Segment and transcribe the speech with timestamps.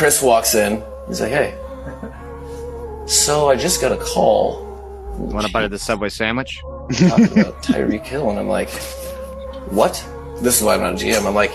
[0.00, 0.82] Chris walks in.
[1.08, 1.54] He's like, "Hey,
[3.06, 4.64] so I just got a call
[5.18, 6.62] Want to bite of the Subway sandwich?
[6.62, 8.70] talking about Tyreek Hill," and I'm like,
[9.68, 10.02] "What?"
[10.40, 11.26] This is why I'm not a GM.
[11.26, 11.52] I'm like,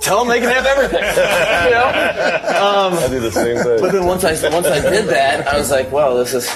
[0.00, 1.86] "Tell them they can have everything." you know.
[2.58, 3.80] Um, I do the same thing.
[3.80, 6.50] But then once I once I did that, I was like, "Well, this is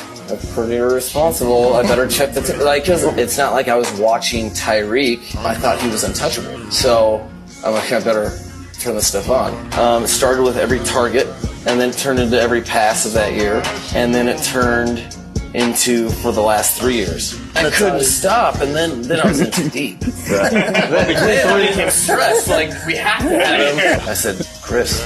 [0.52, 1.74] pretty irresponsible.
[1.74, 2.54] I better check the t-.
[2.54, 5.36] like because it's not like I was watching Tyreek.
[5.36, 6.72] I thought he was untouchable.
[6.72, 7.24] So
[7.64, 8.36] I'm like, I better
[8.84, 9.54] turn this stuff on.
[9.78, 11.26] Um, it started with every target,
[11.66, 13.62] and then it turned into every pass of that year,
[13.94, 15.16] and then it turned
[15.54, 17.40] into for the last three years.
[17.56, 20.00] I couldn't stop, and then then I was in too deep.
[20.28, 22.48] then I became stressed.
[22.48, 24.08] Like we have to have him.
[24.08, 25.00] I said, Chris,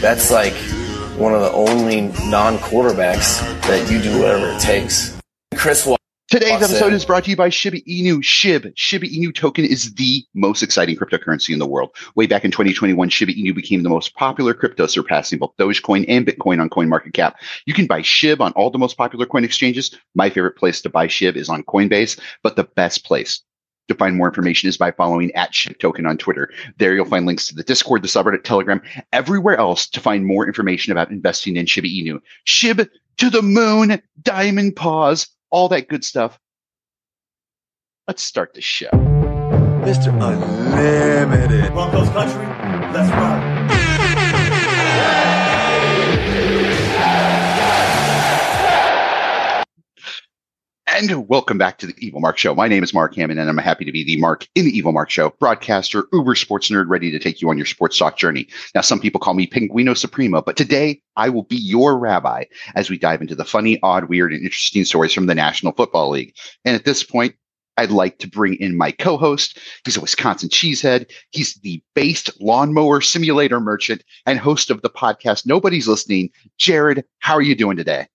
[0.00, 0.54] that's like
[1.16, 5.16] one of the only non-quarterbacks that you do whatever it takes.
[5.54, 5.86] Chris
[6.34, 8.20] Today's Walks episode is brought to you by Shiba Inu.
[8.20, 8.72] SHIB.
[8.74, 11.94] Shiba Inu token is the most exciting cryptocurrency in the world.
[12.16, 16.26] Way back in 2021, Shiba Inu became the most popular crypto, surpassing both Dogecoin and
[16.26, 17.34] Bitcoin on CoinMarketCap.
[17.66, 19.96] You can buy SHIB on all the most popular coin exchanges.
[20.16, 23.40] My favorite place to buy SHIB is on Coinbase, but the best place
[23.86, 26.52] to find more information is by following at SHIB token on Twitter.
[26.78, 28.82] There you'll find links to the Discord, the subreddit, Telegram,
[29.12, 32.18] everywhere else to find more information about investing in Shiba Inu.
[32.44, 32.88] SHIB
[33.18, 36.36] to the moon, diamond paws, all that good stuff.
[38.08, 38.90] Let's start the show.
[39.86, 40.08] Mr.
[40.08, 41.72] Unlimited.
[41.72, 42.44] Broncos country,
[42.92, 43.53] let's rock.
[50.94, 52.54] And welcome back to the Evil Mark Show.
[52.54, 54.92] My name is Mark Hammond, and I'm happy to be the Mark in the Evil
[54.92, 58.46] Mark Show, broadcaster, uber sports nerd, ready to take you on your sports talk journey.
[58.76, 62.44] Now, some people call me Pinguino Supremo, but today I will be your rabbi
[62.76, 66.10] as we dive into the funny, odd, weird, and interesting stories from the National Football
[66.10, 66.32] League.
[66.64, 67.34] And at this point,
[67.76, 69.58] I'd like to bring in my co-host.
[69.84, 71.10] He's a Wisconsin cheesehead.
[71.32, 76.30] He's the based lawnmower simulator merchant and host of the podcast Nobody's Listening.
[76.56, 78.06] Jared, how are you doing today?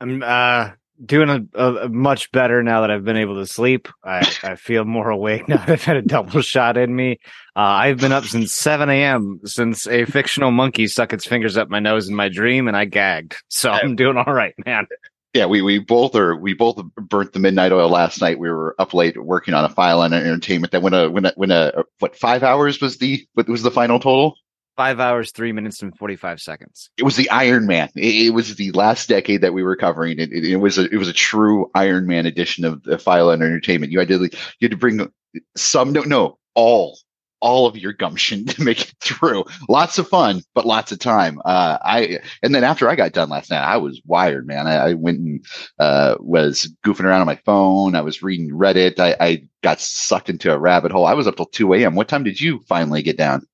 [0.00, 0.70] I'm uh
[1.04, 3.88] doing a, a, much better now that I've been able to sleep.
[4.04, 7.18] I, I feel more awake now that I've had a double shot in me.
[7.54, 9.40] Uh, I've been up since 7 a.m.
[9.44, 12.84] since a fictional monkey stuck its fingers up my nose in my dream and I
[12.84, 13.36] gagged.
[13.48, 14.86] So I'm doing all right, man.
[15.34, 18.38] Yeah, we, we both are we both burnt the midnight oil last night.
[18.38, 21.32] We were up late working on a file on entertainment that when a when a
[21.36, 24.36] when a what five hours was the what was the final total?
[24.76, 26.90] Five hours, three minutes, and 45 seconds.
[26.98, 27.88] It was the Iron Man.
[27.96, 30.18] It, it was the last decade that we were covering.
[30.18, 33.30] It, it, it was a it was a true Iron Man edition of the file
[33.30, 33.92] on entertainment.
[33.92, 35.10] You had to you had to bring
[35.56, 36.98] some no no all
[37.40, 39.44] all of your gumption to make it through.
[39.68, 41.40] Lots of fun, but lots of time.
[41.44, 44.66] Uh, I and then after I got done last night, I was wired, man.
[44.66, 45.46] I, I went and
[45.78, 47.94] uh, was goofing around on my phone.
[47.94, 48.98] I was reading Reddit.
[48.98, 51.06] I, I got sucked into a rabbit hole.
[51.06, 51.94] I was up till two a.m.
[51.94, 53.46] What time did you finally get down?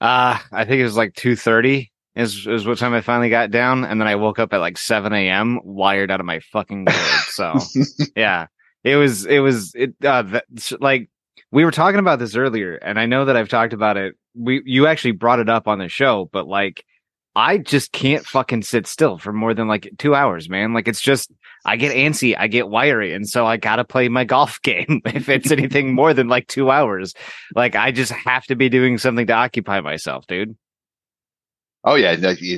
[0.00, 3.84] Uh, I think it was like 2.30 is, is what time I finally got down.
[3.84, 5.60] And then I woke up at like 7 a.m.
[5.64, 6.96] wired out of my fucking gourd.
[7.34, 7.58] So
[8.14, 8.46] yeah,
[8.84, 10.44] it was, it was, it, uh, that,
[10.80, 11.10] like
[11.50, 14.14] we were talking about this earlier and I know that I've talked about it.
[14.36, 16.84] We, you actually brought it up on the show, but like,
[17.34, 20.74] I just can't fucking sit still for more than like two hours, man.
[20.74, 21.32] Like it's just,
[21.64, 23.14] I get antsy, I get wiry.
[23.14, 26.70] And so I gotta play my golf game if it's anything more than like two
[26.70, 27.14] hours.
[27.54, 30.56] Like I just have to be doing something to occupy myself, dude.
[31.86, 32.16] Oh yeah,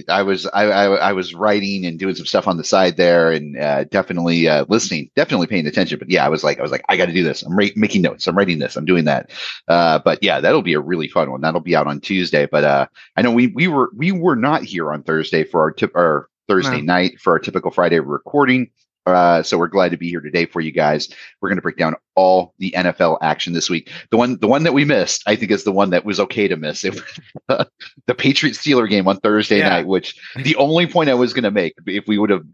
[0.08, 3.32] I was I, I I was writing and doing some stuff on the side there,
[3.32, 5.98] and uh, definitely uh, listening, definitely paying attention.
[5.98, 7.42] But yeah, I was like I was like I got to do this.
[7.42, 8.28] I'm ra- making notes.
[8.28, 8.76] I'm writing this.
[8.76, 9.32] I'm doing that.
[9.66, 11.40] Uh, but yeah, that'll be a really fun one.
[11.40, 12.46] That'll be out on Tuesday.
[12.46, 15.72] But uh, I know we we were we were not here on Thursday for our
[15.72, 16.94] tip our Thursday No.
[16.94, 18.70] night for our typical Friday recording.
[19.06, 21.08] Uh, so we're glad to be here today for you guys.
[21.40, 23.90] We're going to break down all the NFL action this week.
[24.10, 26.48] The one, the one that we missed, I think, is the one that was okay
[26.48, 26.84] to miss.
[26.84, 27.00] It,
[27.48, 29.68] the Patriots Steeler game on Thursday Yeah.
[29.68, 32.44] night, which the only point I was going to make, if we would have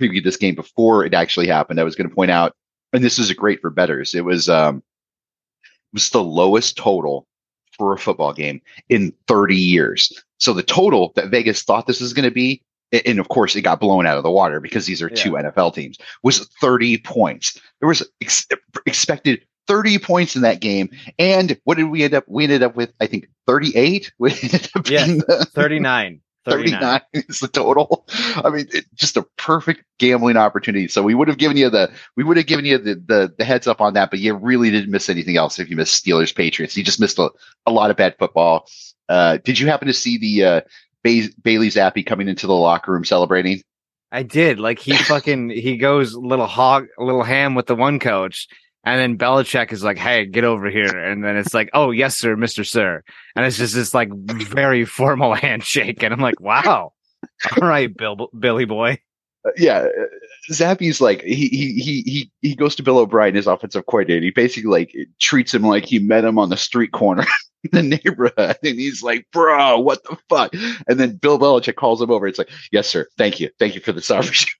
[0.00, 2.54] previewed this game before it actually happened, I was going to point out,
[2.94, 4.14] and this is great for bettors.
[4.14, 7.26] It was, um, it was the lowest total
[7.76, 10.12] for a football game in 30 years.
[10.38, 13.54] So the total that Vegas thought this was going to be, a- and of course
[13.56, 16.98] it got blown out of the water because these are two NFL teams, was 30
[16.98, 17.58] points.
[17.80, 18.46] There was ex-
[18.86, 20.90] expected 30 points in that game.
[21.18, 22.24] And what did we end up?
[22.26, 24.12] We ended up with, I think, 38.
[24.18, 25.06] We ended up Yeah.
[25.06, 26.20] the- 39.
[26.46, 26.80] 39.
[26.80, 28.06] 39 is the total.
[28.36, 30.88] I mean, it, just a perfect gambling opportunity.
[30.88, 33.44] So we would have given you the we would have given you the, the the
[33.44, 36.34] heads up on that, but you really didn't miss anything else if you missed Steelers
[36.34, 36.76] Patriots.
[36.78, 37.28] You just missed a,
[37.66, 38.66] a lot of bad football.
[39.10, 40.60] Uh, did you happen to see the uh,
[41.02, 43.62] ba- Bailey Zappe coming into the locker room celebrating?
[44.12, 44.58] I did.
[44.58, 48.48] Like he fucking he goes little hog, little ham with the one coach,
[48.84, 52.16] And then Belichick is like, "Hey, get over here," and then it's like, "Oh, yes,
[52.16, 53.02] sir, Mister Sir,"
[53.36, 56.92] and it's just this like very formal handshake, and I'm like, "Wow,
[57.60, 58.98] all right, Bill, Billy boy."
[59.46, 63.46] Uh, yeah, uh, Zappe's like he he he he he goes to Bill O'Brien, his
[63.46, 64.24] offensive coordinator.
[64.24, 67.26] He basically like treats him like he met him on the street corner
[67.72, 70.52] the neighborhood, and he's like, "Bro, what the fuck?"
[70.88, 72.26] And then Bill Belichick calls him over.
[72.26, 73.06] It's like, "Yes, sir.
[73.18, 74.52] Thank you, thank you for the opportunity."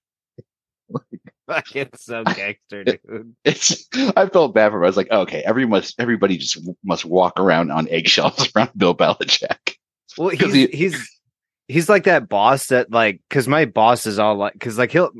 [1.74, 3.34] It's so gangster, dude.
[3.44, 4.84] It's I felt bad for him.
[4.84, 8.94] I was like, okay, every must everybody just must walk around on eggshells around Bill
[8.94, 9.74] Belichick.
[10.16, 11.20] Well, he's he- he's
[11.68, 15.10] he's like that boss that like because my boss is all like because like he'll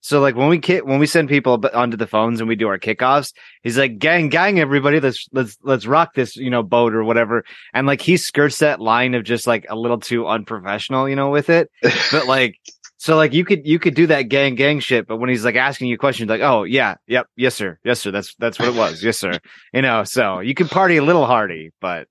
[0.00, 2.68] so like when we ki- when we send people onto the phones and we do
[2.68, 3.32] our kickoffs,
[3.62, 7.44] he's like gang gang everybody let's let's let's rock this you know boat or whatever.
[7.74, 11.30] And like he skirts that line of just like a little too unprofessional you know
[11.30, 11.70] with it.
[12.12, 12.56] But like
[12.98, 15.54] so like you could you could do that gang gang shit but when he's like
[15.54, 18.74] asking you questions like oh yeah yep yes sir yes sir that's that's what it
[18.74, 19.38] was yes sir
[19.72, 22.08] you know so you can party a little hardy but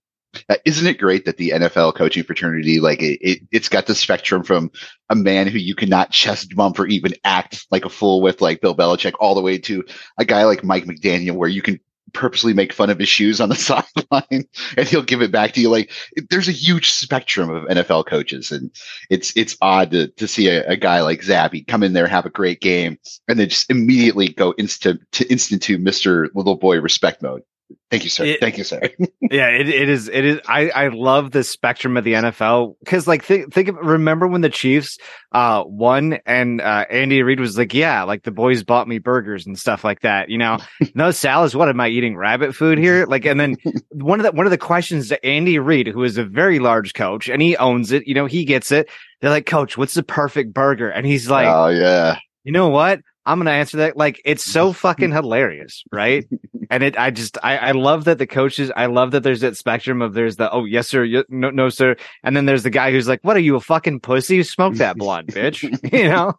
[0.50, 3.96] Uh, Isn't it great that the NFL coaching fraternity, like it, it, it's got the
[3.96, 4.72] spectrum from
[5.10, 8.62] a man who you cannot chest bump or even act like a fool with, like
[8.62, 9.84] Bill Belichick, all the way to
[10.18, 11.80] a guy like Mike McDaniel, where you can
[12.14, 13.56] purposely make fun of his shoes on the
[14.12, 14.48] sideline
[14.78, 15.70] and he'll give it back to you.
[15.70, 15.92] Like
[16.30, 18.72] there's a huge spectrum of NFL coaches, and
[19.10, 22.26] it's it's odd to to see a, a guy like Zappe come in there, have
[22.26, 22.98] a great game,
[23.28, 27.44] and then just immediately go instant to instant to Mister Little Boy respect mode.
[27.90, 28.26] Thank you, sir.
[28.26, 28.80] It- Thank you, sir.
[29.22, 30.08] yeah, it, it is.
[30.08, 30.40] It is.
[30.48, 34.42] I, I love the spectrum of the NFL because, like, think think of remember when
[34.42, 34.98] the Chiefs
[35.32, 39.46] uh won and uh Andy Reid was like, yeah, like the boys bought me burgers
[39.48, 40.30] and stuff like that.
[40.30, 40.60] You know,
[40.96, 41.56] no salads.
[41.56, 42.16] What am I eating?
[42.18, 43.06] Rabbit food here?
[43.16, 43.56] Like, and then
[43.92, 46.94] one of the one of the questions that Andy Reid, who is a very large
[46.94, 48.90] coach and he owns it, you know, he gets it.
[49.22, 50.90] They're like, Coach, what's the perfect burger?
[50.90, 52.18] And he's like, oh yeah.
[52.44, 53.00] you know what?
[53.26, 53.98] I'm gonna answer that.
[53.98, 56.26] Like, it's so fucking hilarious, right?
[56.70, 59.58] and it, I just, I, I love that the coaches, I love that there's that
[59.58, 61.96] spectrum of there's the, oh, yes, sir, y- no, no, sir.
[62.24, 64.44] And then there's the guy who's like, what are you, a fucking pussy?
[64.44, 65.64] Smoke that blunt, bitch.
[65.94, 66.34] you know,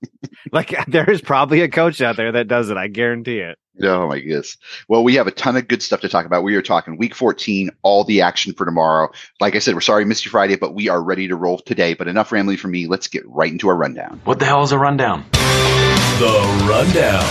[0.52, 2.76] like there is probably a coach out there that does it.
[2.76, 3.58] I guarantee it.
[3.82, 4.56] Oh my goodness.
[4.88, 6.42] Well, we have a ton of good stuff to talk about.
[6.42, 9.10] We are talking week 14, all the action for tomorrow.
[9.38, 11.58] Like I said, we're sorry we missed you Friday, but we are ready to roll
[11.58, 11.92] today.
[11.92, 12.86] But enough rambling for me.
[12.86, 14.20] Let's get right into our rundown.
[14.24, 15.26] What the hell is a rundown?
[16.18, 17.22] The rundown.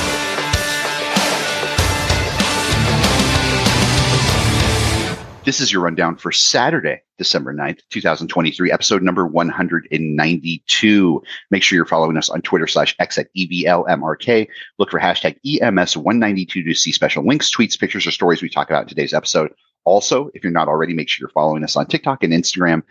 [5.44, 11.24] This is your rundown for Saturday, December 9th, 2023, episode number 192.
[11.50, 14.48] Make sure you're following us on Twitter slash X at EVLMRK.
[14.78, 18.70] Look for hashtag E EMS192 to see special links, tweets, pictures, or stories we talk
[18.70, 19.52] about in today's episode.
[19.86, 22.84] Also, if you're not already, make sure you're following us on TikTok and Instagram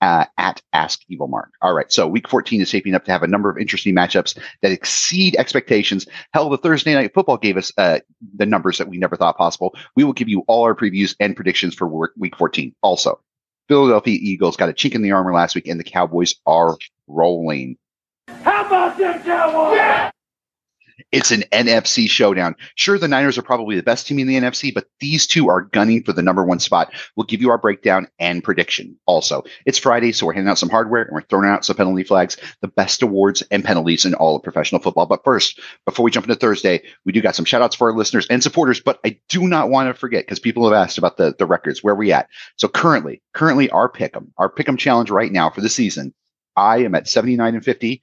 [0.00, 1.52] uh, at Ask Evil Mark.
[1.62, 1.90] All right.
[1.92, 5.36] So week 14 is shaping up to have a number of interesting matchups that exceed
[5.36, 6.06] expectations.
[6.32, 8.00] Hell, the Thursday night football gave us uh,
[8.36, 9.74] the numbers that we never thought possible.
[9.96, 12.74] We will give you all our previews and predictions for week 14.
[12.82, 13.20] Also,
[13.68, 16.76] Philadelphia Eagles got a chink in the armor last week and the Cowboys are
[17.06, 17.76] rolling.
[18.42, 20.12] How about them Cowboys?
[21.12, 22.56] It's an NFC showdown.
[22.74, 25.62] Sure, the Niners are probably the best team in the NFC, but these two are
[25.62, 26.92] gunning for the number one spot.
[27.16, 28.98] We'll give you our breakdown and prediction.
[29.06, 32.04] Also, it's Friday, so we're handing out some hardware and we're throwing out some penalty
[32.04, 35.06] flags, the best awards and penalties in all of professional football.
[35.06, 37.96] But first, before we jump into Thursday, we do got some shout outs for our
[37.96, 41.16] listeners and supporters, but I do not want to forget because people have asked about
[41.16, 42.28] the, the records, where we at.
[42.56, 46.14] So currently, currently our pick'em, our pick'em challenge right now for the season,
[46.56, 48.02] I am at 79 and 50.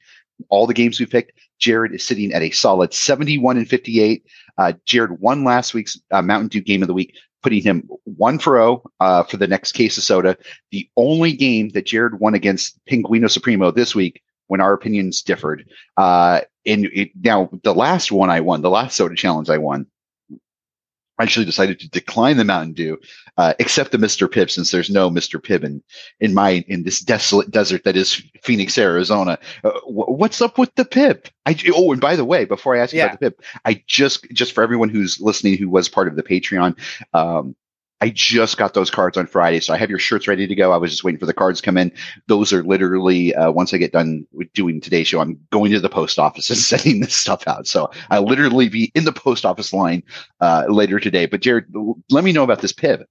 [0.49, 4.23] All the games we picked, Jared is sitting at a solid 71 and 58.
[4.57, 8.39] Uh, Jared won last week's uh, Mountain Dew game of the week, putting him one
[8.39, 10.37] for O uh, for the next case of soda.
[10.71, 15.69] The only game that Jared won against Pinguino Supremo this week when our opinions differed.
[15.97, 19.87] Uh, and it, now the last one I won, the last soda challenge I won,
[21.19, 22.97] actually decided to decline the Mountain Dew,
[23.37, 24.27] uh, except the Mr.
[24.27, 25.41] Pibb, since there's no Mr.
[25.41, 25.81] Pibb in,
[26.19, 29.39] in my, in this desolate desert that is Phoenix, Arizona.
[29.63, 31.25] Uh, wh- what's up with the Pibb?
[31.45, 33.05] I, oh, and by the way, before I ask you Yeah.
[33.07, 36.23] about the Pibb, I just, just for everyone who's listening who was part of the
[36.23, 36.77] Patreon,
[37.13, 37.55] um,
[37.99, 40.71] I just got those cards on Friday, so I have your shirts ready to go.
[40.71, 41.91] I was just waiting for the cards to come in.
[42.27, 45.79] Those are literally uh, once I get done with doing today's show, I'm going to
[45.79, 47.65] the post office and sending this stuff out.
[47.65, 50.03] So I'll literally be in the post office line
[50.41, 51.25] uh, later today.
[51.25, 51.65] But Jared,
[52.11, 53.03] let me know about this Pibb.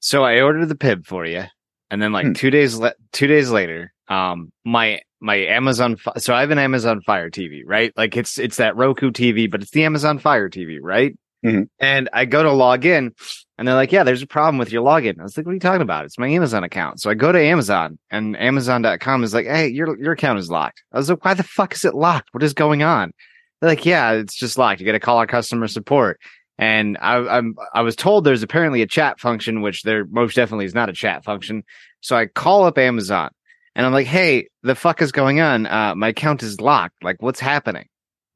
[0.00, 1.44] So I ordered the Pibb for you,
[1.90, 2.32] and then like Hmm.
[2.34, 5.96] two days le- two days later, um, my my Amazon.
[5.96, 7.92] Fi- so I have an Amazon Fire TV, right?
[7.96, 11.16] Like it's it's that Roku TV, but it's the Amazon Fire TV, right?
[11.44, 11.68] Mhm.
[11.80, 13.12] And I go to log in,
[13.58, 15.54] and they're like, "Yeah, there's a problem with your login." I was like, "What are
[15.54, 16.04] you talking about?
[16.04, 19.98] It's my Amazon account." So I go to Amazon, and Amazon.com is like, "Hey, your
[19.98, 22.28] your account is locked." I was like, "Why the fuck is it locked?
[22.32, 23.12] What is going on?"
[23.60, 24.80] They're like, "Yeah, it's just locked.
[24.80, 26.20] You got to call our customer support."
[26.58, 30.66] And I, I'm, I was told there's apparently a chat function, which there most definitely
[30.66, 31.62] is not a chat function.
[32.00, 33.30] So I call up Amazon
[33.76, 35.66] and I'm like, Hey, the fuck is going on?
[35.66, 37.02] Uh, my account is locked.
[37.02, 37.86] Like, what's happening?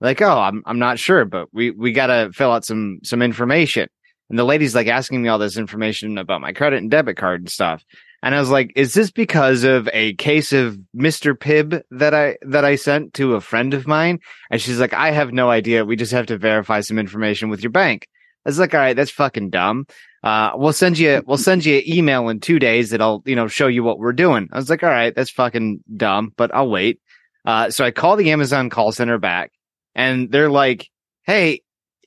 [0.00, 3.22] Like, oh, I'm, I'm not sure, but we, we got to fill out some, some
[3.22, 3.88] information.
[4.32, 7.42] And the lady's like asking me all this information about my credit and debit card
[7.42, 7.84] and stuff.
[8.22, 11.34] And I was like, is this because of a case of Mr.
[11.34, 14.20] Pibb that I, that I sent to a friend of mine?
[14.50, 15.84] And she's like, I have no idea.
[15.84, 18.08] We just have to verify some information with your bank.
[18.46, 19.86] I was like, all right, that's fucking dumb.
[20.24, 23.48] Uh, we'll send you, we'll send you an email in two days that'll, you know,
[23.48, 24.48] show you what we're doing.
[24.50, 27.02] I was like, all right, that's fucking dumb, but I'll wait.
[27.44, 29.52] Uh, so I call the Amazon call center back
[29.94, 30.88] and they're like,
[31.24, 31.60] Hey,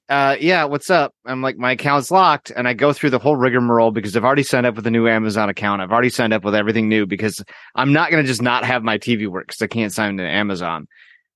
[0.08, 1.14] uh, yeah, what's up?
[1.26, 2.52] I'm like, my account's locked.
[2.56, 5.08] And I go through the whole rigmarole because I've already signed up with a new
[5.08, 5.82] Amazon account.
[5.82, 7.44] I've already signed up with everything new because
[7.76, 10.24] I'm not going to just not have my TV work because I can't sign into
[10.24, 10.88] Amazon.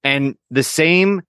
[0.03, 1.21] And the same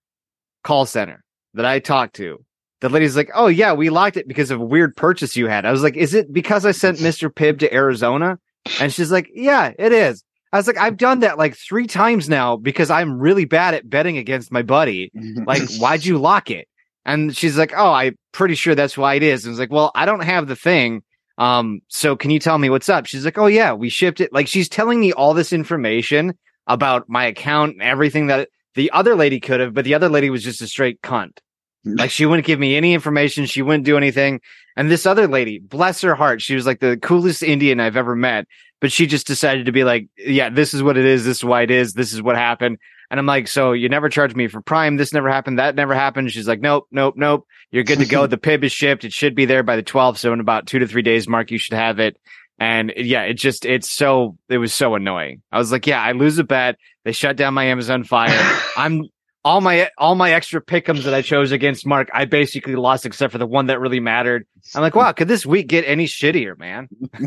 [0.64, 2.44] call center that I talked to,
[2.80, 5.64] the lady's like, Oh yeah, we locked it because of a weird purchase you had.
[5.64, 7.32] I was like, is it because I sent Mr.
[7.32, 8.38] Pibb to Arizona?
[8.80, 10.23] And she's like, yeah, it is.
[10.52, 13.88] I was like, I've done that like three times now because I'm really bad at
[13.88, 15.11] betting against my buddy.
[15.47, 16.66] Like, why'd you lock it?
[17.04, 19.45] And she's like, Oh, I'm pretty sure that's why it is.
[19.45, 21.02] And I was like, Well, I don't have the thing.
[21.38, 23.07] Um, so can you tell me what's up?
[23.07, 24.33] She's like, Oh yeah, we shipped it.
[24.33, 26.35] Like she's telling me all this information
[26.66, 30.30] about my account and everything that the other lady could have, but the other lady
[30.30, 31.38] was just a straight cunt.
[31.85, 33.47] Like she wouldn't give me any information.
[33.47, 34.40] She wouldn't do anything.
[34.76, 38.14] And this other lady, bless her heart, she was like the coolest Indian I've ever
[38.14, 38.47] met.
[38.80, 41.25] But she just decided to be like, yeah, this is what it is.
[41.25, 41.92] This is why it is.
[41.92, 42.78] This is what happened.
[43.11, 44.97] And I'm like, so you never charged me for Prime.
[44.97, 45.59] This never happened.
[45.59, 46.31] That never happened.
[46.31, 47.47] She's like, nope, nope, nope.
[47.73, 48.26] You're good to go.
[48.29, 49.05] the Pibb is shipped.
[49.05, 50.19] It should be there by the 12th.
[50.19, 52.17] So in about two to three days, Mark, you should have it.
[52.59, 55.43] And yeah, it just, it's so, it was so annoying.
[55.50, 56.76] I was like, yeah, I lose a bet.
[57.05, 58.61] They shut down my Amazon Fire.
[58.76, 59.09] I'm,
[59.43, 63.33] all my all my extra pickums that I chose against Mark, I basically lost except
[63.33, 64.47] for the one that really mattered.
[64.75, 66.88] I'm like, wow, could this week get any shittier, man?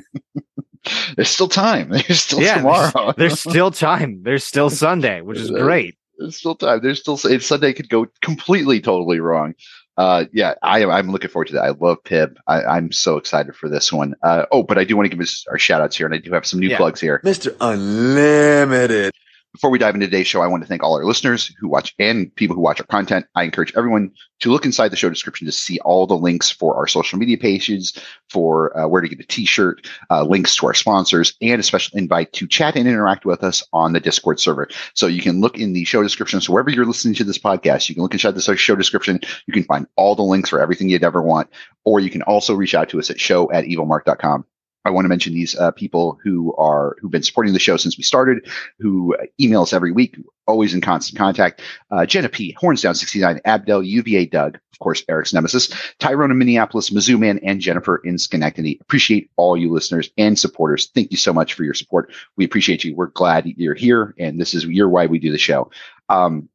[1.15, 1.89] There's still time.
[2.07, 3.13] There's still yeah, tomorrow.
[3.17, 4.21] There's, there's still time.
[4.23, 5.97] There's still Sunday, which is great.
[6.17, 6.81] There's still time.
[6.81, 9.55] There's still Sunday could go completely, totally wrong.
[9.95, 10.89] Uh, yeah, I am.
[10.89, 11.63] I'm looking forward to that.
[11.63, 12.35] I love Pibb.
[12.47, 14.15] I, I'm so excited for this one.
[14.23, 16.17] Uh, oh, but I do want to give us our shout outs here, and I
[16.17, 16.77] do have some new Yeah.
[16.77, 17.21] plugs here.
[17.23, 17.55] Mr.
[17.61, 19.13] Unlimited.
[19.53, 21.93] Before we dive into today's show, I want to thank all our listeners who watch
[21.99, 23.27] and people who watch our content.
[23.35, 26.75] I encourage everyone to look inside the show description to see all the links for
[26.75, 27.95] our social media pages,
[28.31, 31.95] for uh, where to get a t-shirt, uh, links to our sponsors, and a special
[31.99, 34.67] invite to chat and interact with us on the Discord server.
[34.95, 36.41] So you can look in the show description.
[36.41, 39.19] So wherever you're listening to this podcast, you can look inside the show description.
[39.45, 41.47] You can find all the links for everything you'd ever want,
[41.83, 44.45] or you can also reach out to us at show at evilmark.com.
[44.85, 47.97] I want to mention these uh, people who are who've been supporting the show since
[47.97, 48.49] we started,
[48.79, 51.61] who email us every week, always in constant contact.
[51.89, 57.17] Uh, Jenna P, Hornsdown69, Abdel, UVA Doug, of course, Eric's nemesis, Tyrone in Minneapolis, Mizzou
[57.17, 58.77] Man, and Jennifer in Schenectady.
[58.81, 60.89] Appreciate all you listeners and supporters.
[60.93, 62.11] Thank you so much for your support.
[62.35, 62.95] We appreciate you.
[62.95, 65.71] We're glad you're here, and this is you're why we do the show.
[66.09, 66.49] Um,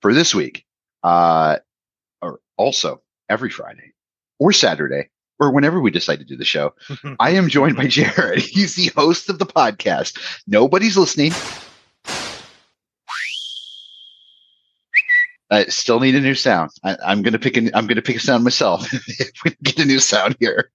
[0.00, 0.66] for this week,
[1.04, 1.58] uh,
[2.20, 3.92] or also every Friday
[4.38, 5.10] or Saturday
[5.44, 6.74] or whenever we decide to do the show,
[7.20, 8.38] I am joined by Jared.
[8.42, 10.18] He's the host of the podcast.
[10.46, 11.32] Nobody's listening.
[15.50, 16.70] I still need a new sound.
[16.82, 19.84] I, I'm gonna pick an, I'm gonna pick a sound myself if we get a
[19.84, 20.70] new sound here.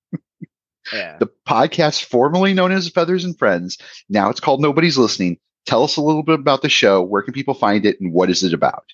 [0.94, 1.18] Yeah.
[1.20, 3.78] The podcast formerly known as Feathers and Friends.
[4.10, 5.38] Now it's called Nobody's Listening.
[5.66, 7.02] Tell us a little bit about the show.
[7.02, 8.86] Where can people find it, and what is it about?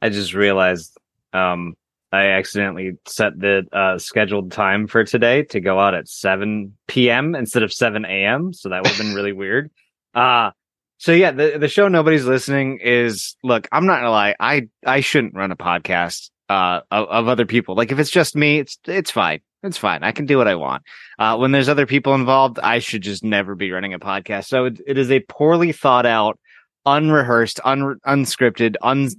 [0.00, 0.96] I just realized
[1.32, 1.76] um
[2.10, 7.34] I accidentally set the uh, scheduled time for today to go out at 7 p.m.
[7.34, 8.52] instead of 7 a.m.
[8.52, 9.70] So that would have been really weird.
[10.14, 10.52] Uh
[11.00, 15.00] so yeah, the the show nobody's listening is look, I'm not gonna lie, I I
[15.00, 17.74] shouldn't run a podcast uh of, of other people.
[17.74, 19.40] Like if it's just me, it's it's fine.
[19.62, 20.02] It's fine.
[20.02, 20.82] I can do what I want.
[21.18, 24.46] Uh when there's other people involved, I should just never be running a podcast.
[24.46, 26.38] So it, it is a poorly thought out,
[26.86, 29.10] unrehearsed, un, unscripted, un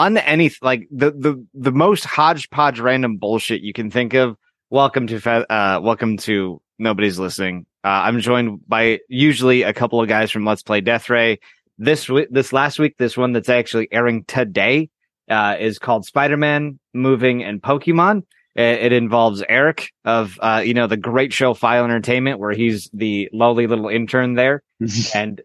[0.00, 4.34] on any like the the the most hodgepodge random bullshit you can think of.
[4.70, 5.16] Welcome to
[5.52, 7.66] uh welcome to nobody's listening.
[7.84, 11.38] Uh, I'm joined by usually a couple of guys from Let's Play Death Ray.
[11.78, 14.88] This w- this last week, this one that's actually airing today
[15.30, 18.22] uh, is called Spider-Man Moving and Pokemon.
[18.54, 22.88] It, it involves Eric of uh, you know the great show File Entertainment, where he's
[22.94, 24.62] the lowly little intern there,
[25.14, 25.42] and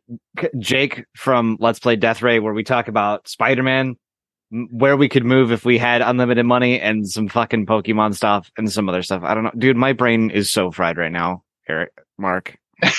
[0.59, 3.97] Jake from Let's Play Death Ray, where we talk about Spider-Man, m-
[4.71, 8.71] where we could move if we had unlimited money, and some fucking Pokemon stuff and
[8.71, 9.21] some other stuff.
[9.23, 9.77] I don't know, dude.
[9.77, 12.57] My brain is so fried right now, Eric, Mark.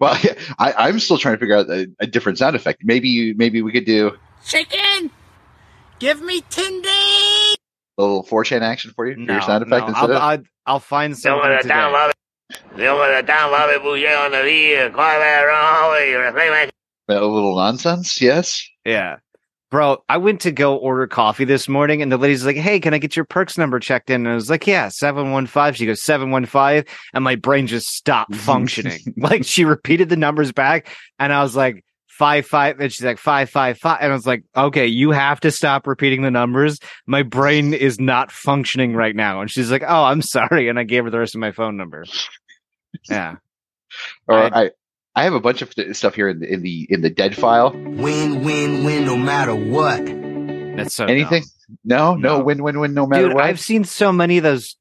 [0.00, 2.80] Well, yeah, I, I'm still trying to figure out a, a different sound effect.
[2.82, 4.16] Maybe you, maybe we could do.
[4.44, 5.10] Chicken!
[6.00, 7.54] Give me Tindy!
[7.98, 9.14] A little 4chan action for you?
[9.14, 11.68] for No, your sound effect no, instead I'll, of I'll, I'll find something me today.
[11.68, 12.12] tan mami,
[12.78, 16.70] yo me tan mami bulleo en el día, coge rojo y refreme.
[17.08, 18.20] a little nonsense?
[18.20, 18.66] Yes.
[18.84, 19.16] Yeah.
[19.70, 22.94] Bro, I went to go order coffee this morning and the lady's like, Hey, can
[22.94, 24.22] I get your perks number checked in?
[24.22, 25.74] And I was like, Yeah, 715.
[25.74, 26.84] She goes, 715.
[27.12, 29.00] And my brain just stopped functioning.
[29.16, 33.18] like she repeated the numbers back and I was like, five five and she's like
[33.18, 36.78] five five five and I was like, okay, you have to stop repeating the numbers.
[37.06, 39.42] My brain is not functioning right now.
[39.42, 40.68] And she's like, Oh, I'm sorry.
[40.68, 42.04] And I gave her the rest of my phone number.
[43.10, 43.36] Yeah.
[44.28, 44.70] Or I- I,
[45.16, 47.72] I have a bunch of stuff here in the in the in the dead file.
[47.72, 50.04] Win, win, win, no matter what.
[50.76, 51.42] That's so Anything?
[51.42, 51.78] dumb.
[51.84, 52.44] No, no, No.
[52.44, 53.44] win, win, win, no matter Dude, what.
[53.44, 54.76] I've seen so many of those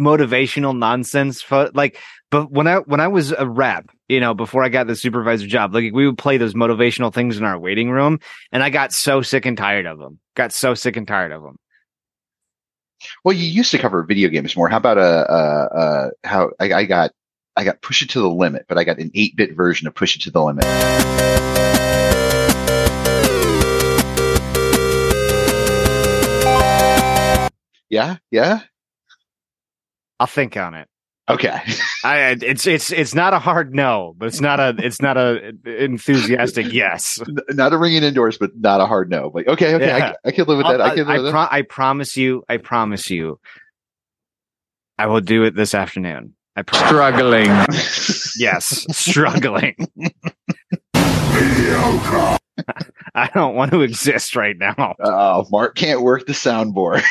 [0.00, 1.98] motivational nonsense fo- like
[2.30, 5.46] but when I when I was a rep, you know, before I got the supervisor
[5.46, 8.20] job, like we would play those motivational things in our waiting room
[8.52, 10.18] and I got so sick and tired of them.
[10.36, 11.56] Got so sick and tired of them.
[13.24, 14.68] Well, you used to cover video games more.
[14.68, 17.10] How about a, uh, uh, how I, I got,
[17.56, 19.94] I got Push It to the Limit, but I got an 8 bit version of
[19.94, 20.64] Push It to the Limit.
[27.90, 28.60] Yeah, yeah.
[30.18, 30.88] I'll think on it.
[31.28, 31.50] Okay.
[32.04, 35.16] I I- it's it's it's not a hard no, but it's not a it's not
[35.16, 37.20] a enthusiastic yes.
[37.50, 39.30] not a ringing endorsement, not a hard no.
[39.30, 40.14] But okay, okay, Yeah.
[40.24, 40.80] I, I can live with that.
[40.80, 41.52] I I'll- can live I, with that.
[41.52, 43.38] I promise you, I promise you,
[44.98, 46.34] I will do it this afternoon.
[46.56, 46.88] I promise.
[46.88, 47.50] Struggling.
[48.38, 49.76] Yes, struggling.
[53.14, 54.94] I don't want to exist right now.
[55.00, 57.02] Oh, Mark can't work the soundboard.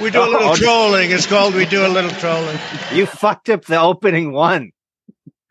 [0.00, 1.10] We do a little Oh, trolling.
[1.10, 2.56] It's called we do a little trolling.
[2.92, 4.70] You fucked up the opening one.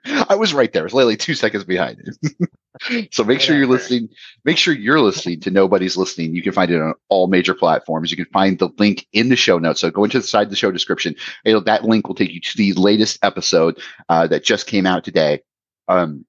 [0.06, 0.84] I was right there.
[0.84, 2.16] I was literally two seconds behind it.
[3.12, 4.10] so make sure you're listening.
[4.46, 6.36] Make sure you're listening to Nobody's Listening.
[6.36, 8.12] You can find it on all major platforms.
[8.12, 9.82] You can find the link in the show notes.
[9.82, 11.16] So go into the side of the show description.
[11.46, 15.04] It'll, that link will take you to the latest episode uh, that just came out
[15.04, 15.42] today.
[15.88, 16.26] Um,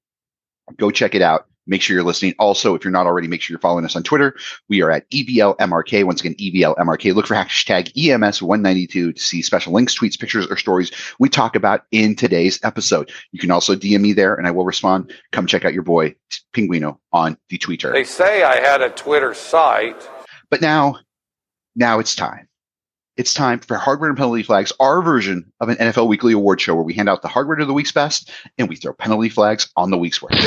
[0.76, 1.46] go check it out.
[1.70, 2.34] Make sure you're listening.
[2.40, 4.34] Also, if you're not already, make sure you're following us on Twitter.
[4.68, 6.04] We are at EVLMRK.
[6.04, 7.14] Once again, EVLMRK.
[7.14, 11.54] Look for hashtag E EMS192 to see special links, tweets, pictures, or stories we talk
[11.54, 13.12] about in today's episode.
[13.30, 15.14] You can also DM me there and I will respond.
[15.30, 16.16] Come check out your boy,
[16.52, 17.92] Pinguino, on the Twitter.
[17.92, 20.08] They say I had a Twitter site.
[20.50, 20.98] But now,
[21.76, 22.48] now it's time.
[23.20, 26.74] It's time for Hardware and Penalty Flags, our version of an NFL Weekly Award Show
[26.74, 29.68] where we hand out the hardware to the week's best and we throw penalty flags
[29.76, 30.38] on the week's worst.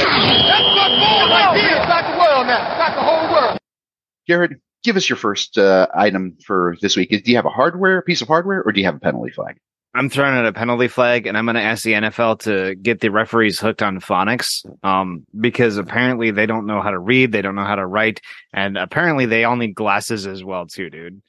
[4.27, 7.11] Garrett, give us your first uh, item for this week.
[7.11, 9.57] Do you have a hardware, piece of hardware, or do you have a penalty flag?
[9.93, 13.01] I'm throwing out a penalty flag, and I'm going to ask the NFL to get
[13.01, 17.43] the referees hooked on phonics, um, because apparently they don't know how to read, they
[17.43, 18.19] don't know how to write,
[18.51, 21.21] and apparently they all need glasses as well, too, dude.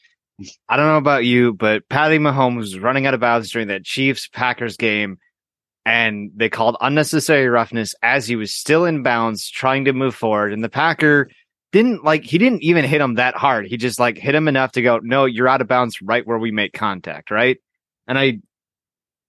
[0.69, 3.85] I don't know about you, but Patty Mahomes was running out of bounds during that
[3.85, 5.19] Chiefs Packers game,
[5.87, 10.53] and they called unnecessary roughness as he was still in bounds, trying to move forward,
[10.53, 11.31] and the Packer
[11.73, 13.67] didn't like he didn't even hit him that hard.
[13.67, 16.39] He just like hit him enough to go, no, you're out of bounds right where
[16.39, 17.59] we make contact, right?
[18.07, 18.41] And I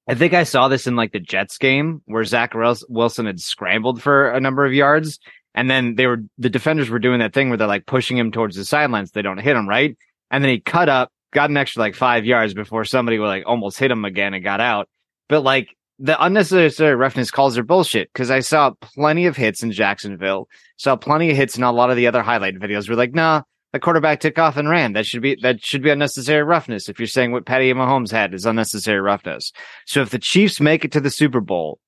[0.07, 4.01] I think I saw this in like the Jets game where Zach Wilson had scrambled
[4.01, 5.19] for a number of yards,
[5.55, 8.31] and then they were the defenders were doing that thing where they're like pushing him
[8.31, 9.11] towards the sidelines.
[9.11, 9.97] They don't hit him right,
[10.31, 13.43] and then he cut up, got an extra like five yards before somebody would like
[13.45, 14.89] almost hit him again and got out.
[15.27, 19.71] But like the unnecessary roughness calls are bullshit because I saw plenty of hits in
[19.71, 22.89] Jacksonville, saw plenty of hits in a lot of the other highlight videos.
[22.89, 24.93] We're like, nah, the quarterback took off and ran.
[24.93, 26.89] That should be that should be unnecessary roughness.
[26.89, 29.51] If you're saying what Patty Mahomes had is unnecessary roughness,
[29.85, 31.79] so if the Chiefs make it to the Super Bowl,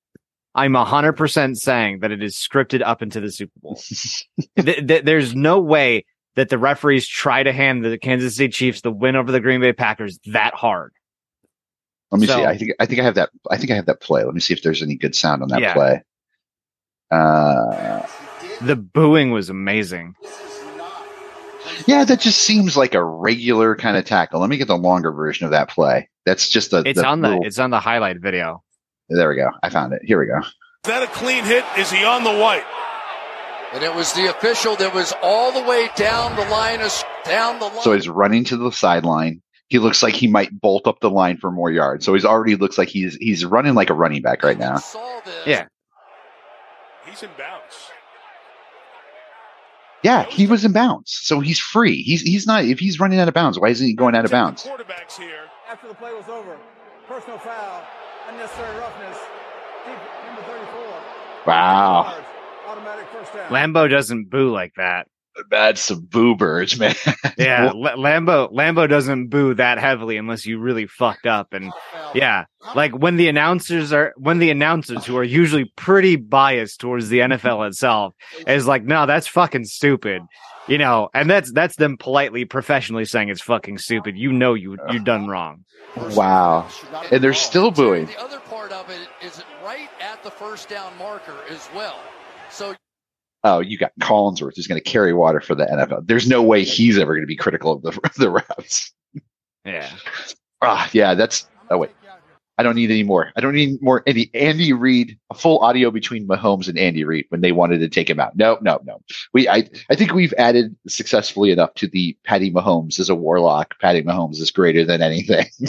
[0.54, 3.80] I'm hundred percent saying that it is scripted up into the Super Bowl.
[4.58, 6.04] Th- th- there's no way
[6.38, 9.60] that the referees try to hand the Kansas City Chiefs the win over the Green
[9.60, 10.92] Bay Packers that hard.
[12.12, 12.44] Let me So- see.
[12.44, 13.30] I think I think I have that.
[13.50, 14.22] I think I have that play.
[14.24, 15.74] Let me see if there's any good sound on that Yeah.
[15.74, 16.02] play.
[17.10, 18.06] Uh,
[18.60, 20.14] The booing was amazing.
[21.86, 24.40] yeah, that just seems like a regular kind of tackle.
[24.40, 26.08] Let me get the longer version of that play.
[26.24, 26.82] That's just the.
[26.86, 28.62] It's the on the little- it's on the highlight video.
[29.08, 29.50] there we go.
[29.62, 30.02] I found it.
[30.04, 30.38] Here we go.
[30.38, 30.52] Is
[30.84, 31.64] that a clean hit?
[31.78, 32.64] Is he on the white?
[33.74, 37.58] And it was the official that was all the way down the line, of, down
[37.58, 37.82] the line.
[37.82, 39.42] So he's running to the sideline.
[39.68, 42.06] He looks like he might bolt up the line for more yards.
[42.06, 44.78] So he's already looks like he's he's running like a running back right now.
[45.44, 45.66] Yeah.
[47.06, 47.90] He's in bounds.
[50.02, 52.02] Yeah, he was in bounds, so he's free.
[52.02, 53.58] He's he's not if he's running out of bounds.
[53.58, 54.62] Why isn't he going out of bounds?
[54.62, 55.42] Quarterbacks here.
[55.68, 56.56] After the play was over,
[57.08, 57.84] personal foul,
[58.30, 59.18] unnecessary roughness,
[59.84, 60.80] deep, number 34.
[61.46, 62.04] Wow.
[62.04, 62.26] Yards,
[62.68, 63.17] Automatic first down.
[63.48, 65.06] Lambeau doesn't boo like that.
[65.50, 66.94] That's some boo birds, man.
[67.38, 71.52] Yeah, L- Lambeau Lambeau doesn't boo that heavily unless you really fucked up.
[71.52, 71.72] And
[72.12, 77.08] yeah, like when the announcers are when the announcers who are usually pretty biased towards
[77.08, 78.14] the NFL itself
[78.48, 80.22] is like, no, that's fucking stupid.
[80.66, 84.18] You know, and that's that's them politely, professionally saying it's fucking stupid.
[84.18, 85.64] You know you you done wrong.
[85.96, 86.68] Wow.
[87.12, 88.06] And they're still booing.
[88.06, 91.98] The other part of it is right at the first down marker as well.
[92.50, 92.74] So
[93.44, 96.06] Oh, you got Collinsworth who's going to carry water for the NFL.
[96.06, 98.90] There's no way he's ever going to be critical of the the refs.
[99.64, 99.90] Yeah.
[100.62, 101.48] Ah, yeah, that's.
[101.70, 101.90] Oh wait,
[102.58, 103.30] I don't need any more.
[103.36, 104.02] I don't need more.
[104.06, 107.88] Any Andy Reid, a full audio between Mahomes and Andy Reid when they wanted to
[107.88, 108.36] take him out.
[108.36, 109.00] No, no, no.
[109.32, 113.78] We, I, I think we've added successfully enough to the Patty Mahomes as a warlock.
[113.80, 115.46] Patty Mahomes is greater than anything.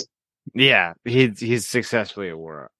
[0.55, 2.71] Yeah, he's he's successfully a war.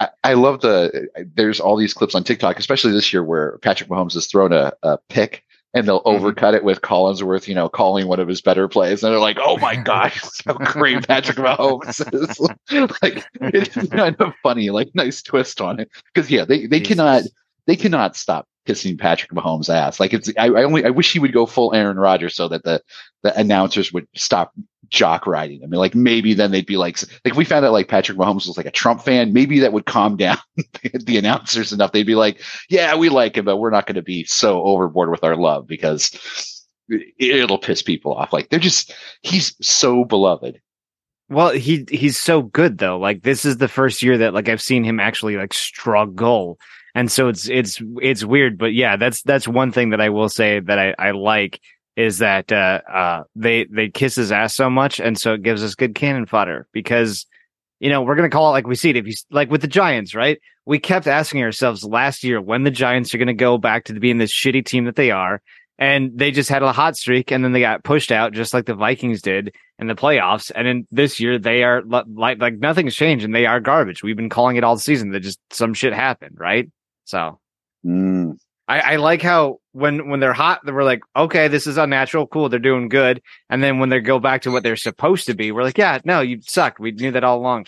[0.00, 1.08] I, I love the.
[1.34, 4.72] There's all these clips on TikTok, especially this year, where Patrick Mahomes has thrown a,
[4.82, 6.24] a pick and they'll mm-hmm.
[6.24, 9.38] overcut it with Collinsworth, you know, calling one of his better plays, and they're like,
[9.40, 12.40] "Oh my gosh, how great Patrick Mahomes is!"
[13.02, 16.88] like it's kind of funny, like nice twist on it, because yeah, they they Jesus.
[16.88, 17.22] cannot
[17.66, 20.00] they cannot stop kissing Patrick Mahomes' ass.
[20.00, 22.64] Like it's I, I only I wish he would go full Aaron Rodgers so that
[22.64, 22.82] the
[23.22, 24.52] the announcers would stop
[24.90, 25.62] jock riding.
[25.62, 28.46] I mean, like maybe then they'd be like, like we found out like Patrick Mahomes
[28.46, 31.92] was like a Trump fan, maybe that would calm down the announcers enough.
[31.92, 35.10] They'd be like, yeah, we like him, but we're not going to be so overboard
[35.10, 38.32] with our love because it- it'll piss people off.
[38.32, 40.60] Like they're just, he's so beloved.
[41.30, 42.98] Well, he he's so good though.
[42.98, 46.58] Like this is the first year that like I've seen him actually like struggle.
[46.94, 50.30] And so it's it's it's weird, but yeah, that's that's one thing that I will
[50.30, 51.60] say that I, I like
[51.98, 55.64] is that uh uh they they kiss his ass so much and so it gives
[55.64, 57.26] us good cannon fodder because
[57.80, 58.96] you know, we're to call it like we see it.
[58.96, 60.40] If you like with the Giants, right?
[60.64, 64.18] We kept asking ourselves last year when the Giants are to go back to being
[64.18, 65.40] this shitty team that they are.
[65.78, 68.66] And they just had a hot streak and then they got pushed out just like
[68.66, 70.50] the Vikings did in the playoffs.
[70.52, 74.02] And then this year they are like, like nothing's changed and they are garbage.
[74.02, 76.68] We've been calling it all season that just some shit happened, right?
[77.04, 77.38] So
[77.86, 78.17] Mm.
[78.68, 82.48] I, I like how when when they're hot, we're like, okay, this is unnatural, cool,
[82.50, 83.22] they're doing good.
[83.48, 85.98] And then when they go back to what they're supposed to be, we're like, yeah,
[86.04, 86.78] no, you suck.
[86.78, 87.66] We knew that all along.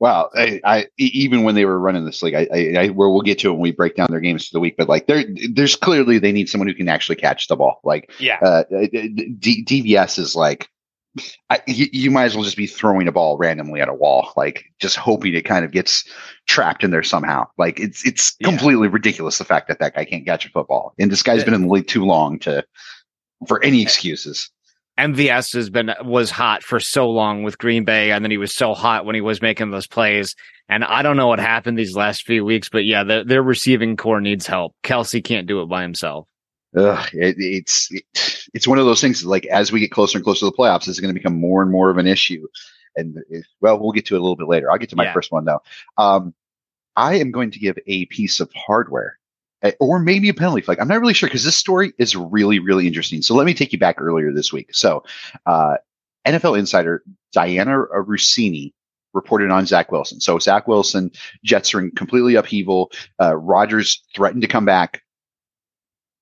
[0.00, 0.30] Wow.
[0.36, 3.40] I, I, even when they were running this league, I, I, I, where we'll get
[3.40, 5.74] to it when we break down their games for the week, but like there, there's
[5.74, 7.80] clearly they need someone who can actually catch the ball.
[7.82, 8.38] Like, Yeah.
[8.40, 10.68] uh, D- DVS is like,
[11.50, 14.32] I, you, you might as well just be throwing a ball randomly at a wall,
[14.36, 16.04] like just hoping it kind of gets
[16.46, 17.46] trapped in there somehow.
[17.58, 18.48] Like it's, it's Yeah.
[18.48, 20.94] completely ridiculous the fact that that guy can't catch a football.
[20.98, 21.44] And this guy's Yeah.
[21.46, 22.64] been in the league too long to,
[23.46, 24.50] for any excuses.
[24.98, 28.52] MVS has been was hot for so long with Green Bay, and then he was
[28.52, 30.34] so hot when he was making those plays.
[30.68, 33.96] And I don't know what happened these last few weeks, but yeah, their, their receiving
[33.96, 34.74] corps needs help.
[34.82, 36.26] Kelce can't do it by himself.
[36.76, 38.04] Ugh, it, it's it,
[38.54, 39.24] it's one of those things.
[39.24, 41.38] Like as we get closer and closer to the playoffs, this is going to become
[41.40, 42.46] more and more of an issue.
[42.96, 44.70] And it, well, we'll get to it a little bit later.
[44.70, 45.12] I'll get to my Yeah.
[45.12, 45.60] first one now.
[45.96, 46.34] Um,
[46.96, 49.18] I am going to give a piece of hardware,
[49.62, 50.78] eh, or maybe a penalty flag.
[50.80, 53.22] I'm not really sure because this story is really really interesting.
[53.22, 54.74] So let me take you back earlier this week.
[54.74, 55.04] So,
[55.46, 55.76] uh,
[56.26, 57.02] NFL insider
[57.34, 58.72] Dianna Russini
[59.14, 60.20] reported on Zach Wilson.
[60.20, 61.10] So Zach Wilson,
[61.44, 62.92] Jets are in completely upheaval.
[63.20, 65.02] Uh, Rodgers threatened to come back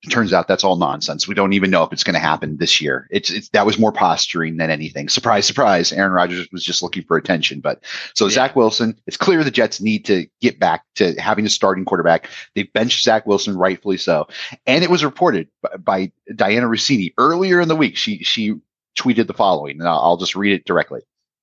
[0.03, 1.27] it turns out that's all nonsense.
[1.27, 3.09] We don't even know if it's going to happen this year.
[3.11, 5.09] It's, it's that was more posturing than anything.
[5.09, 5.93] Surprise, surprise.
[5.93, 7.61] Aaron Rodgers was just looking for attention.
[7.61, 7.83] But
[8.15, 8.33] so Yeah.
[8.33, 12.29] Zach Wilson, it's clear the Jets need to get back to having a starting quarterback.
[12.55, 14.29] They benched Zach Wilson, rightfully so.
[14.67, 17.97] And it was reported by, by Dianna Russini earlier in the week.
[17.97, 18.55] She she
[18.97, 21.01] tweeted the following, and I'll, I'll just read it directly.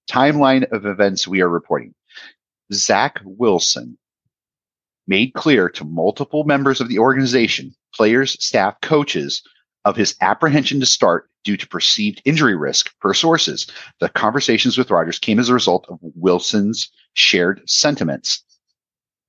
[0.10, 1.94] Timeline of events we are reporting.
[2.72, 3.98] Zach Wilson
[5.08, 9.44] made clear to multiple members of the organization, players, staff, coaches,
[9.86, 13.68] of his apprehension to start due to perceived injury risk per sources.
[14.00, 18.44] The conversations with Rodgers came as a result of Wilson's shared sentiments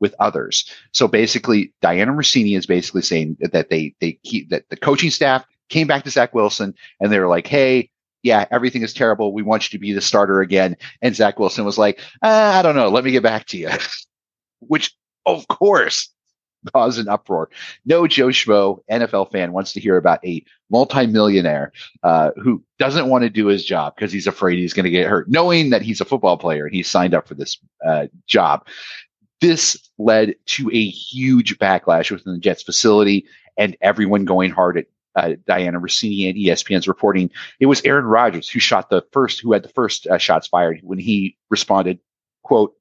[0.00, 0.68] with others.
[0.92, 5.44] So basically, Dianna Russini is basically saying that they they keep that the coaching staff
[5.68, 7.90] came back to Zach Wilson and they were like, "Hey,
[8.22, 9.32] yeah, everything is terrible.
[9.32, 12.62] We want you to be the starter again." And Zach Wilson was like, uh, "I
[12.62, 12.88] don't know.
[12.88, 13.70] Let me get back to you."
[14.60, 14.94] Which,
[15.26, 16.08] of course,
[16.72, 17.50] cause an uproar.
[17.84, 23.22] No Joe Schmo NFL fan wants to hear about a multimillionaire uh, who doesn't want
[23.22, 26.00] to do his job because he's afraid he's going to get hurt, knowing that he's
[26.00, 28.66] a football player and he's signed up for this uh, job.
[29.40, 33.26] This led to a huge backlash within the Jets facility
[33.58, 37.30] and everyone going hard at uh, Dianna Russini and ESPN's reporting.
[37.60, 40.80] It was Aaron Rodgers who shot the first, who had the first uh, shots fired
[40.82, 42.00] when he responded,
[42.42, 42.74] quote,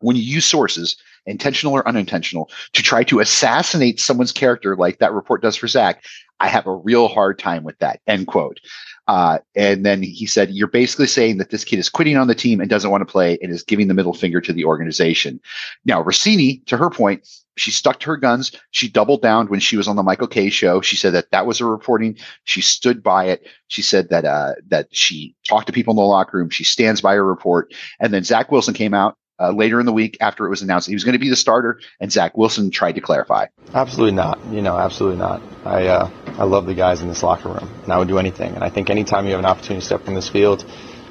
[0.00, 5.12] when you use sources, intentional or unintentional, to try to assassinate someone's character like that
[5.12, 6.04] report does for Zach,
[6.40, 8.00] I have a real hard time with that.
[8.06, 8.60] End quote.
[9.06, 12.34] Uh, and then he said, You're basically saying that this kid is quitting on the
[12.34, 15.40] team and doesn't want to play and is giving the middle finger to the organization.
[15.84, 18.52] Now, Russini, to her point, she stuck to her guns.
[18.70, 20.80] She doubled down when she was on the Michael Kay show.
[20.80, 22.16] She said that that was her reporting.
[22.44, 23.46] She stood by it.
[23.68, 26.48] She said that, uh, that she talked to people in the locker room.
[26.48, 27.74] She stands by her report.
[27.98, 30.86] And then Zach Wilson came out uh, later in the week after it was announced
[30.86, 33.46] he was going to be the starter, and Zach Wilson tried to clarify.
[33.72, 34.44] Absolutely not.
[34.50, 35.42] You know, absolutely not.
[35.64, 38.54] I uh, I love the guys in this locker room, and I would do anything.
[38.54, 40.64] And I think anytime you have an opportunity to step in this field,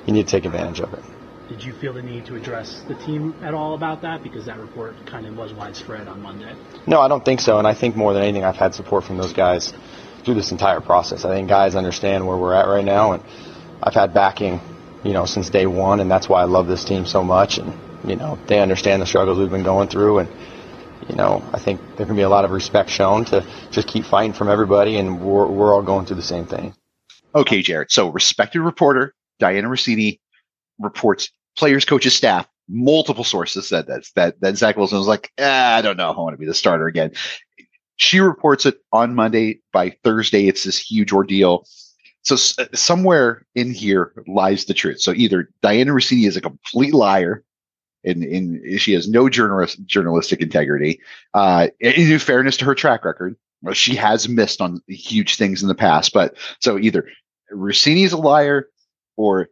[0.05, 1.03] you need to take advantage of it.
[1.49, 4.21] Did you feel the need to address the team at all about that?
[4.21, 6.53] Because that report kind of was widespread on Monday.
[6.85, 7.57] No, I don't think so.
[7.57, 9.73] And I think more than anything, I've had support from those guys
[10.23, 11.25] through this entire process.
[11.25, 13.23] I think guys understand where we're at right now, and
[13.81, 14.61] I've had backing,
[15.03, 17.57] you know, since day one, and that's why I love this team so much.
[17.57, 17.73] And
[18.05, 20.29] you know, they understand the struggles we've been going through, and
[21.07, 24.05] you know, I think there can be a lot of respect shown to just keep
[24.05, 26.75] fighting from everybody, and we're we're all going through the same thing.
[27.35, 27.91] Okay, Jared.
[27.91, 30.19] So, respected reporter Dianna Russini
[30.79, 32.47] reports players, coaches, staff.
[32.67, 36.19] Multiple sources said that that that Zach Wilson was like, ah, I don't know, I
[36.19, 37.11] want to be the starter again.
[37.95, 39.61] She reports it on Monday.
[39.73, 41.65] By Thursday, it's this huge ordeal.
[42.21, 45.01] So somewhere in here lies the truth.
[45.01, 47.43] So either Dianna Russini is a complete liar,
[48.03, 50.99] and, and she has no journalist journalistic integrity.
[51.33, 53.35] Uh, in fairness to her track record,
[53.73, 56.13] she has missed on huge things in the past.
[56.13, 57.07] But so either
[57.51, 58.69] Russini's a liar,
[59.17, 59.49] or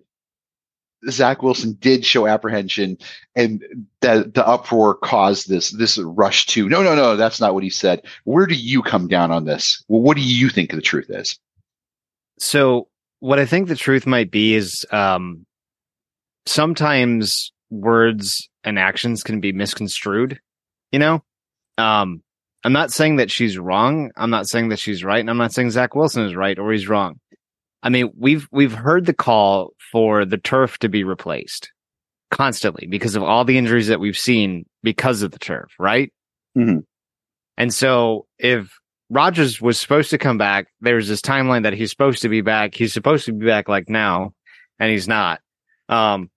[1.10, 2.98] Zach Wilson did show apprehension,
[3.36, 3.64] and
[4.02, 8.04] the uproar caused this this rush to no, no, no, that's not what he said.
[8.24, 9.84] Where do you come down on this?
[9.88, 11.38] Well, what do you think the truth is?
[12.40, 12.88] So,
[13.20, 15.46] what I think the truth might be is um,
[16.46, 20.40] sometimes words and actions can be misconstrued.
[20.92, 21.24] You know,
[21.78, 22.22] um,
[22.64, 24.12] I'm not saying that she's wrong.
[24.18, 26.72] I'm not saying that she's right, and I'm not saying Zach Wilson is right or
[26.72, 27.20] he's wrong.
[27.84, 31.72] I mean, we've we've heard the call for the turf to be replaced
[32.32, 36.12] constantly because of all the injuries that we've seen because of the turf, right?
[36.58, 36.80] Mm-hmm.
[37.58, 38.78] And so if
[39.10, 42.76] Rodgers was supposed to come back, there's this timeline that he's supposed to be back.
[42.76, 44.34] He's supposed to be back like now,
[44.80, 45.40] and he's not.
[45.88, 46.30] Um,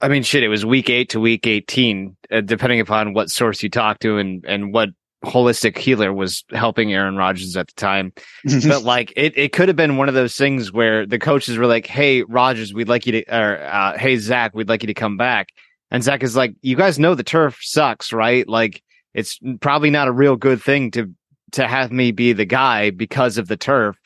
[0.00, 3.62] I mean, shit, it was week eight to week 18, uh, depending upon what source
[3.62, 4.90] you talk to and, and what
[5.24, 8.12] holistic healer was helping Aaron Rodgers at the time.
[8.68, 11.66] but like, it, it could have been one of those things where the coaches were
[11.66, 14.94] like, Hey, Rodgers, we'd like you to, or, uh, Hey, Zach, we'd like you to
[14.94, 15.48] come back.
[15.90, 18.46] And Zach is like, you guys know the turf sucks, right?
[18.48, 18.82] Like,
[19.14, 21.12] it's probably not a real good thing to,
[21.52, 23.96] to have me be the guy because of the turf.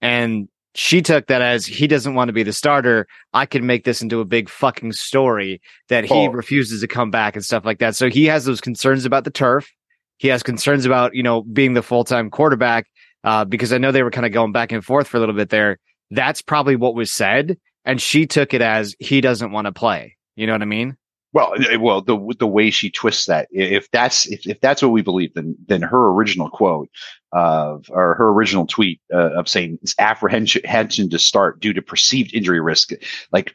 [0.00, 3.06] And she took that as he doesn't want to be the starter.
[3.32, 6.28] I can make this into a big fucking story that he Oh.
[6.28, 7.94] refuses to come back and stuff like that.
[7.96, 9.70] So he has those concerns about the turf.
[10.18, 12.86] He has concerns about, you know, being the full time quarterback,
[13.24, 15.34] uh, because I know they were kind of going back and forth for a little
[15.34, 15.78] bit there.
[16.10, 17.58] That's probably what was said.
[17.84, 20.16] And she took it as he doesn't want to play.
[20.36, 20.96] You know what I mean?
[21.34, 24.90] Well, eh, well, the the way she twists that, if that's if, if that's what
[24.92, 26.88] we believe, then then her original quote
[27.32, 32.34] of or her original tweet uh, of saying it's apprehension to start due to perceived
[32.34, 32.90] injury risk,
[33.32, 33.54] like.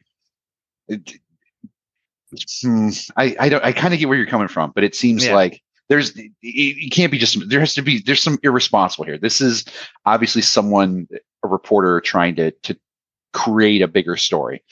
[0.87, 1.19] it-
[2.61, 5.25] hmm, I I don't I kind of get where you're coming from, but it seems
[5.25, 5.35] Yeah.
[5.35, 9.17] like there's it, it can't be just there has to be there's some irresponsible here.
[9.17, 9.63] This is
[10.05, 11.07] obviously someone
[11.43, 12.77] a reporter trying to to
[13.33, 14.63] create a bigger story.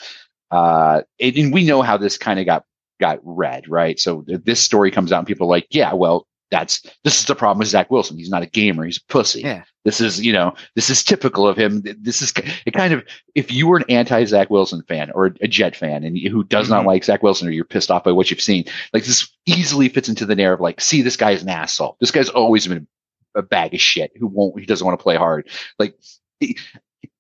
[0.52, 2.64] Uh, and, and we know how this kind of got
[3.00, 4.00] got read, right?
[4.00, 7.26] So th- this story comes out and people are like, yeah, well, that's this is
[7.26, 8.18] the problem with Zach Wilson.
[8.18, 8.86] He's not a gamer.
[8.86, 9.42] He's a pussy.
[9.42, 9.64] Yeah.
[9.84, 11.84] This is, you know, this is typical of him.
[12.00, 12.32] This is
[12.66, 13.04] it kind of
[13.34, 16.44] if you were an anti Zach Wilson fan or a Jet fan and you- who
[16.44, 16.88] does not Mhm.
[16.88, 20.08] like Zach Wilson or you're pissed off by what you've seen, like this easily fits
[20.08, 20.62] into the narrative.
[20.62, 21.98] Like, see, this guy is an asshole.
[22.00, 22.88] This guy's always been
[23.34, 25.50] a bag of shit who won't, he doesn't want to play hard.
[25.80, 25.96] Like,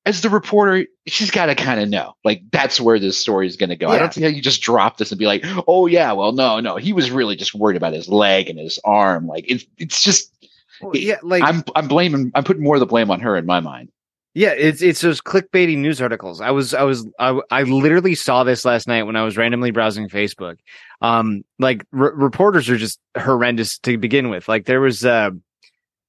[0.05, 3.57] as the reporter, she's got to kind of know, like, that's where this story is
[3.57, 3.87] going to go.
[3.87, 6.59] I don't see how you just drop this and be like, oh yeah, well, no,
[6.59, 9.27] no, he was really just worried about his leg and his arm.
[9.27, 10.31] Like, it's, it's just,
[10.93, 13.59] yeah, like I'm, I'm blaming, I'm putting more of the blame on her in my
[13.59, 13.89] mind.
[14.37, 16.41] Yeah, it's it's those clickbaity news articles.
[16.41, 19.71] I was I was I, I literally saw this last night when I was randomly
[19.71, 20.57] browsing Facebook.
[20.99, 24.49] Um, like re- reporters are just horrendous to begin with.
[24.49, 25.29] Like there was uh,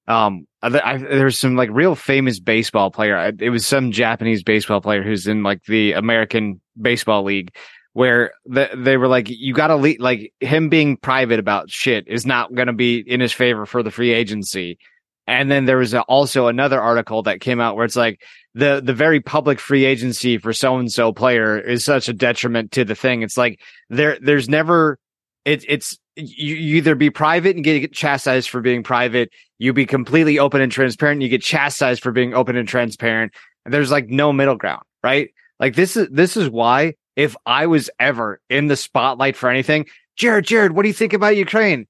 [0.09, 3.33] um, I, I, there was some like real famous baseball player.
[3.39, 7.55] It was some Japanese baseball player who's in like the American Baseball League,
[7.93, 12.07] where the, they were like, you got to le- like him being private about shit
[12.07, 14.79] is not to be in his favor for the free agency.
[15.27, 18.21] And then there was a, also another article that came out where it's like
[18.55, 22.73] the the very public free agency for so and so player is such a detriment
[22.73, 23.23] to the thing.
[23.23, 24.99] It's like there there's never
[25.45, 29.87] it, it's you, you either be private and get chastised for being private, you be
[29.87, 33.33] completely open and transparent, and you get chastised for being open and transparent.
[33.65, 35.31] And there's like no middle ground, right?
[35.61, 39.87] Like this is this is why if I was ever in the spotlight for anything,
[40.17, 41.87] Jared, Jared, what do you think about Ukraine?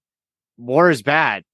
[0.59, 1.45] War is bad.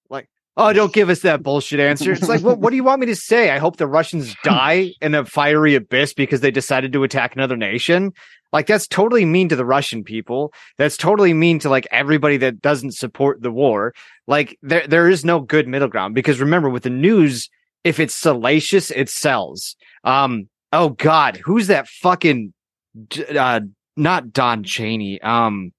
[0.56, 2.12] Oh, don't give us that bullshit answer.
[2.12, 3.50] It's like, what, what do you want me to say?
[3.50, 7.56] I hope the Russians die in a fiery abyss because they decided to attack another
[7.56, 8.12] nation.
[8.52, 10.52] Like, that's totally mean to the Russian people.
[10.76, 13.94] That's totally mean to like everybody that doesn't support the war.
[14.26, 17.48] Like, there, there is no good middle ground because remember, with the news,
[17.82, 19.74] if it's salacious, it sells.
[20.04, 22.52] Um, oh God, who's that fucking,
[23.34, 23.60] uh,
[23.96, 25.18] not Don Cheney.
[25.22, 25.72] Um,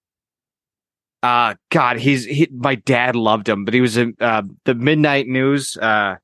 [1.24, 2.50] uh, God, he's he.
[2.52, 5.78] My dad loved him, but he was in uh, the Midnight News.
[5.78, 6.18] Uh,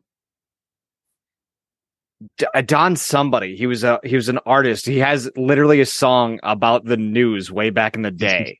[2.54, 3.56] uh, Don somebody.
[3.56, 4.86] He was a he was an artist.
[4.86, 8.60] He has literally a song about the news way back in the day.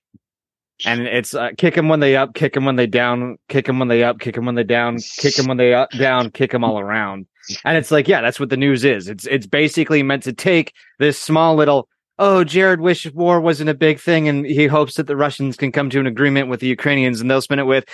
[0.86, 3.80] And it's uh, kick them when they up, kick them when they down, kick them
[3.80, 6.52] when they up, kick them when they down, kick them when they up, down, kick
[6.52, 7.28] them all around.
[7.66, 9.10] And it's like, yeah, that's what the news is.
[9.10, 13.74] It's it's basically meant to take this small little oh, Jared wishes war wasn't a
[13.74, 16.68] big thing and he hopes that the Russians can come to an agreement with the
[16.68, 17.86] Ukrainians and they'll spin it with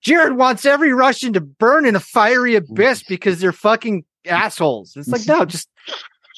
[0.00, 4.96] Jared wants every Russian to burn in a fiery abyss because they're fucking assholes.
[4.96, 5.68] It's like, no, just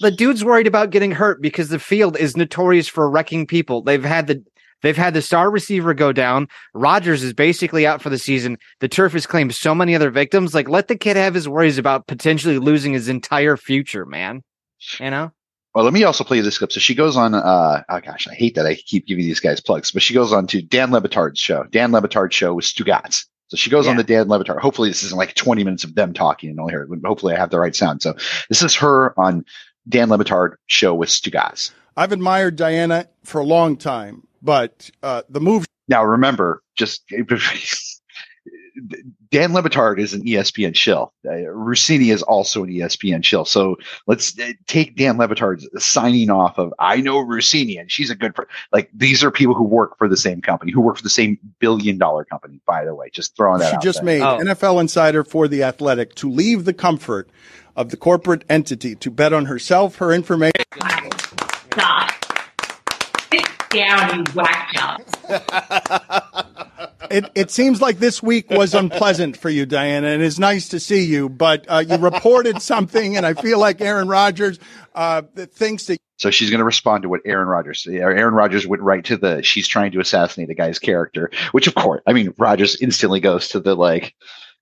[0.01, 3.83] the dude's worried about getting hurt because the field is notorious for wrecking people.
[3.83, 4.43] They've had the
[4.81, 6.47] They've had the star receiver go down.
[6.73, 8.59] Rodgers is basically out for the season.
[8.79, 10.55] The turf has claimed so many other victims.
[10.55, 14.45] Like, let the kid have his worries about potentially losing his entire future, man.
[15.01, 15.33] You know?
[15.79, 16.73] Well, let me also play you this clip.
[16.73, 17.37] So she goes on.
[17.37, 20.33] Uh, oh gosh, I hate that I keep giving these guys plugs, but she goes
[20.33, 21.63] on to Dan Le Batard's show.
[21.71, 23.27] Dan Le Batard's show with Stugatz.
[23.47, 24.59] So she goes on the Dan Le Batard.
[24.59, 26.89] Hopefully, this isn't like 20 minutes of them talking and only her.
[27.05, 28.03] Hopefully, I have the right sound.
[28.03, 28.15] So
[28.49, 29.45] this is her on
[29.89, 31.71] Dan Le Batard show with Stugatz.
[31.97, 35.65] I've admired Dianna for a long time, but uh, the move.
[35.87, 37.05] Now, remember, just
[39.31, 41.13] Dan Le Batard is an ESPN shill.
[41.27, 43.45] Uh, Russini is also an ESPN shill.
[43.45, 48.11] So let's uh, take Dan Le Batard's signing off of I know Russini and she's
[48.11, 50.97] a good for like these are people who work for the same company, who work
[50.97, 53.11] for the same billion dollar company, by the way.
[53.13, 54.21] Just throwing that She out just there.
[54.21, 57.29] made NFL Insider for the Athletic to leave the comfort
[57.77, 60.53] of the corporate entity to bet on herself, her information.
[61.73, 62.11] Stop.
[63.33, 65.01] Sit down, you whack job.
[67.11, 70.81] It, it seems like this week was unpleasant for you, Dianna, and it's nice to
[70.81, 71.29] see you.
[71.29, 74.59] But uh, you reported something, and I feel like Aaron Rodgers
[74.95, 77.87] uh, thinks that So she's going to respond to what Aaron Rodgers.
[77.89, 81.75] Aaron Rodgers went right to the she's trying to assassinate a guy's character, which of
[81.75, 84.15] course, I mean, Rodgers instantly goes to the like.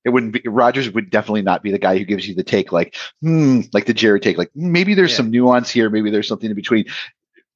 [0.05, 2.71] It wouldn't be Rodgers would definitely not be the guy who gives you the take
[2.71, 6.49] like, hmm, like the Jerry take, like maybe there's some nuance here, maybe there's something
[6.49, 6.85] in between.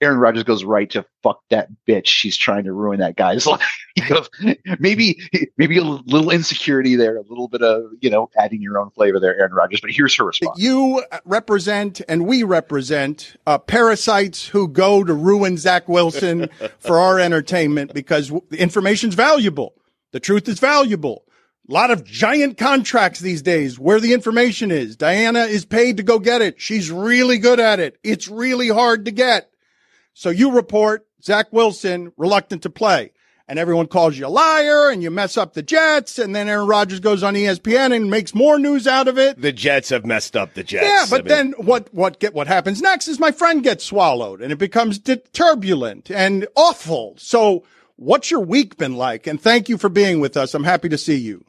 [0.02, 2.06] Aaron Rodgers goes right to fuck that bitch.
[2.06, 3.60] She's trying to ruin that guy's life.
[4.78, 5.18] Maybe,
[5.56, 9.20] maybe a little insecurity there, a little bit of you know adding your own flavor
[9.20, 9.80] there, Aaron Rodgers.
[9.80, 10.58] But here's her response.
[10.58, 17.18] you represent and we represent uh, parasites who go to ruin Zach Wilson for our
[17.18, 19.74] entertainment because w- the information's valuable.
[20.12, 21.24] The truth is valuable.
[21.68, 24.96] A lot of giant contracts these days where the information is.
[24.96, 26.60] Dianna is paid to go get it.
[26.60, 27.96] She's really good at it.
[28.02, 29.49] It's really hard to get.
[30.20, 33.12] So you report Zach Wilson reluctant to play.
[33.48, 36.18] And everyone calls you a liar and you mess up the Jets.
[36.18, 39.40] And then Aaron Rodgers goes on ESPN and makes more news out of it.
[39.40, 40.84] The Jets have messed up the Jets.
[40.84, 41.88] Yeah, I but mean- then what?
[41.94, 42.34] What get?
[42.34, 47.14] What happens next is my friend gets swallowed, and it becomes di- turbulent and awful.
[47.16, 47.64] So,
[47.96, 49.26] what's your week been like?
[49.26, 50.52] And thank you for being with us.
[50.52, 51.42] I'm happy to see you.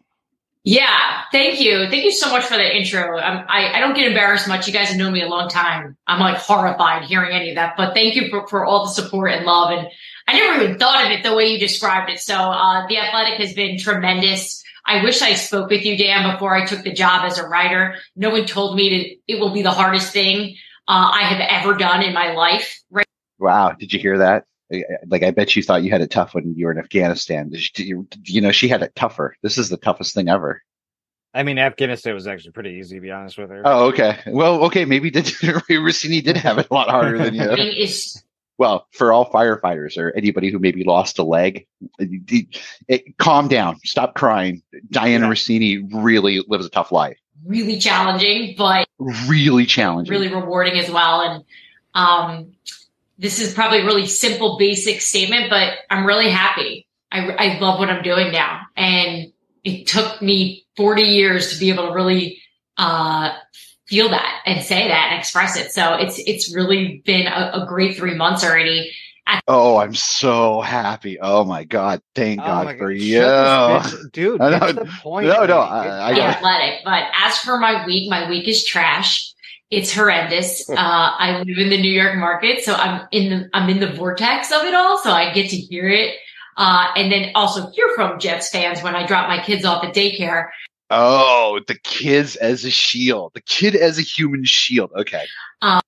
[0.63, 1.87] Yeah, thank you.
[1.89, 3.17] Thank you so much for the intro.
[3.17, 4.67] Um, I, I don't get embarrassed much.
[4.67, 5.97] You guys have known me a long time.
[6.05, 9.31] I'm like horrified hearing any of that, but thank you for, for all the support
[9.31, 9.71] and love.
[9.71, 9.87] And
[10.27, 12.19] I never even thought of it the way you described it.
[12.19, 14.63] So, uh, the athletic has been tremendous.
[14.85, 17.95] I wish I spoke with you, Dan, before I took the job as a writer.
[18.15, 21.75] No one told me that it will be the hardest thing, uh, I have ever
[21.75, 22.81] done in my life.
[22.91, 23.05] Right.
[23.39, 24.45] Wow, did you hear that?
[25.07, 27.51] Like, I bet you thought you had it tough when you were in Afghanistan.
[27.75, 29.35] You, you know, she had it tougher.
[29.41, 30.61] This is the toughest thing ever.
[31.33, 33.61] I mean, Afghanistan was actually pretty easy, to be honest with her.
[33.63, 34.19] Oh, okay.
[34.27, 35.25] Well, okay, maybe did
[35.69, 37.41] Russini did have it a lot harder than you.
[37.51, 38.21] It is
[38.57, 41.65] Well, for all firefighters or anybody who maybe lost a leg,
[41.99, 44.61] it, it- calm down, stop crying.
[44.89, 48.85] Dianna Russini really lives a tough life, really challenging, but
[49.27, 50.11] really challenging.
[50.11, 51.21] really rewarding as well.
[51.21, 51.43] And
[51.93, 52.51] um,
[53.21, 56.87] this is probably a really simple, basic statement, but I'm really happy.
[57.11, 58.61] I, I love what I'm doing now.
[58.75, 59.31] And
[59.63, 62.41] it took me 40 years to be able to really
[62.77, 63.31] uh,
[63.87, 65.71] feel that and say that and express it.
[65.71, 68.91] So it's it's really been a, a great three months already.
[69.47, 71.19] Oh, I'm so happy.
[71.21, 73.21] Oh my god, thank Oh God for God, you.
[73.21, 75.69] shut this bitch- dude, I know- the point, No, no, man.
[75.71, 76.79] I, I got athletic.
[76.83, 79.31] But as for my week, my week is trash.
[79.71, 80.69] It's horrendous.
[80.69, 83.91] Uh, I live in the New York market, so I'm in the I'm in the
[83.93, 86.15] vortex of it all, so I get to hear it,
[86.57, 89.95] uh, and then also hear from Jets fans when I drop my kids off at
[89.95, 90.49] daycare.
[90.89, 93.31] Oh, the kids as a shield.
[93.33, 94.91] The kid as a human shield.
[94.97, 95.25] Okay.
[95.61, 95.79] Um,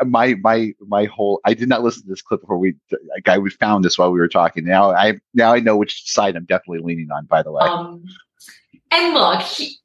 [0.00, 1.40] Uh, my my my whole.
[1.44, 2.74] I did not listen to this clip before we.
[3.16, 4.64] A guy we found this while we were talking.
[4.64, 7.24] Now I now I know which side I'm definitely leaning on.
[7.26, 7.62] By the way.
[7.62, 8.04] Um,
[8.90, 9.76] and look, he,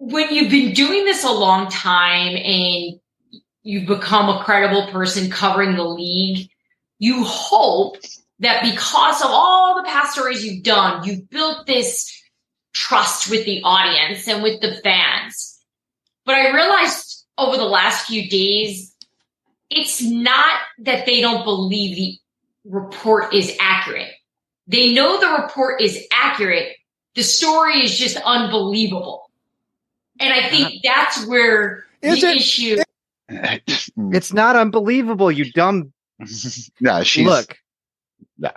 [0.00, 2.98] when you've been doing this a long time and
[3.62, 6.48] you've become a credible person covering the league,
[6.98, 7.98] you hope
[8.38, 12.10] that because of all the past stories you've done, you've built this
[12.72, 15.58] trust with the audience and with the fans.
[16.24, 18.96] But I realized over the last few days,
[19.68, 22.18] it's not that they don't believe the
[22.70, 24.12] report is accurate.
[24.66, 26.74] They know the report is accurate.
[27.16, 29.29] The story is just unbelievable.
[30.20, 32.76] And I think that's where Is the it- issue.
[34.12, 35.92] It's not unbelievable, you dumb.
[36.80, 37.56] no, she's Look,
[38.38, 38.50] no.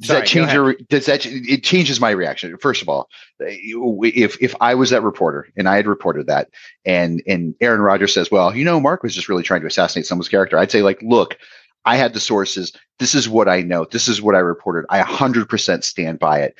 [0.00, 0.74] Does Sorry, that change your?
[0.88, 1.24] Does that?
[1.24, 2.56] It changes my reaction.
[2.58, 3.08] First of all,
[3.40, 6.48] if if I was that reporter and I had reported that,
[6.84, 10.04] and and Aaron Rodgers says, "Well, you know, Mark was just really trying to assassinate
[10.06, 11.38] someone's character," I'd say, like, look,
[11.86, 12.72] I had the sources.
[12.98, 13.86] This is what I know.
[13.86, 14.86] This is what I reported.
[14.90, 16.56] I 100% stand by it.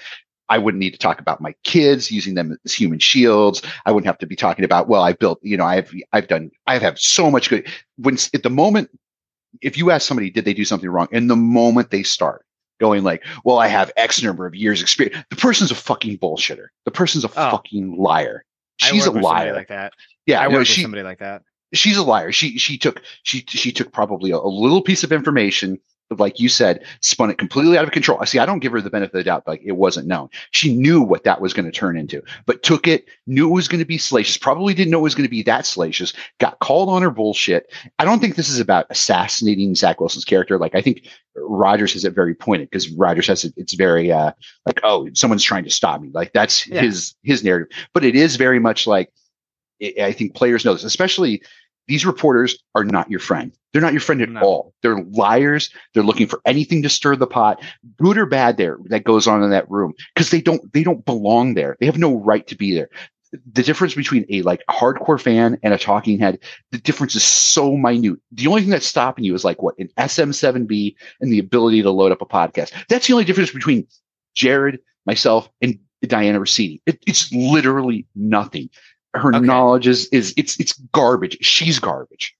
[0.48, 3.62] I wouldn't need to talk about my kids using them as human shields.
[3.84, 6.50] I wouldn't have to be talking about, well, I built, you know, I've, I've done,
[6.66, 7.66] I have had so much good.
[7.96, 8.90] When at the moment,
[9.62, 11.08] if you ask somebody, did they do something wrong?
[11.10, 12.44] In the moment they start
[12.78, 16.66] going like, well, I have X number of years experience, the person's a fucking bullshitter.
[16.84, 17.50] The person's a Oh.
[17.50, 18.44] fucking liar.
[18.78, 19.54] She's a work liar.
[19.54, 19.94] like that.
[20.26, 21.42] Yeah, I no, with she- somebody like that.
[21.72, 22.30] she's a liar.
[22.32, 25.78] She she took she she took probably a, a little piece of information,
[26.10, 28.18] like you said, spun it completely out of control.
[28.20, 28.38] I see.
[28.38, 29.46] I don't give her the benefit of the doubt.
[29.46, 30.28] Like it wasn't known.
[30.52, 33.06] She knew what that was going to turn into, but took it.
[33.26, 34.36] Knew it was going to be salacious.
[34.36, 36.12] Probably didn't know it was going to be that salacious.
[36.38, 37.72] Got called on her bullshit.
[37.98, 40.58] I don't think this is about assassinating Zach Wilson's character.
[40.58, 43.54] Like I think Rodgers has it very pointed because Rodgers has it.
[43.56, 44.32] It's very uh
[44.64, 46.10] like oh someone's trying to stop me.
[46.12, 46.82] Like that's Yeah.
[46.82, 47.68] his his narrative.
[47.92, 49.12] But it is very much like
[49.82, 51.42] I I think players know this, especially
[51.88, 53.52] these reporters are not your friend.
[53.72, 54.72] They're not your friend at all.
[54.82, 55.70] They're liars.
[55.92, 57.62] They're looking for anything to stir the pot,
[57.98, 61.04] good or bad there that goes on in that room because they don't, they don't
[61.04, 61.76] belong there.
[61.78, 62.88] They have no right to be there.
[63.52, 66.38] The difference between a like hardcore fan and a talking head,
[66.70, 68.18] the difference is so minute.
[68.32, 71.90] The only thing that's stopping you is like what an SM7B and the ability to
[71.90, 72.72] load up a podcast.
[72.88, 73.86] That's the only difference between
[74.34, 76.80] Jared, myself, and Dianna Russini.
[76.86, 78.70] It, it's literally nothing.
[79.18, 81.38] Her knowledge is is it's it's garbage.
[81.40, 82.36] She's garbage.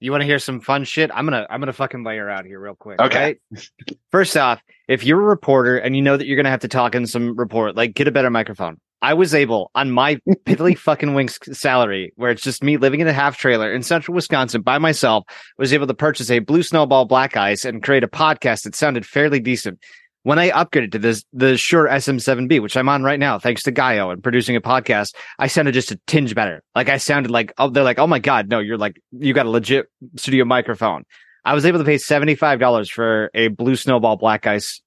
[0.00, 1.10] You want to hear some fun shit?
[1.12, 3.00] I'm gonna I'm gonna fucking lay her out here real quick.
[3.00, 3.38] Okay.
[3.52, 3.70] right?
[4.10, 6.94] First off, if you're a reporter and you know that you're gonna have to talk
[6.94, 8.80] in some report, like get a better microphone.
[9.02, 13.08] I was able on my piddly fucking wings salary, where it's just me living in
[13.08, 15.24] a half trailer in central Wisconsin by myself,
[15.58, 19.06] was able to purchase a blue snowball black ice and create a podcast that sounded
[19.06, 19.78] fairly decent.
[20.22, 23.72] When I upgraded to this the Shure SM7B, which I'm on right now, thanks to
[23.72, 26.62] Gaio and producing a podcast, I sounded just a tinge better.
[26.74, 29.46] Like I sounded like oh, they're like, oh my god, no, you're like you got
[29.46, 31.04] a legit studio microphone.
[31.44, 34.82] I was able to pay seventy five dollars for a Blue Snowball Black Ice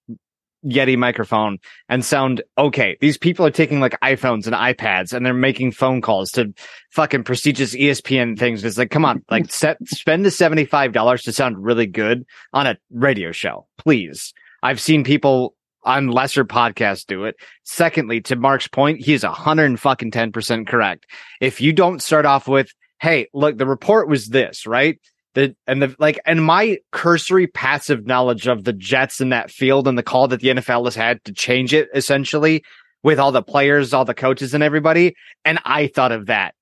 [0.65, 1.57] Yeti microphone
[1.89, 2.97] and sound okay.
[3.01, 6.53] These people are taking like iPhones and iPads and they're making phone calls to
[6.91, 8.63] fucking prestigious ESPN things.
[8.63, 12.77] It's like, come on, like set, spend the $75 to sound really good on a
[12.91, 14.33] radio show, please.
[14.63, 15.53] I've seen people
[15.83, 17.35] on lesser podcasts do it.
[17.63, 21.05] Secondly, to Mark's point, he is a hundred and fucking 10% correct.
[21.41, 22.71] If you don't start off with,
[23.03, 24.97] Hey, look, the report was this, right?
[25.33, 29.89] The, and the, like, and my cursory passive knowledge of the Jets in that field
[29.89, 32.63] and the call that the NFL has had to change it essentially
[33.03, 35.15] with all the players, all the coaches and everybody.
[35.43, 36.55] And I thought of that.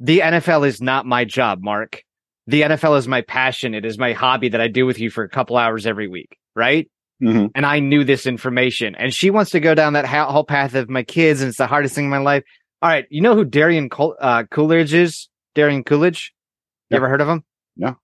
[0.00, 2.02] The NFL is not my job, Mark.
[2.46, 3.74] The NFL is my passion.
[3.74, 6.36] It is my hobby that I do with you for a couple hours every week,
[6.54, 6.90] right?
[7.22, 7.46] Mm-hmm.
[7.54, 8.94] And I knew this information.
[8.94, 11.58] And she wants to go down that ha- whole path of my kids, and it's
[11.58, 12.44] the hardest thing in my life.
[12.82, 15.28] All right, you know who Daryn Col- uh, Colledge is?
[15.54, 16.32] Daryn Colledge.
[16.88, 17.44] You ever heard of him?
[17.76, 17.96] No.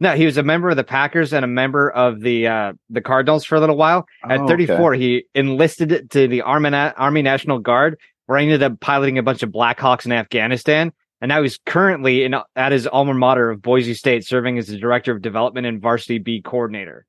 [0.00, 3.00] No, he was a member of the Packers and a member of the uh, the
[3.00, 4.06] Cardinals for a little while.
[4.24, 8.62] At Oh, 34, he enlisted to the Army, Na- Army National Guard, where he ended
[8.62, 10.92] up piloting a bunch of Blackhawks in Afghanistan.
[11.20, 14.78] And now he's currently in at his alma mater of Boise State, serving as the
[14.78, 17.04] director of development and varsity B coordinator.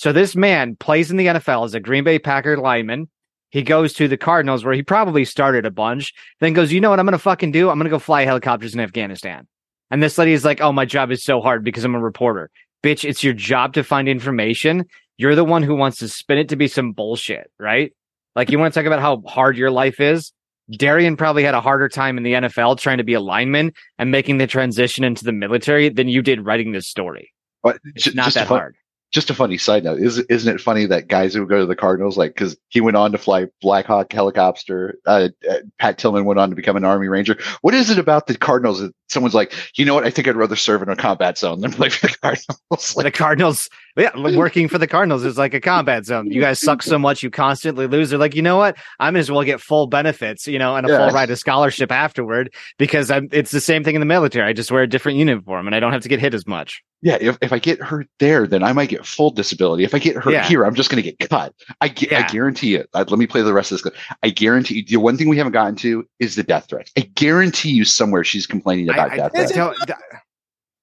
[0.00, 3.10] So this man plays in the NFL as a Green Bay Packer lineman.
[3.50, 6.88] He goes to the Cardinals where he probably started a bunch, then goes, you know
[6.88, 7.68] what I'm going to fucking do?
[7.68, 9.46] I'm going to go fly helicopters in Afghanistan.
[9.90, 12.50] And this lady is like, oh, my job is so hard because I'm a reporter.
[12.82, 14.86] bitch, it's your job to find information.
[15.18, 17.92] You're the one who wants to spin it to be some bullshit, right?
[18.34, 20.32] Like you want to talk about how hard your life is.
[20.72, 24.10] Daryn probably had a harder time in the NFL trying to be a lineman and
[24.10, 27.34] making the transition into the military than you did writing this story.
[27.62, 28.76] But It's not that fun- hard.
[29.12, 31.76] Just a funny side note: is isn't it funny that guys who go to the
[31.76, 36.24] Cardinals, like, because he went on to fly Black Hawk helicopter, uh, uh, Pat Tillman
[36.24, 37.38] went on to become an Army Ranger.
[37.60, 40.04] What is it about the Cardinals that someone's like, you know what?
[40.04, 42.94] I think I'd rather serve in a combat zone than play for the Cardinals.
[42.96, 46.30] the Cardinals, yeah, working for the Cardinals is like a combat zone.
[46.30, 48.10] You guys suck so much, you constantly lose.
[48.10, 48.76] They're like, you know what?
[48.98, 50.98] I may as well get full benefits, you know, and a Yeah.
[50.98, 54.48] full ride of scholarship afterward because I'm, it's the same thing in the military.
[54.48, 56.82] I just wear a different uniform and I don't have to get hit as much.
[57.02, 59.84] Yeah, if, if I get hurt there, then I might get full disability.
[59.84, 60.44] If I get hurt Yeah.
[60.44, 61.54] here, I'm just going to get cut.
[61.80, 62.90] I, gu- I guarantee it.
[62.92, 63.92] Uh, let me play the rest of this.
[64.22, 66.92] I guarantee you, the one thing we haven't gotten to is the death threats.
[66.98, 69.80] I guarantee you somewhere she's complaining about I- death Is threats.
[69.82, 69.98] it- Tell-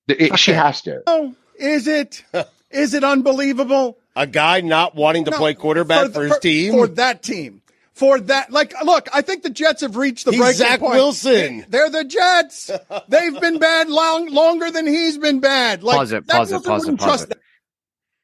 [0.08, 1.02] It- she has to.
[1.08, 2.24] Oh, is it?
[2.72, 3.98] Is it unbelievable?
[4.16, 6.74] A guy not wanting to No, play quarterback for, his team.
[6.74, 7.62] For that team.
[7.94, 10.94] For that, like, look, I think the Jets have reached the He's breaking Zach point.
[10.96, 11.66] Wilson.
[11.68, 12.70] They're the Jets.
[13.08, 15.82] They've been bad long, longer than he's been bad.
[15.82, 17.40] Like, Pause it, pause it, pause it, pause it.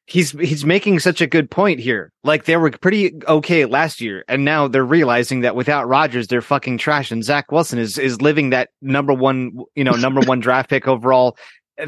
[0.06, 2.12] He's he's making such a good point here.
[2.22, 6.42] Like they were pretty okay last year, and now they're realizing that without Rodgers, they're
[6.42, 7.10] fucking trash.
[7.10, 10.86] And Zach Wilson is is living that number one, you know, number one draft pick
[10.86, 11.36] overall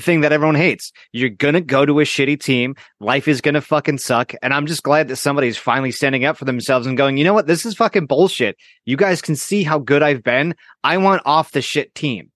[0.00, 0.92] thing that everyone hates.
[1.12, 2.74] You're gonna go to a shitty team.
[3.00, 4.32] Life is gonna fucking suck.
[4.42, 7.34] And I'm just glad that somebody's finally standing up for themselves and going, you know
[7.34, 7.46] what?
[7.46, 8.56] This is fucking bullshit.
[8.84, 10.54] You guys can see how good I've been.
[10.82, 12.30] I want off the shit team.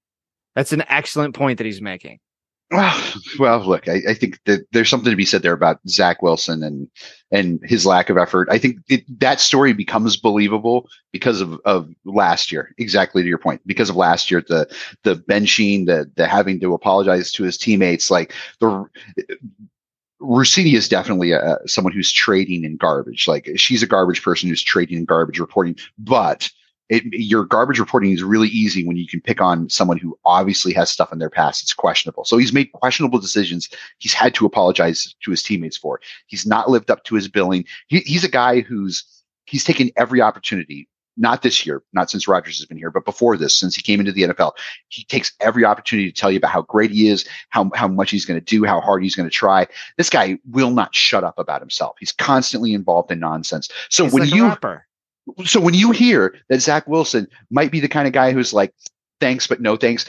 [0.55, 2.19] That's an excellent point that he's making.
[3.39, 6.63] Well, look, I, I think that there's something to be said there about Zach Wilson
[6.63, 6.89] and
[7.33, 8.49] and his lack of effort.
[8.51, 12.73] I think it, that story becomes believable because of, of last year.
[12.79, 14.69] Exactly to your point, because of last year, the
[15.03, 18.87] the benching, the the having to apologize to his teammates, like the
[20.21, 23.27] Russini is definitely a, someone who's trading in garbage.
[23.27, 26.49] Like she's a garbage person who's trading in garbage reporting, but
[26.91, 30.75] it, your garbage reporting is really easy when you can pick on someone who obviously
[30.75, 31.63] has stuff in their past.
[31.63, 32.25] It's questionable.
[32.25, 33.71] So he's made questionable decisions.
[33.99, 36.01] He's had to apologize to his teammates for.
[36.27, 37.65] He's not lived up to his billing.
[37.87, 39.05] He, he's a guy who's
[39.47, 40.89] he's taken every opportunity.
[41.17, 44.01] Not this year, not since Rodgers has been here, but before this, since he came
[44.01, 44.53] into the NFL,
[44.89, 48.11] he takes every opportunity to tell you about how great he is, how how much
[48.11, 49.67] he's going to do, how hard he's going to try.
[49.97, 51.97] This guy will not shut up about himself.
[52.01, 53.69] He's constantly involved in nonsense.
[53.91, 54.57] So He's when like a you.
[55.45, 58.75] So when you hear that Zach Wilson might be the kind of guy who's like,
[59.21, 60.07] thanks, but no thanks.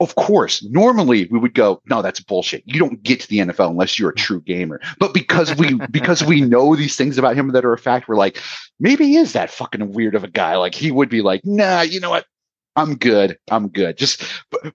[0.00, 2.64] Of course, normally we would go, no, that's bullshit.
[2.66, 4.80] You don't get to the NFL unless you're a true gamer.
[4.98, 8.16] But because we because we know these things about him that are a fact, we're
[8.16, 8.40] like,
[8.80, 10.56] maybe he is that fucking weird of a guy.
[10.56, 12.26] Like he would be like, nah, you know what?
[12.76, 13.38] I'm good.
[13.50, 13.96] I'm good.
[13.96, 14.24] Just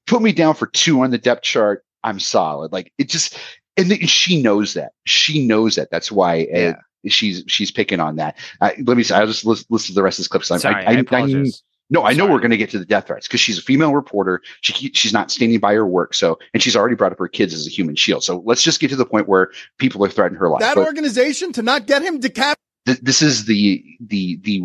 [0.08, 1.84] put me down for two on the depth chart.
[2.04, 2.72] I'm solid.
[2.72, 3.38] Like it just,
[3.76, 4.94] and she knows that.
[5.06, 5.92] She knows that.
[5.92, 6.74] That's why uh,
[7.08, 8.38] she's she's picking on that.
[8.62, 9.04] Uh, let me.
[9.04, 9.14] See.
[9.14, 10.42] I'll just listen, listen to the rest of this clip.
[10.44, 11.64] 'cause I'm- Sorry, I apologize.
[11.90, 13.94] no, I know we're going to get to the death threats because she's a female
[13.94, 14.42] reporter.
[14.62, 16.14] She she's not standing by her work.
[16.14, 18.24] So, and she's already brought up her kids as a human shield.
[18.24, 20.60] So let's just get to the point where people are threatening her life.
[20.62, 22.58] That But organization to not get him decapitated.
[22.86, 24.64] th- this is the the the.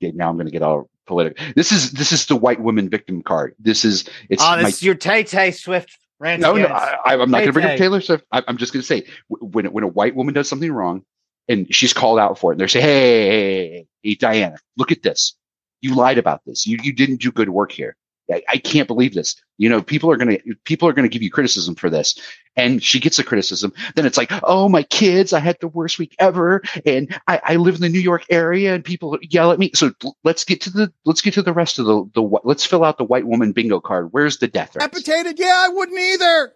[0.00, 1.44] Now I'm going to get all political.
[1.56, 3.54] This is this is the white woman victim card.
[3.58, 6.40] This is it's oh, my- is your Tay Tay Swift rant.
[6.42, 8.24] no, no, against- I, I- I'm not going to bring up Taylor Swift.
[8.32, 11.04] I, I'm just going to say when when a white woman does something wrong,
[11.48, 14.56] and she's called out for it, and they say, "Hey, hey, hey, hey, hey, Dianna,
[14.76, 15.36] look at this.
[15.80, 16.66] You lied about this.
[16.66, 17.96] You you didn't do good work here.
[18.30, 19.36] I, I can't believe this.
[19.56, 22.18] You know, people are going to people are going to give you criticism for this."
[22.56, 23.72] And she gets the criticism.
[23.94, 27.56] Then it's like, "Oh, my kids, I had the worst week ever, and I, I
[27.56, 29.92] live in the New York area, and people yell at me." So
[30.24, 32.98] let's get to the let's get to the rest of the the let's fill out
[32.98, 34.08] the white woman bingo card.
[34.12, 34.86] Where's the death threats?
[34.86, 35.38] Decapitated?
[35.38, 36.52] Yeah, I wouldn't either.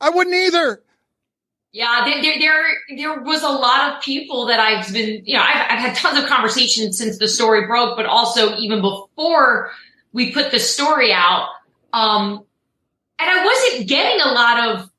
[0.00, 0.82] I wouldn't either.
[1.72, 5.42] Yeah, there, there, there, there was a lot of people that I've been, you know,
[5.42, 9.70] I've, I've had tons of conversations since the story broke, but also even before
[10.16, 11.50] we put the story out.
[11.92, 12.42] Um,
[13.18, 14.90] and I wasn't getting a lot of,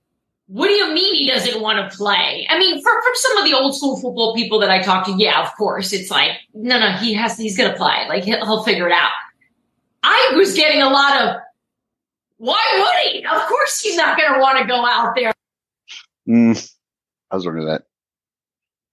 [0.45, 2.47] what do you mean he doesn't want to play?
[2.49, 5.15] I mean, for, from some of the old school football people that I talked to,
[5.17, 8.05] yeah, of course, it's like, no, no, he has, he's going to play.
[8.07, 9.09] Like he'll, he'll figure it out.
[10.03, 11.35] I was getting a lot of,
[12.37, 13.25] why would he?
[13.25, 15.33] Of course he's not going to want to go out there.
[16.29, 16.71] Mm,
[17.31, 17.83] I was wondering that.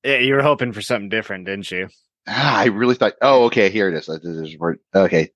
[0.03, 1.89] Yeah, you were hoping for something different, didn't you?
[2.27, 3.13] Ah, I really thought.
[3.21, 3.69] Oh, okay.
[3.69, 4.07] Here it is.
[4.07, 5.31] This is where- Okay.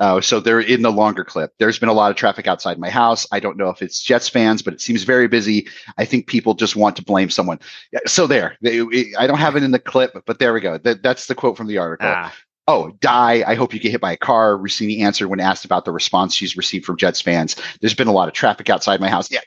[0.00, 1.52] Oh, so they're in the longer clip.
[1.58, 3.26] There's been a lot of traffic outside my house.
[3.30, 5.68] I don't know if it's Jets fans, but it seems very busy.
[5.98, 7.60] I think people just want to blame someone.
[8.06, 10.78] So there, They- I don't have it in the clip, but there we go.
[10.78, 12.08] That, that's the quote from the article.
[12.10, 12.34] Ah.
[12.66, 13.44] Oh, die.
[13.46, 14.56] I hope you get hit by a car.
[14.56, 17.54] Russini answered when asked about the response she's received from Jets fans.
[17.80, 19.30] There's been a lot of traffic outside my house.
[19.30, 19.40] Yeah.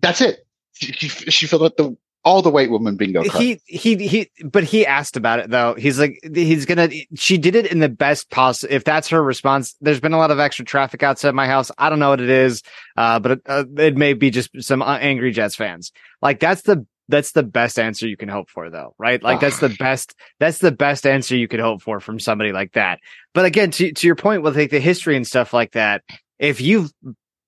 [0.00, 0.46] That's it.
[0.74, 3.42] She, she, she filled out the all the white woman bingo card.
[3.42, 5.74] he he he but he asked about it though.
[5.74, 9.74] He's like he's gonna she did it in the best possible if that's her response
[9.80, 11.70] there's been a lot of extra traffic outside my house.
[11.78, 12.62] I don't know what it is
[12.96, 15.92] uh but it, uh, it may be just some uh, angry jets fans.
[16.20, 19.22] Like that's the that's the best answer you can hope for though right?
[19.22, 22.72] Like that's the best that's the best answer you could hope for from somebody like
[22.72, 23.00] that.
[23.34, 26.02] But again to, to your point with like the history and stuff like that
[26.38, 26.92] if you've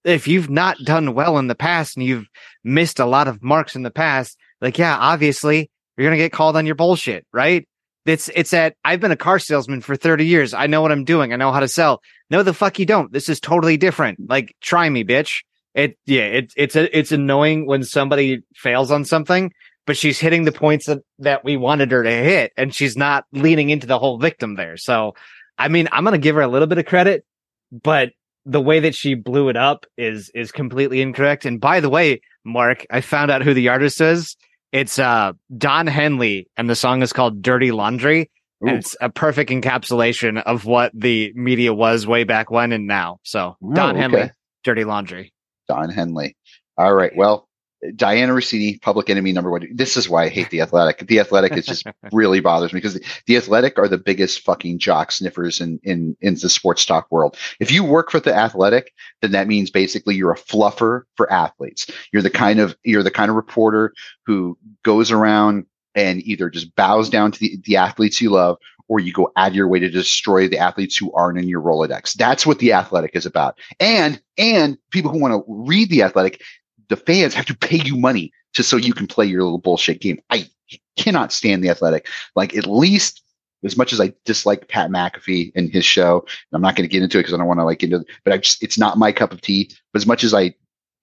[0.05, 2.29] if you've not done well in the past and you've
[2.62, 6.56] missed a lot of marks in the past like yeah obviously you're gonna get called
[6.56, 7.68] on your bullshit right?
[8.06, 10.52] It's it's at i've been a car salesman for 30 years.
[10.54, 11.32] I know what i'm doing.
[11.32, 12.00] I know how to sell.
[12.30, 13.12] No the fuck you don't.
[13.12, 14.28] This is totally different.
[14.28, 15.44] Like try me bitch.
[15.74, 19.52] It yeah it, it's a, it's annoying when somebody fails on something
[19.86, 23.26] but she's hitting the points that, that we wanted her to hit and she's not
[23.32, 24.76] leaning into the whole victim there.
[24.76, 25.14] So
[25.56, 27.24] i mean i'm gonna give her a little bit of credit
[27.70, 28.10] but
[28.46, 31.46] the way that she blew it up is is completely incorrect.
[31.46, 34.36] And by the way mark i found out who the artist is
[34.75, 38.31] it's uh don henley and the song is called dirty laundry
[38.66, 43.57] it's a perfect encapsulation of what the media was way back when and now so
[43.75, 44.01] don Oh, okay.
[44.01, 44.31] henley
[44.64, 45.33] dirty laundry
[45.68, 46.37] Don Henley.
[46.77, 47.12] All right.
[47.16, 47.49] Well,
[47.93, 49.68] Dianna Russini, public enemy number one.
[49.72, 51.07] This is why I hate the athletic.
[51.07, 55.12] The athletic is just really bothers me because the athletic are the biggest fucking jock
[55.12, 57.37] sniffers in, in, in the sports talk world.
[57.61, 61.91] If you work for the athletic, then that means basically you're a fluffer for athletes.
[62.12, 63.93] You're the kind of, you're the kind of reporter
[64.24, 68.57] who goes around and either just bows down to the, the athletes you love
[68.89, 71.62] or you go out of your way to destroy the athletes who aren't in your
[71.62, 72.12] Rolodex.
[72.14, 73.59] That's what the athletic is about.
[73.80, 76.43] And, and people who want to read the athletic,
[76.89, 80.01] the fans have to pay you money just so you can play your little bullshit
[80.01, 80.20] game.
[80.30, 80.49] I
[80.97, 82.07] cannot stand the athletic.
[82.37, 83.22] Like at least
[83.64, 87.03] as much as I dislike Pat McAfee and his show, I'm not going to get
[87.03, 89.11] into it because I don't want to like into but I just, it's not my
[89.11, 89.70] cup of tea.
[89.93, 90.55] But as much as I,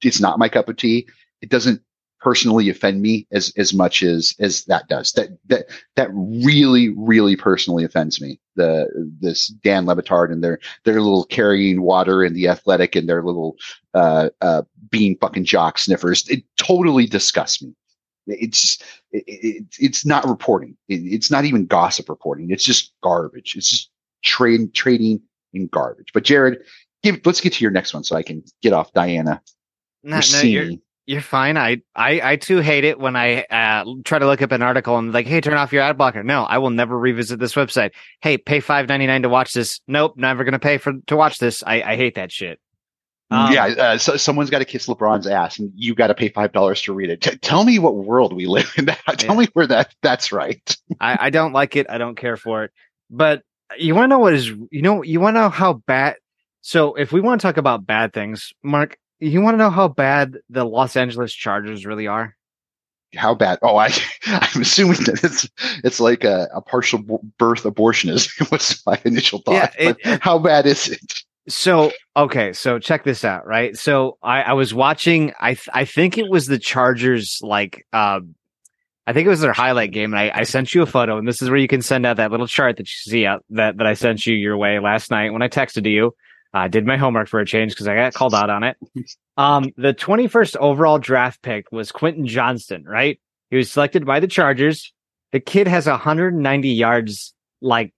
[0.04, 1.08] it's not my cup of tea,
[1.42, 1.82] it doesn't
[2.22, 5.12] personally offend me as, as much as, as that does.
[5.14, 5.66] That, that,
[5.96, 8.40] that really, really personally offends me.
[8.56, 8.88] The,
[9.20, 13.24] this Dan Le Batard and their, their little carrying water and the athletic and their
[13.24, 13.56] little,
[13.94, 16.28] uh, uh, being fucking jock sniffers.
[16.30, 17.74] It totally disgusts me.
[18.28, 18.78] It's
[19.12, 20.78] it, it, it's not reporting.
[20.88, 22.52] It, it's not even gossip reporting.
[22.52, 23.56] It's just garbage.
[23.56, 23.90] It's just
[24.24, 25.22] trade trading
[25.54, 26.10] in garbage.
[26.14, 26.60] But Jared,
[27.02, 29.40] give let's get to your next one so I can get off Dianna.
[30.04, 30.72] No, no, you're
[31.12, 31.58] you're fine.
[31.58, 34.98] I, I I too hate it when I uh, try to look up an article
[34.98, 36.24] and like, hey, turn off your ad blocker.
[36.24, 37.92] No, I will never revisit this website.
[38.22, 39.82] Hey, pay five ninety nine to watch this.
[39.90, 41.64] Nope, never gonna pay for to watch this.
[41.68, 42.62] I, I hate that shit.
[43.30, 46.30] Um, yeah, uh, so someone's got to kiss LeBron's ass, and you got to pay
[46.30, 47.20] five dollars to read it.
[47.20, 48.86] T- tell me what world we live in.
[49.18, 50.78] tell me where that that's right.
[51.02, 51.88] I, I don't like it.
[51.90, 52.72] I don't care for it.
[53.10, 53.44] But
[53.78, 56.16] you want to know what is you know you want to know how bad.
[56.62, 58.98] So if we want to talk about bad things, Mark,
[59.28, 62.36] you want to know how bad the Los Angeles Chargers really are?
[63.16, 63.60] How bad?
[63.62, 63.90] Oh, I
[64.26, 65.50] I'm assuming that it's
[65.84, 69.54] it's like a, a partial b- birth abortion is was my initial thought.
[69.54, 71.22] Yeah, it- but how bad is it?
[71.50, 73.76] So okay, so check this out, right?
[73.76, 75.34] So I, I was watching.
[75.40, 77.40] I th- I think it was the Chargers.
[77.42, 78.36] Like, um,
[79.08, 81.28] I think it was their highlight game, and I, I sent you a photo, and
[81.28, 83.78] this is where you can send out that little chart that you see out that
[83.78, 86.14] that I sent you your way last night when I texted to you.
[86.54, 88.78] I did my homework for a change because I got called out on it.
[89.38, 93.20] Um, the 21st overall draft pick was Quentin Johnston, right?
[93.50, 94.94] He was selected by the Chargers.
[95.32, 97.94] The kid has 190 yards like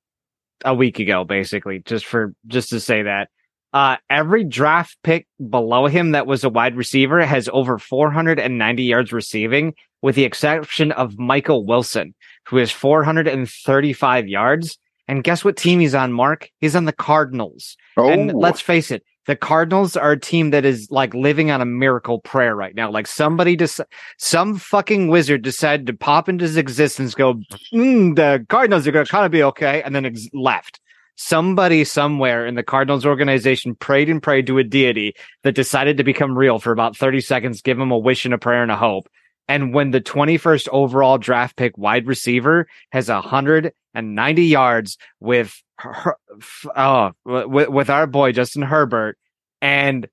[0.64, 3.30] a week ago, basically, just for just to say that.
[3.74, 9.12] Uh, every draft pick below him that was a wide receiver has over 490 yards
[9.12, 9.74] receiving,
[10.04, 12.14] with the exception of Michael Wilson,
[12.46, 14.78] who has 435 yards.
[15.08, 16.50] And guess what team he's on, Mark?
[16.60, 17.76] He's on the Cardinals.
[17.98, 18.38] And Oh.
[18.38, 22.20] let's face it, the Cardinals are a team that is like living on a miracle
[22.20, 22.90] prayer right now.
[22.92, 23.80] Like somebody just,
[24.18, 27.36] some fucking wizard decided to pop into his existence, go,
[27.74, 30.80] mm, the Cardinals are going to kind of be okay, and then ex- left.
[31.16, 36.04] Somebody somewhere in the Cardinals organization prayed and prayed to a deity that decided to
[36.04, 38.76] become real for about 30 seconds, give him a wish and a prayer and a
[38.76, 39.08] hope.
[39.48, 46.66] And when the 21st overall draft pick wide receiver has 190 yards with her, f-
[46.76, 49.18] oh, with, with our boy Justin Herbert
[49.62, 50.08] and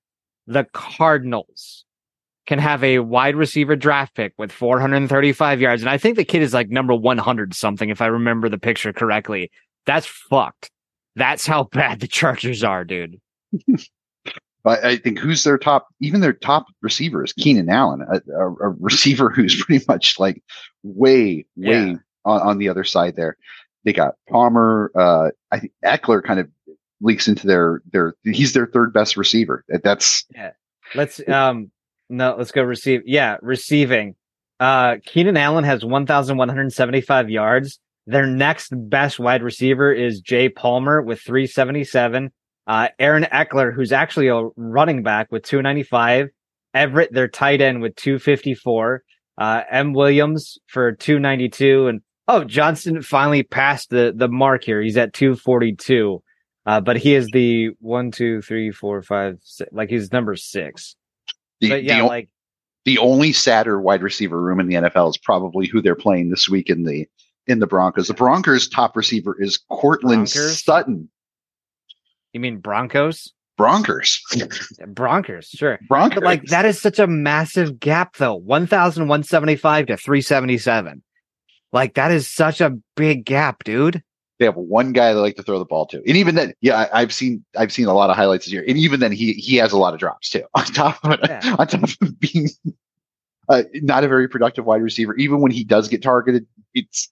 [0.47, 1.85] the Cardinals
[2.47, 5.83] can have a wide receiver draft pick with 435 yards.
[5.83, 8.93] And I think the kid is like number 100 something, if I remember the picture
[8.93, 9.51] correctly.
[9.87, 10.71] That's fucked.
[11.15, 13.21] That's how bad the Chargers are, dude.
[14.65, 18.49] I, I think who's their top, even their top receiver is Keenan Allen, a, a,
[18.49, 20.43] a receiver who's pretty much like
[20.83, 21.95] way, way Yeah.
[22.25, 23.37] on, on the other side there.
[23.85, 26.49] They got Palmer, uh, I think Ekeler kind of
[27.01, 29.65] leaks into their, their, he's their third best receiver.
[29.83, 30.51] That's, Yeah.
[30.95, 31.71] Let's um
[32.09, 33.03] No, let's go receive.
[33.07, 34.17] Yeah, receiving.
[34.59, 37.79] Uh, Keenan Allen has 1,175 yards.
[38.07, 42.33] Their next best wide receiver is Jay Palmer with 377.
[42.67, 46.29] Uh, Aaron Ekeler, who's actually a running back with 295.
[46.73, 49.03] Everett, their tight end with 254.
[49.39, 49.93] Uh, M.
[49.93, 51.89] Williams for 292.
[51.89, 54.81] And oh, Johnson finally passed the, the mark here.
[54.81, 56.23] He's at 242.
[56.67, 60.95] Uh, but he is the one, two, three, four, five, six, like he's number six.
[61.61, 62.29] The, but yeah, the, o- like
[62.85, 66.49] the only sadder wide receiver room in the NFL is probably who they're playing this
[66.49, 67.09] week in the
[67.47, 68.09] in the Broncos.
[68.09, 70.63] The Broncos' top receiver is Courtland Broncos?
[70.63, 71.09] Sutton.
[72.33, 73.33] You mean Broncos?
[73.57, 74.23] Broncos.
[74.87, 75.79] Broncos, sure.
[75.89, 76.15] Broncos.
[76.17, 78.35] But like that is such a massive gap though.
[78.35, 81.03] 1,175 to 377.
[81.73, 84.03] Like that is such a big gap, dude.
[84.39, 86.87] they have one guy they like to throw the ball to, and even then, yeah,
[86.93, 89.35] I, I've seen I've seen a lot of highlights this year, and even then, he
[89.35, 90.43] he has a lot of drops too.
[90.55, 91.57] On top of it, Yeah.
[91.59, 92.49] on top of being
[93.51, 97.09] uh, not a very productive wide receiver, even when he does get targeted, it's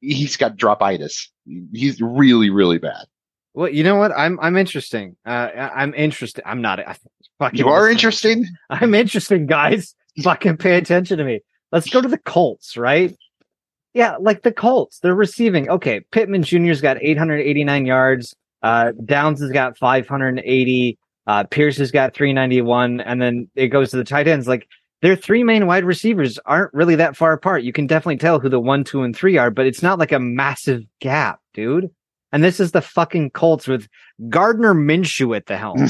[0.00, 1.28] he's got dropitis.
[1.72, 3.06] He's really really bad.
[3.56, 4.12] Well, you know what?
[4.12, 5.16] I'm I'm interesting.
[5.24, 6.44] Uh, I'm interested.
[6.46, 6.78] I'm not.
[6.78, 6.94] I,
[7.38, 8.44] fucking You are interesting.
[8.70, 9.94] I'm interesting, guys.
[10.22, 11.40] Fucking pay attention to me.
[11.72, 13.16] Let's go to the Colts, right?
[13.94, 15.70] Yeah, like the Colts, they're receiving.
[15.70, 18.36] Okay, Pittman Jr.'s got 889 yards.
[18.62, 20.98] Uh, Downs has got 580.
[21.26, 24.46] Uh, Pierce has got 391, and then it goes to the tight ends.
[24.46, 24.68] Like
[25.00, 27.62] their three main wide receivers aren't really that far apart.
[27.62, 30.12] You can definitely tell who the one, two, and three are, but it's not like
[30.12, 31.90] a massive gap, dude.
[32.36, 33.88] And this is the fucking Colts with
[34.28, 35.78] Gardner Minshew at the helm.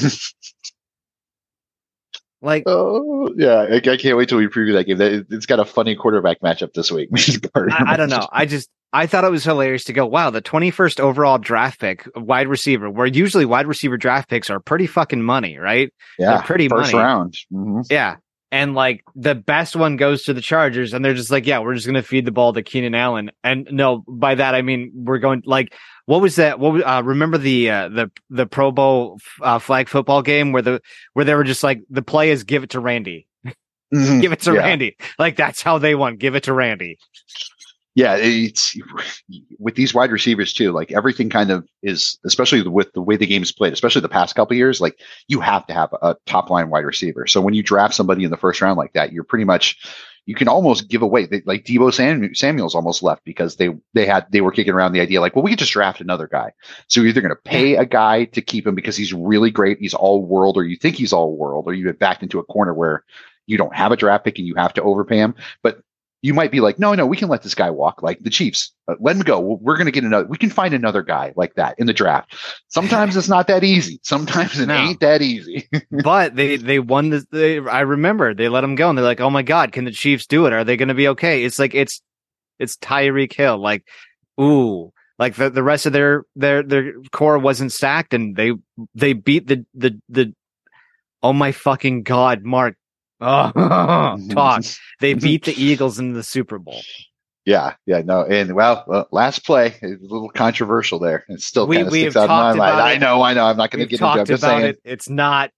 [2.40, 4.98] like, Oh yeah, I, I can't wait till we preview that game.
[4.98, 7.08] That, it's got a funny quarterback matchup this week.
[7.56, 8.28] I, I don't know.
[8.30, 12.06] I just I thought it was hilarious to go, wow, the 21st overall draft pick,
[12.14, 15.92] wide receiver, where usually wide receiver draft picks are pretty fucking money, right?
[16.16, 17.04] Yeah, They're pretty first money.
[17.04, 17.36] round.
[17.52, 17.86] Mhm.
[17.90, 18.18] Yeah.
[18.52, 21.74] And like the best one goes to the Chargers, and they're just like, yeah, we're
[21.74, 23.30] just gonna feed the ball to Keenan Allen.
[23.42, 25.74] And no, by that I mean we're going like,
[26.06, 26.60] what was that?
[26.60, 30.62] What was- uh, remember the uh, the the Pro Bowl uh, flag football game where
[30.62, 30.80] the
[31.14, 33.26] where they were just like the play is give it to Randy,
[33.94, 34.20] Mhm.
[34.20, 34.60] give it to Yeah.
[34.60, 36.98] Randy, like that's how they won, give it to Randy.
[37.96, 38.76] Yeah, it's
[39.58, 40.70] with these wide receivers too.
[40.70, 44.08] Like everything kind of is, especially with the way the game is played, especially the
[44.10, 44.82] past couple of years.
[44.82, 47.26] Like you have to have a top line wide receiver.
[47.26, 49.78] So when you draft somebody in the first round like that, you're pretty much
[50.26, 51.24] you can almost give away.
[51.24, 54.92] They, like Deebo Sam, Samuel's almost left because they they had they were kicking around
[54.92, 56.52] the idea like, well, we could just draft another guy.
[56.88, 59.78] So you're either going to pay a guy to keep him because he's really great,
[59.80, 62.44] he's all world, or you think he's all world, or you get backed into a
[62.44, 63.04] corner where
[63.46, 65.34] you don't have a draft pick and you have to overpay him.
[65.62, 65.80] But
[66.22, 68.02] you might be like, no, no, we can let this guy walk.
[68.02, 69.38] Like the Chiefs, uh, let him go.
[69.40, 70.26] We're going to get another.
[70.26, 72.34] We can find another guy like that in the draft.
[72.68, 74.00] Sometimes it's not that easy.
[74.02, 74.74] Sometimes it No.
[74.76, 75.68] ain't that easy.
[76.04, 77.26] but they they won this.
[77.30, 79.92] They, I remember they let him go, and they're like, "Oh my god, can the
[79.92, 80.52] Chiefs do it?
[80.52, 82.00] Are they going to be okay?" It's like it's
[82.58, 83.58] it's Tyreek Hill.
[83.58, 83.84] Like,
[84.40, 88.52] ooh, like the the rest of their their their core wasn't stacked, and they
[88.94, 90.34] they beat the the the.
[91.22, 92.76] Oh my fucking god, Mark!
[93.20, 94.64] Oh, talk.
[95.00, 96.80] They beat the Eagles in the Super Bowl.
[97.44, 101.24] yeah, yeah, no, and well, well last play a little controversial there.
[101.28, 102.80] It still We- kind of we sticks out in my mind.
[102.80, 103.46] I know, I know.
[103.46, 104.06] I'm not going to get into.
[104.06, 104.20] it.
[104.20, 104.64] I'm just about saying.
[104.70, 104.80] it.
[104.84, 105.50] It's not.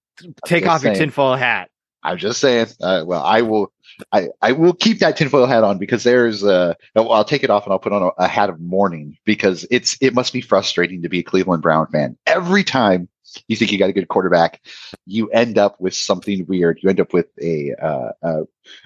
[0.47, 1.71] Take off your tinfoil hat.
[2.03, 2.67] I'm just saying.
[2.81, 3.73] Uh, well, I will.
[4.13, 7.51] I, I will keep that tinfoil hat on because there's uh no, I'll take it
[7.51, 10.41] off and I'll put on a, a hat of mourning because it's it must be
[10.41, 12.17] frustrating to be a Cleveland Brown fan.
[12.27, 13.09] Every time
[13.49, 14.61] you think you got a good quarterback,
[15.07, 16.79] you end up with something weird.
[16.83, 18.43] You end up with a uh, uh,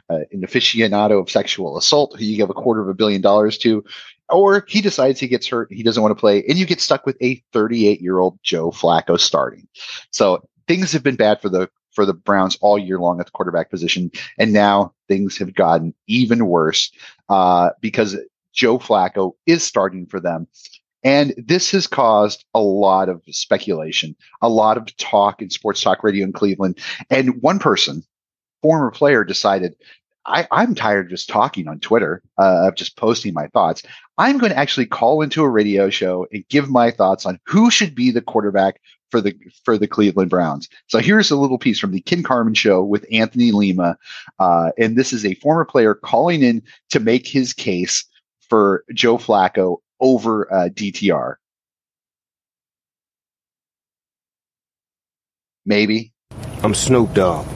[0.09, 3.59] uh, an aficionado of sexual assault who you give a quarter of a billion dollars
[3.59, 3.85] to,
[4.29, 7.07] or he decides he gets hurt, he doesn't want to play, and you get stuck
[7.07, 9.67] with a 38 year old Joe Flacco starting.
[10.11, 13.33] So things have been bad for the for the Browns all year long at the
[13.33, 16.91] quarterback position, and now things have gotten even worse
[17.29, 18.17] uh, because
[18.53, 20.47] Joe Flacco is starting for them.
[21.05, 26.05] And this has caused a lot of speculation, a lot of talk in sports talk
[26.05, 26.79] radio in Cleveland.
[27.11, 28.05] And one person,
[28.63, 29.75] former player, decided,
[30.27, 33.83] I, I'm tired of just talking on Twitter, uh, of just posting my thoughts.
[34.19, 37.71] I'm going to actually call into a radio show and give my thoughts on who
[37.71, 38.81] should be the quarterback
[39.11, 40.69] for the for the Cleveland Browns.
[40.87, 43.97] So here's a little piece from the Ken Carman show with Anthony Lima,
[44.39, 48.05] uh, and this is a former player calling in to make his case
[48.49, 51.37] for Joe Flacco over uh, DTR.
[55.65, 56.13] Maybe.
[56.63, 57.47] I'm Snoop Dogg,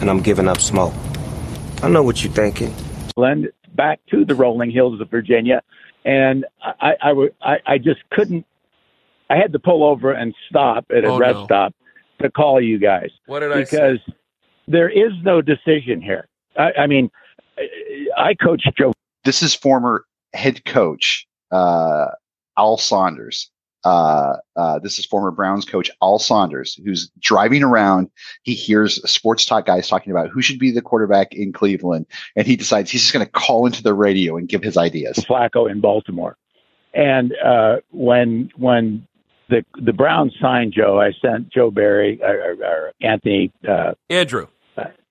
[0.00, 0.94] and I'm giving up smoke.
[1.82, 2.72] I know what you're thinking.
[3.16, 5.62] Glenn, back to the rolling hills of Virginia,
[6.04, 6.94] and I,
[7.42, 8.46] I, I just couldn't.
[9.28, 11.44] I had to pull over and stop at a Oh, rest no.
[11.46, 11.74] stop
[12.20, 13.10] to call you guys.
[13.26, 13.98] What did I because
[14.68, 16.28] there is no decision here.
[16.56, 17.10] I, I mean,
[18.16, 18.92] I coached Joe.
[19.24, 22.08] This is former head coach uh,
[22.56, 23.50] Al Saunders.
[23.84, 28.10] Uh, uh, this is former Browns coach Al Saunders, who's driving around.
[28.42, 32.46] He hears sports talk guys talking about who should be the quarterback in Cleveland, and
[32.46, 35.18] he decides he's just going to call into the radio and give his ideas.
[35.18, 36.36] Flacco in Baltimore,
[36.94, 39.06] and uh, when when
[39.48, 44.48] the the Browns signed Joe, I sent Joe Barry or, or Anthony uh, Andrew.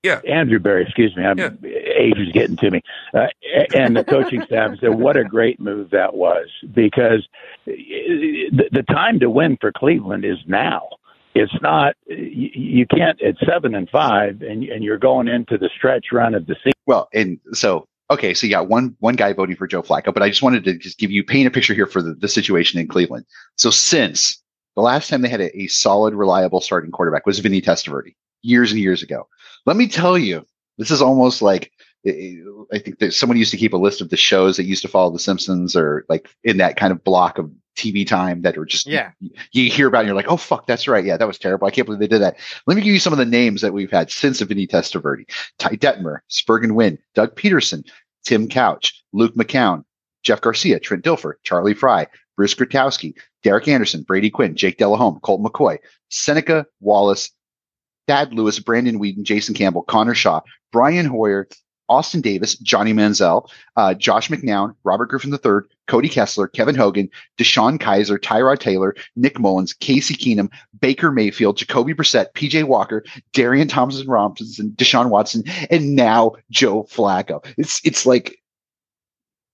[0.06, 0.22] Yeah.
[0.28, 1.26] Andrew Berry, excuse me.
[1.26, 2.82] I'm, Age is getting to me.
[3.12, 3.26] Uh,
[3.74, 7.28] and the coaching staff said, what a great move that was because
[7.66, 10.88] the, the time to win for Cleveland is now.
[11.34, 15.72] It's not, you, you can't, at seven and five, and, and you're going into the
[15.76, 16.74] stretch run of the season.
[16.86, 20.22] Well, and so okay, so you got one one guy voting for Joe Flacco, but
[20.22, 22.80] I just wanted to just give you paint a picture here for the, the situation
[22.80, 23.26] in Cleveland.
[23.56, 24.42] So since
[24.76, 28.72] the last time they had a, a solid, reliable starting quarterback was Vinny Testaverde years
[28.72, 29.28] and years ago.
[29.66, 30.46] Let me tell you,
[30.78, 31.72] this is almost like
[32.06, 34.88] I think that someone used to keep a list of the shows that used to
[34.88, 38.66] follow The Simpsons or like in that kind of block of TV time that are
[38.66, 39.12] just yeah.
[39.20, 41.04] you, you hear about and you're like, oh fuck, that's right.
[41.04, 41.68] Yeah, that was terrible.
[41.68, 42.38] I can't believe they did that.
[42.68, 45.30] Let me give you some of the names that we've had since Vinny Testaverde.
[45.58, 47.84] Ty Detmer, Spurgeon Wynn, Doug Pederson,
[48.24, 49.84] Tim Couch, Luke McCown,
[50.24, 52.08] Jeff Garcia, Trent Dilfer, Charlie Frye,
[52.38, 55.78] Bruce Gradkowski, Derek Anderson, Brady Quinn, Jake Delhomme, Colt McCoy,
[56.10, 57.32] Seneca Wallace,
[58.08, 60.42] Thad Lewis, Brandon Weeden, Jason Campbell, Connor Shaw,
[60.72, 61.48] Brian Hoyer,
[61.90, 67.78] Austin Davis, Johnny Manziel, uh, Josh McCown, Robert Griffin III, Cody Kessler, Kevin Hogan, DeShone
[67.78, 70.50] Kizer, Tyrod Taylor, Nick Mullens, Casey Keenum,
[70.80, 73.04] Baker Mayfield, Jacoby Brissett, PJ Walker,
[73.34, 77.46] Dorian Thompson Robinson, Deshaun Watson, and now Joe Flacco.
[77.58, 78.40] It's it's like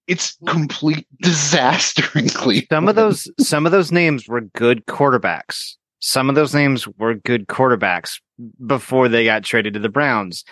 [0.08, 2.68] it's complete disaster in Cleveland.
[2.72, 5.76] Some of those some of those names were good quarterbacks.
[6.02, 8.20] Some of those names were good quarterbacks
[8.66, 10.44] before they got traded to the Browns.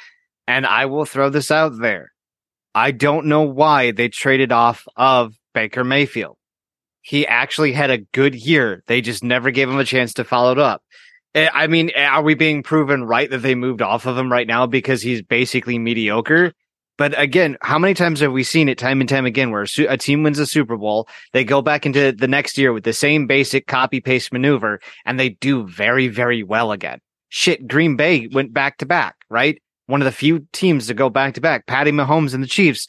[0.47, 2.11] And I will throw this out there.
[2.73, 6.37] I don't know why they traded off of Baker Mayfield.
[7.01, 8.83] He actually had a good year.
[8.87, 10.83] They just never gave him a chance to follow it up.
[11.33, 14.47] Eh, I mean, are we being proven right that they moved off of him right
[14.47, 16.53] now because he's basically mediocre?
[16.99, 19.97] But again, how many times have we seen it time and time again where a,
[19.97, 23.25] team wins a Super Bowl, they go back into the next year with the same
[23.25, 26.99] basic copy paste maneuver and they do very, very well again.
[27.29, 29.61] Shit, Green Bay went back to back, right?
[29.85, 31.67] One of the few teams to go back to back.
[31.67, 32.85] Patty Mahomes and the Chiefs,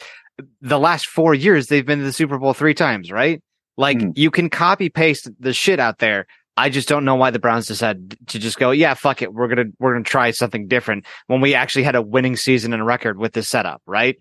[0.61, 3.41] the last four years, they've been to the Super Bowl three times, right?
[3.77, 4.13] Like mm.
[4.17, 6.27] you can copy paste the shit out there.
[6.61, 9.33] I just don't know why the Browns decided to just go, yeah, fuck it.
[9.33, 12.37] We're going to, we're going to try something different when we actually had a winning
[12.37, 14.19] season and record with this setup, right?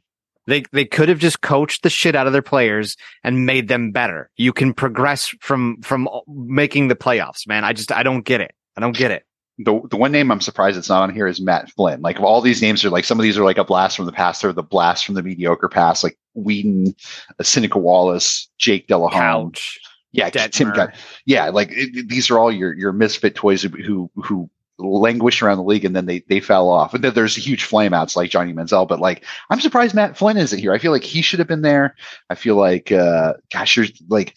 [0.48, 3.92] They, they could have just coached the shit out of their players and made them
[3.92, 4.30] better.
[4.38, 7.66] You can progress from, from making the playoffs, man.
[7.66, 8.56] I just, I don't get it.
[8.78, 9.26] I don't get it.
[9.58, 12.02] The, the one name I'm surprised it's not on here is Matt Flynn.
[12.02, 14.14] Like all these names are like some of these are like a blast from the
[14.14, 16.96] past or the blast from the mediocre past, like Weeden,
[17.42, 19.12] Seneca Wallace, Jake Delhomme.
[19.12, 19.82] Couch.
[20.12, 20.52] Yeah, Detmer.
[20.52, 20.94] Tim Gunn.
[21.26, 24.50] Yeah, like it, these are all your your misfit toys who who
[24.80, 26.94] languished around the league and then they they fell off.
[26.94, 30.60] And then there's huge flameouts like Johnny Manziel, but like I'm surprised Matt Flynn isn't
[30.60, 30.74] here.
[30.74, 31.96] I feel like he should have been there.
[32.30, 34.36] I feel like uh gosh, there's like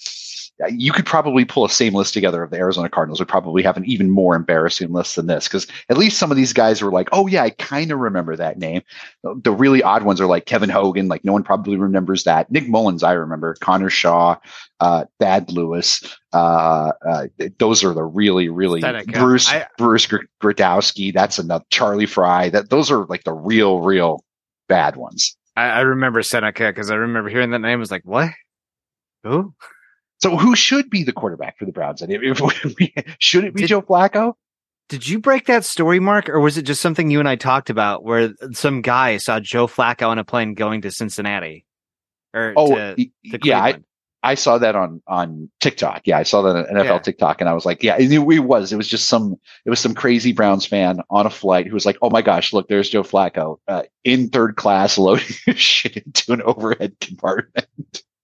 [0.68, 3.76] you could probably pull a same list together of the Arizona Cardinals would probably have
[3.76, 6.92] an even more embarrassing list than this because at least some of these guys were
[6.92, 8.82] like, oh yeah, I kind of remember that name.
[9.22, 12.50] The really odd ones are like Kevin Hogan, like no one probably remembers that.
[12.50, 13.56] Nick Mullens, I remember.
[13.60, 14.36] Connor Shaw,
[14.80, 16.02] uh, Thad Lewis.
[16.32, 17.26] Uh, uh,
[17.58, 18.80] those are the really, really.
[19.06, 21.12] Bruce I- Bruce Gr- Gradkowski.
[21.12, 22.50] That's another Charlie Frye.
[22.50, 24.24] That those are like the real, real
[24.68, 25.36] bad ones.
[25.56, 27.72] I, I remember Seneca because I remember hearing that name.
[27.72, 28.30] I was like, what?
[29.24, 29.54] Who?
[30.22, 32.00] So who should be the quarterback for the Browns?
[32.00, 32.40] And if,
[32.78, 34.34] we, should it be Joe Flacco?
[34.88, 37.70] Did you break that story, Mark, or was it just something you and I talked
[37.70, 41.64] about where some guy saw Joe Flacco on a plane going to Cincinnati?
[42.32, 43.80] Or Oh, to, to yeah, I,
[44.22, 46.02] I saw that on on TikTok.
[46.04, 46.98] Yeah, I saw that on NFL Yeah.
[46.98, 48.72] TikTok, and I was like, yeah, it, it was.
[48.72, 49.36] It was just some.
[49.64, 52.52] It was some crazy Browns fan on a flight who was like, oh my gosh,
[52.52, 57.66] look, there's Joe Flacco uh, in third class loading shit into an overhead compartment.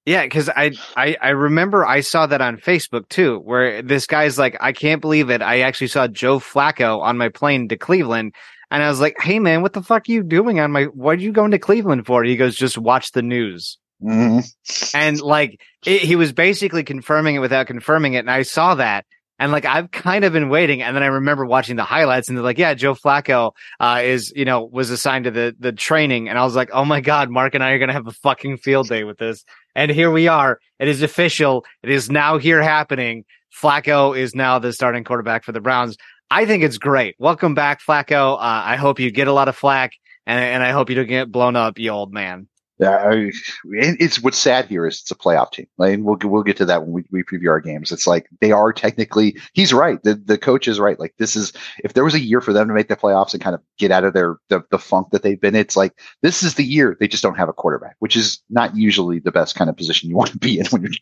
[0.08, 4.38] Yeah, because I, I I remember I saw that on Facebook too, where this guy's
[4.38, 5.42] like, I can't believe it.
[5.42, 8.34] I actually saw Joe Flacco on my plane to Cleveland,
[8.70, 10.84] and I was like, Hey man, what the fuck are you doing on my?
[10.84, 12.24] What are you going to Cleveland for?
[12.24, 13.76] He goes, Just watch the news.
[14.02, 14.96] Mm-hmm.
[14.96, 19.04] And like it, he was basically confirming it without confirming it, and I saw that.
[19.38, 22.36] And like I've kind of been waiting, and then I remember watching the highlights, and
[22.36, 26.28] they're like, "Yeah, Joe Flacco uh, is, you know, was assigned to the the training,"
[26.28, 28.56] and I was like, "Oh my god, Mark and I are gonna have a fucking
[28.58, 29.44] field day with this."
[29.76, 30.58] And here we are.
[30.80, 31.64] It is official.
[31.84, 33.24] It is now here happening.
[33.54, 35.96] Flacco is now the starting quarterback for the Browns.
[36.30, 37.14] I think it's great.
[37.18, 38.34] Welcome back, Flacco.
[38.34, 39.92] Uh, I hope you get a lot of flack,
[40.26, 42.48] and and I hope you don't get blown up, you old man.
[42.78, 43.32] Yeah, I,
[43.64, 45.66] it's what's sad here is it's a playoff team.
[45.78, 47.90] Like, we'll we'll get to that when we, we preview our games.
[47.90, 49.36] It's like they are technically.
[49.52, 50.00] He's right.
[50.04, 50.98] The the coach is right.
[50.98, 51.52] Like this is
[51.82, 53.90] if there was a year for them to make the playoffs and kind of get
[53.90, 55.56] out of their the, the funk that they've been.
[55.56, 58.76] It's like this is the year they just don't have a quarterback, which is not
[58.76, 60.92] usually the best kind of position you want to be in when you're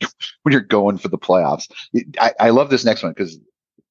[0.44, 1.70] when you're going for the playoffs.
[2.18, 3.38] I, I love this next one because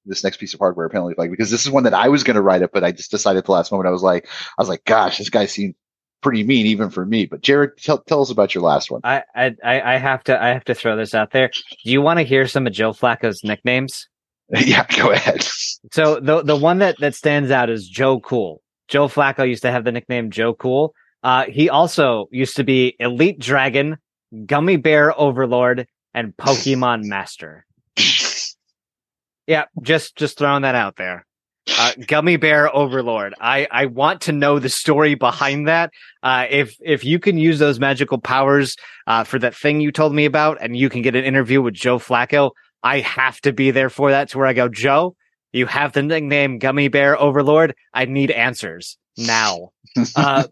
[0.06, 2.36] this next piece of hardware penalty flag because this is one that I was going
[2.36, 3.88] to write up, but I just decided at the last moment.
[3.88, 5.76] I was like, I was like, gosh, this guy seemed
[6.22, 7.26] pretty mean even for me.
[7.26, 9.02] But Jared, tell tell us about your last one.
[9.04, 11.50] I I I have to I have to throw this out there.
[11.84, 14.08] Do you want to hear some of Joe Flacco's nicknames?
[14.50, 15.44] yeah, go ahead.
[15.92, 18.62] So the the one that that stands out is Joe Cool.
[18.88, 20.94] Joe Flacco used to have the nickname Joe Cool.
[21.24, 23.98] Uh, he also used to be Elite Dragon,
[24.46, 27.66] Gummy Bear Overlord, and Pokemon Master.
[29.48, 31.26] Yeah, just just throwing that out there.
[31.78, 33.34] Uh, Gummy Bear Overlord.
[33.42, 35.92] I I want to know the story behind that.
[36.22, 38.76] Uh, if if you can use those magical powers
[39.08, 41.74] uh, for that thing you told me about, and you can get an interview with
[41.74, 42.52] Joe Flacco,
[42.84, 44.30] I have to be there for that.
[44.30, 45.16] To where I go, Joe,
[45.54, 47.76] you have the nickname Gummy Bear Overlord.
[47.94, 49.72] I need answers now.
[50.16, 50.44] uh,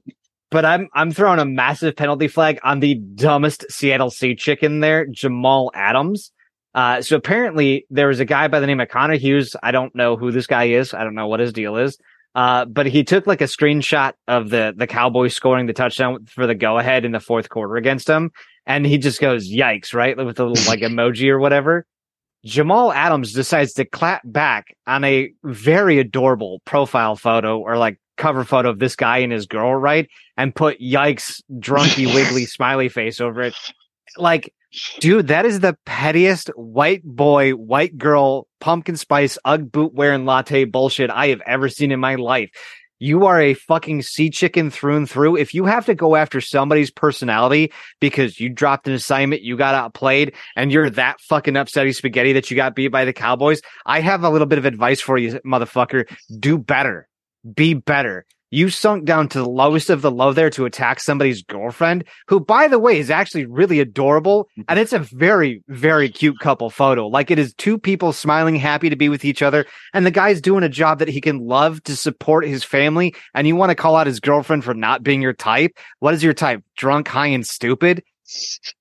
[0.50, 5.06] but I'm I'm throwing a massive penalty flag on the dumbest Seattle Sea chicken there,
[5.06, 6.32] Jamal Adams.
[6.76, 9.56] Uh, so apparently there was a guy by the name of Connor Hughes.
[9.62, 10.94] I don't know who this guy is.
[10.94, 11.98] I don't know what his deal is.
[12.36, 16.48] Uh, but he took like a screenshot of the, the Cowboys scoring the touchdown for
[16.48, 18.32] the go ahead in the fourth quarter against him,
[18.66, 20.18] And he just goes, yikes, right?
[20.18, 21.86] With a little like emoji or whatever.
[22.44, 28.44] Jamal Adams decides to clap back on a very adorable profile photo or like cover
[28.44, 30.10] photo of this guy and his girl, right?
[30.36, 33.56] And put yikes, drunky, wiggly smiley face over it.
[34.18, 34.54] Like,
[35.00, 40.66] dude, that is the pettiest white boy, white girl, pumpkin spice, Ugg boot wearing latte
[40.66, 42.50] bullshit I have ever seen in my life.
[43.00, 45.36] You are a fucking sea chicken through and through.
[45.36, 49.76] If you have to go after somebody's personality because you dropped an assignment, you got
[49.76, 54.00] outplayed, and you're that fucking upsetty spaghetti that you got beat by the Cowboys, I
[54.00, 56.06] have a little bit of advice for you, motherfucker.
[56.40, 57.10] Do better.
[57.54, 58.26] Be better.
[58.54, 62.40] You sunk down to the lowest of the low there to attack somebody's girlfriend, who,
[62.40, 64.44] by the way, is actually really adorable.
[64.52, 64.62] Mm-hmm.
[64.68, 67.08] And it's a very, very cute couple photo.
[67.08, 69.66] Like it is two people smiling, happy to be with each other.
[69.92, 73.16] And the guy's doing a job that he can love to support his family.
[73.34, 75.72] And you want to call out his girlfriend for not being your type?
[75.98, 76.64] What is your type?
[76.78, 78.04] Drunk, high, and stupid?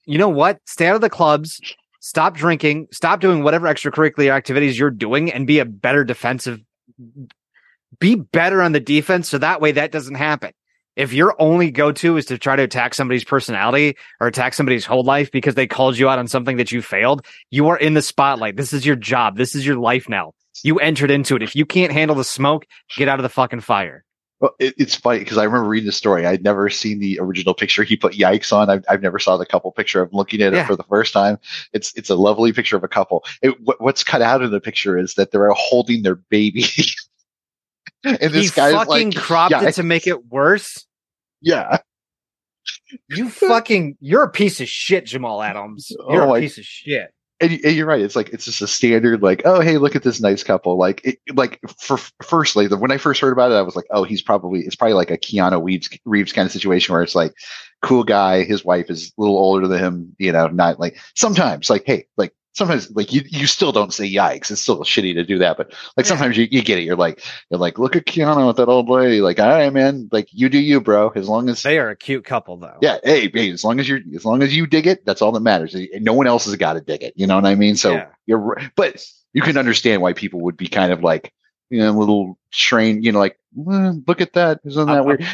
[0.04, 0.58] You know what?
[0.66, 1.62] Stay out of the clubs.
[2.00, 2.88] Stop drinking.
[2.92, 6.60] Stop doing whatever extracurricular activities you're doing and be a better defensive
[7.98, 10.52] be better on the defense so that way that doesn't happen.
[10.94, 14.84] If your only go to is to try to attack somebody's personality or attack somebody's
[14.84, 17.94] whole life because they called you out on something that you failed, you are in
[17.94, 18.56] the spotlight.
[18.56, 19.38] This is your job.
[19.38, 20.34] This is your life now.
[20.62, 21.42] You entered into it.
[21.42, 22.66] If you can't handle the smoke,
[22.96, 24.04] get out of the fucking fire.
[24.42, 26.26] Well, it, it's funny because I remember reading the story.
[26.26, 28.68] I'd never seen the original picture he put yikes on.
[28.68, 30.02] I've, I've never saw the couple picture.
[30.02, 31.38] I'm looking at it for the first time.
[31.72, 33.24] It's it's a lovely picture of a couple.
[33.40, 36.66] It, what, what's cut out of the picture is that they're holding their baby.
[38.04, 40.86] and this he guy's fucking like, cropped yeah, it to make it worse.
[41.40, 41.78] yeah.
[43.08, 45.90] You fucking, you're a piece of shit, Jamal Adams.
[46.08, 47.10] You're Oh a my- piece of shit.
[47.40, 48.00] and, and you're right.
[48.00, 50.76] It's like it's just a standard, like, oh, hey, look at this nice couple.
[50.78, 53.86] Like, it, like for firstly, the, when I first heard about it, I was like,
[53.90, 57.14] oh, he's probably it's probably like a Keanu Reeves Reeves kind of situation where it's
[57.16, 57.32] like,
[57.82, 61.68] cool guy, his wife is a little older than him, you know, not like sometimes
[61.70, 64.50] like, hey, like sometimes like you you still don't say yikes.
[64.50, 66.82] It's still shitty to do that, but like sometimes you, you get it.
[66.82, 69.20] You're like you're like, look at Keanu with that old lady.
[69.20, 71.10] Like, all right, man, like you do you, bro.
[71.14, 72.78] As long as They are a cute couple, though.
[72.80, 75.32] yeah, hey, hey, as long as you're, as long as you dig it, that's all
[75.32, 75.74] that matters.
[75.94, 77.14] No one else has got to dig it.
[77.16, 77.76] You know what I mean?
[77.76, 78.06] So Yeah.
[78.26, 81.32] you're, but you can understand why people would be kind of like,
[81.70, 84.60] you know, a little trained, you know, like, "Eh, look at that.
[84.64, 85.26] Isn't that Uh, weird?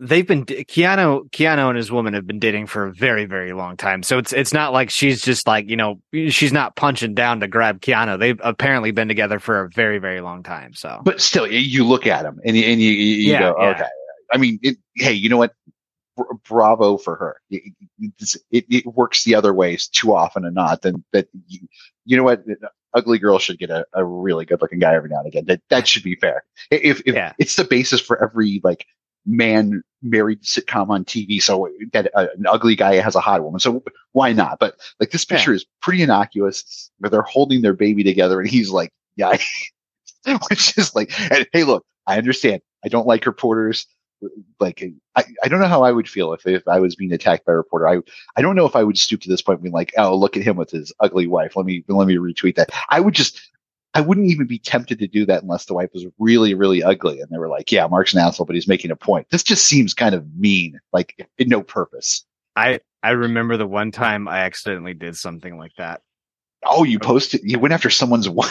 [0.00, 3.76] They've been Keanu Keanu and his woman have been dating for a very very long
[3.76, 4.02] time.
[4.02, 7.48] So it's it's not like she's just like, you know, she's not punching down to
[7.48, 8.18] grab Keanu.
[8.18, 10.74] They've apparently been together for a very very long time.
[10.74, 13.68] So But still, you- look at them and you, and you, you Yeah, go, yeah.
[13.70, 13.86] okay.
[14.32, 15.52] I mean, it, hey, you know what?
[16.48, 17.36] Bravo for her.
[17.50, 17.62] It,
[18.00, 20.80] it, it, it works the other ways too often and not.
[20.82, 21.60] Then that you,
[22.06, 22.42] you know what?
[22.94, 25.44] Ugly girl should get a, a really good looking guy every now and again.
[25.46, 26.44] That that should be fair.
[26.70, 27.34] If, if Yeah.
[27.38, 28.86] it's the basis for every like
[29.26, 33.60] man married sitcom on TV, so that uh, an ugly guy has a hot woman.
[33.60, 34.58] So why not?
[34.58, 38.70] But like this picture is pretty innocuous, where they're holding their baby together, and he's
[38.70, 39.36] like, yeah,
[40.48, 42.62] which is like, and, hey, look, I understand.
[42.84, 43.86] I don't like reporters.
[44.60, 44.82] Like,
[45.14, 47.52] I, I don't know how I would feel if, if I was being attacked by
[47.52, 47.88] a reporter.
[47.88, 47.98] I,
[48.36, 50.36] I don't know if I would stoop to this point point being like, oh, look
[50.36, 51.54] at him with his ugly wife.
[51.54, 52.70] Let me, let me retweet that.
[52.88, 53.40] I would just,
[53.96, 57.18] I wouldn't even be tempted to do that unless the wife was really, really ugly.
[57.18, 59.26] And they were like, yeah, Mark's an asshole, but he's making a point.
[59.30, 62.22] This just seems kind of mean, like in no purpose.
[62.56, 66.02] I I remember the one time I accidentally did something like that.
[66.66, 68.50] Oh, you posted, you went after someone's wife.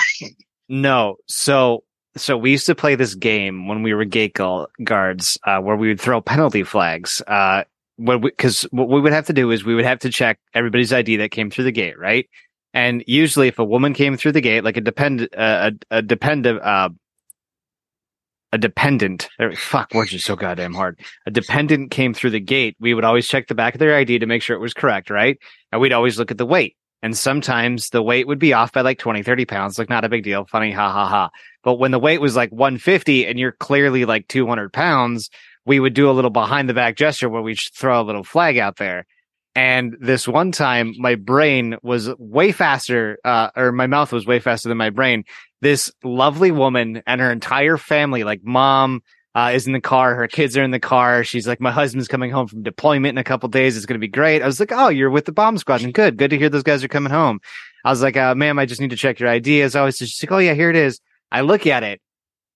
[0.68, 1.84] No, so
[2.18, 4.36] so we used to play this game when we were gate
[4.84, 7.22] guards, uh, where we would throw penalty flags.
[7.28, 7.66] Uh,
[7.98, 11.18] because what we would have to do is we would have to check everybody's ID
[11.18, 12.28] that came through the gate, right?
[12.76, 16.02] And usually, if a woman came through the gate, like a depend uh, a, a
[16.02, 16.90] dependent uh,
[18.52, 21.00] a dependent, er, fuck, words are so goddamn hard.
[21.26, 22.76] A dependent came through the gate.
[22.80, 25.10] We would always check the back of their ID to make sure it was correct,
[25.10, 25.38] right?
[25.72, 26.76] And we'd always look at the weight.
[27.02, 29.78] And sometimes the weight would be off by like 20, 30 pounds.
[29.78, 30.46] Like, not a big deal.
[30.46, 31.30] Funny, ha ha ha.
[31.64, 35.30] But when the weight was like 150 and you're clearly like 200 pounds,
[35.66, 38.58] we would do a little behind the back gesture where we throw a little flag
[38.58, 39.06] out there.
[39.56, 44.40] And this one time, my brain was way faster, uh, or my mouth was way
[44.40, 45.24] faster than my brain.
[45.62, 49.02] This lovely woman and her entire family, like mom,
[49.34, 50.16] uh, is in the car.
[50.16, 51.24] Her kids are in the car.
[51.24, 53.78] She's like, my husband's coming home from deployment in a couple days.
[53.78, 54.42] It's going to be great.
[54.42, 55.92] I was like, oh, you're with the bomb squadron.
[55.92, 56.18] Good.
[56.18, 57.40] Good to hear those guys are coming home.
[57.84, 59.62] I was like, uh, ma'am, I just need to check your ID.
[59.62, 61.00] As always, she's like, oh yeah, here it is.
[61.32, 62.02] I look at it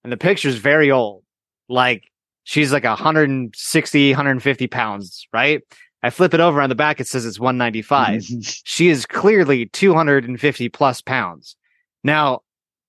[0.04, 1.24] and the picture's very old.
[1.68, 2.04] Like
[2.44, 5.62] she's like 160, 150 pounds, right?
[6.02, 7.00] I flip it over on the back.
[7.00, 8.24] It says it's 195.
[8.64, 11.56] she is clearly 250 plus pounds.
[12.04, 12.42] Now,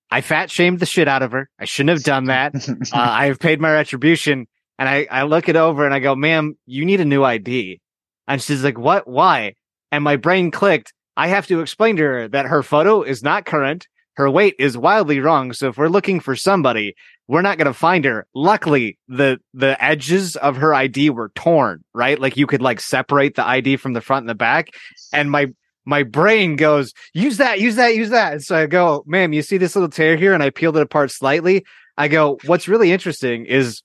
[0.09, 1.49] I fat shamed the shit out of her.
[1.59, 2.55] I shouldn't have done that.
[2.69, 4.47] uh, I have paid my retribution.
[4.79, 7.79] And I, I look it over and I go, ma'am, you need a new ID.
[8.27, 9.07] And she's like, what?
[9.07, 9.53] Why?
[9.91, 10.93] And my brain clicked.
[11.17, 13.87] I have to explain to her that her photo is not current.
[14.15, 15.53] Her weight is wildly wrong.
[15.53, 16.95] So if we're looking for somebody,
[17.31, 18.27] we're not going to find her.
[18.35, 22.19] Luckily, the, the edges of her ID were torn, right?
[22.19, 24.71] Like you could like separate the ID from the front and the back.
[25.13, 25.47] And my,
[25.85, 28.33] my brain goes, use that, use that, use that.
[28.33, 30.33] And so I go, ma'am, you see this little tear here?
[30.33, 31.63] And I peeled it apart slightly.
[31.97, 33.81] I go, what's really interesting is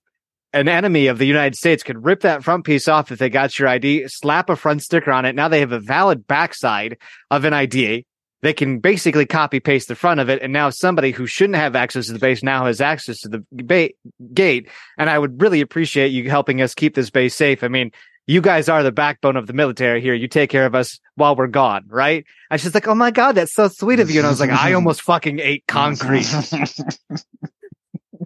[0.52, 3.56] an enemy of the United States could rip that front piece off if they got
[3.60, 5.36] your ID, slap a front sticker on it.
[5.36, 6.98] Now they have a valid backside
[7.30, 8.06] of an ID.
[8.42, 10.42] They can basically copy paste the front of it.
[10.42, 13.44] And now somebody who shouldn't have access to the base now has access to the
[13.50, 13.90] ba-
[14.34, 14.68] gate.
[14.98, 17.64] And I would really appreciate you helping us keep this base safe.
[17.64, 17.92] I mean,
[18.26, 20.12] you guys are the backbone of the military here.
[20.12, 22.24] You take care of us while we're gone, right?
[22.50, 24.20] And she's like, Oh my God, that's so sweet of you.
[24.20, 26.24] And I was like, I almost fucking ate concrete.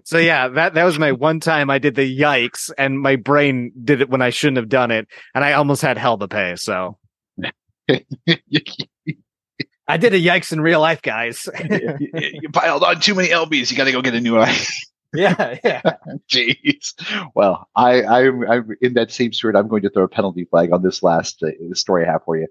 [0.03, 3.71] so yeah, that, that was my one time I did the yikes and my brain
[3.83, 5.07] did it when I shouldn't have done it.
[5.35, 6.55] And I almost had hell to pay.
[6.55, 6.97] So
[9.87, 11.47] I did a yikes in real life, guys.
[11.69, 13.71] you, you piled on too many LBs.
[13.71, 14.53] You got to go get a new one.
[15.13, 15.81] yeah, yeah.
[16.29, 16.93] Jeez.
[17.35, 19.55] Well, I, I'm, I'm in that same spirit.
[19.55, 22.37] I'm going to throw a penalty flag on this last uh, story I have for
[22.37, 22.47] you,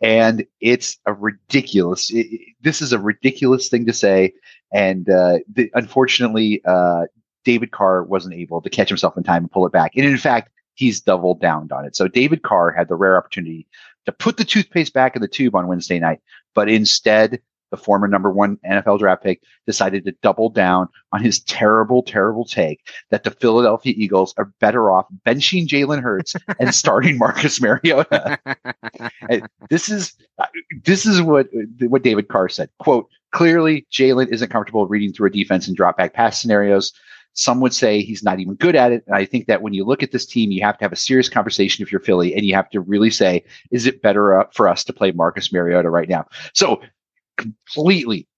[0.00, 2.10] and it's a ridiculous.
[2.10, 4.34] It, it, this is a ridiculous thing to say,
[4.72, 7.06] and uh, the, unfortunately, uh,
[7.44, 9.92] David Carr wasn't able to catch himself in time and pull it back.
[9.96, 11.96] And in fact, he's doubled down on it.
[11.96, 13.66] So David Carr had the rare opportunity
[14.06, 16.20] to put the toothpaste back in the tube on Wednesday night,
[16.54, 17.40] but instead
[17.74, 22.44] the former number one NFL draft pick, decided to double down on his terrible, terrible
[22.44, 28.38] take that the Philadelphia Eagles are better off benching Jalen Hurts and starting Marcus Mariota.
[29.70, 30.46] this is uh,
[30.84, 31.48] this is what
[31.80, 32.70] what David Carr said.
[32.78, 36.92] Quote: Clearly, Jalen isn't comfortable reading through a defense and drop back pass scenarios.
[37.34, 39.04] Some would say he's not even good at it.
[39.06, 40.96] And I think that when you look at this team, you have to have a
[40.96, 44.46] serious conversation if you're Philly and you have to really say, is it better uh,
[44.52, 46.26] for us to play Marcus Mariota right now?
[46.52, 46.80] So
[47.36, 48.28] completely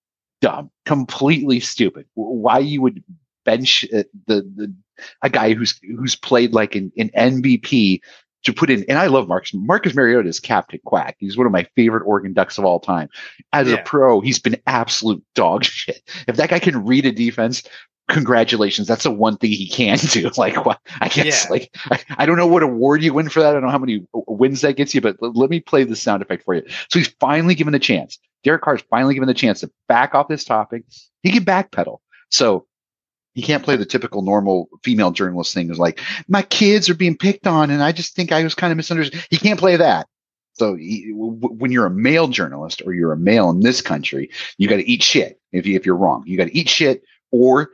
[0.41, 2.07] dumb, completely stupid.
[2.15, 3.05] Why you would
[3.45, 4.75] bench uh, the, the
[5.23, 8.01] a guy who's who's played like an, an MVP
[8.45, 9.53] to put in, and I love Marcus.
[9.55, 11.17] Marcus Mariota is Captain Quack.
[11.19, 13.09] He's one of my favorite Oregon Ducks of all time.
[13.53, 13.75] As yeah.
[13.75, 16.03] a pro, he's been absolute dog shit.
[16.29, 17.63] If that guy can read a defense,
[18.09, 18.87] congratulations.
[18.87, 20.31] That's the one thing he can do.
[20.37, 20.81] Like, what?
[21.01, 21.51] I guess, yeah.
[21.51, 23.51] like, I, I, don't know what award you win for that.
[23.51, 25.97] I don't know how many wins that gets you, but l- let me play the
[25.97, 26.63] sound effect for you.
[26.89, 28.19] So he's finally given the chance.
[28.45, 30.85] Derek Carr's finally given the chance to back off this topic.
[31.23, 31.99] He can backpedal.
[32.31, 32.67] So
[33.35, 37.17] he can't play the typical normal female journalist thing is like, my kids are being
[37.17, 39.25] picked on and I just think I was kind of misunderstood.
[39.31, 40.07] He can't play that.
[40.55, 44.31] So he, w- when you're a male journalist or you're a male in this country,
[44.57, 46.23] you got to eat shit if, you, if you're wrong.
[46.27, 47.71] You got to eat shit or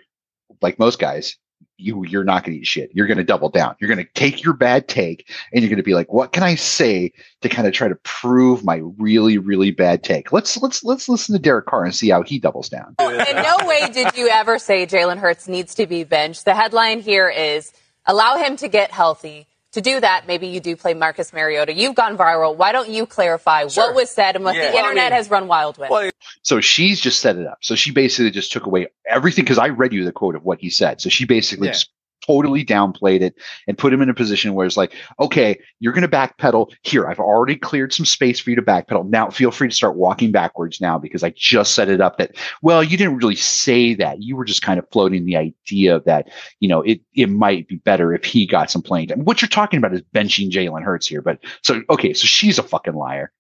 [0.63, 1.37] like most guys,
[1.77, 2.91] you you're not going to eat shit.
[2.95, 3.77] You're going to double down.
[3.81, 6.43] You're going to take your bad take and you're going to be like, what can
[6.43, 10.33] I say to kind of try to prove my really really bad take?
[10.33, 12.95] Let's let's let's listen to Derek Carr and see how he doubles down.
[12.99, 16.45] Oh, in no way did you ever say Jalen Hurts needs to be benched.
[16.45, 17.73] The headline here is
[18.07, 19.47] allow him to get healthy.
[19.73, 21.73] To do that, maybe you do play Marcus Mariota.
[21.73, 22.55] You've gone viral.
[22.57, 24.69] Why don't you clarify what was said and what Yeah.
[24.71, 26.13] the Well, I internet mean- has run wild with?
[26.43, 27.59] So she's just set it up.
[27.63, 30.61] So she basically just took away everything because I read you the quote of what
[30.61, 31.01] he said.
[31.01, 31.73] So she basically Yeah.
[31.73, 31.89] just
[32.27, 33.35] totally downplayed it
[33.67, 37.07] and put him in a position where it's like, okay, you're going to backpedal here.
[37.07, 39.09] I've already cleared some space for you to backpedal.
[39.09, 42.37] Now feel free to start walking backwards now because I just set it up that,
[42.63, 44.23] well, you didn't really say that.
[44.23, 46.31] You were just kind of floating the idea that,
[46.61, 49.25] you know, it, it might be better if he got some playing time.
[49.25, 51.23] What you're talking about is benching Jalen Hurts here.
[51.23, 53.33] But so, okay, so she's a fucking liar.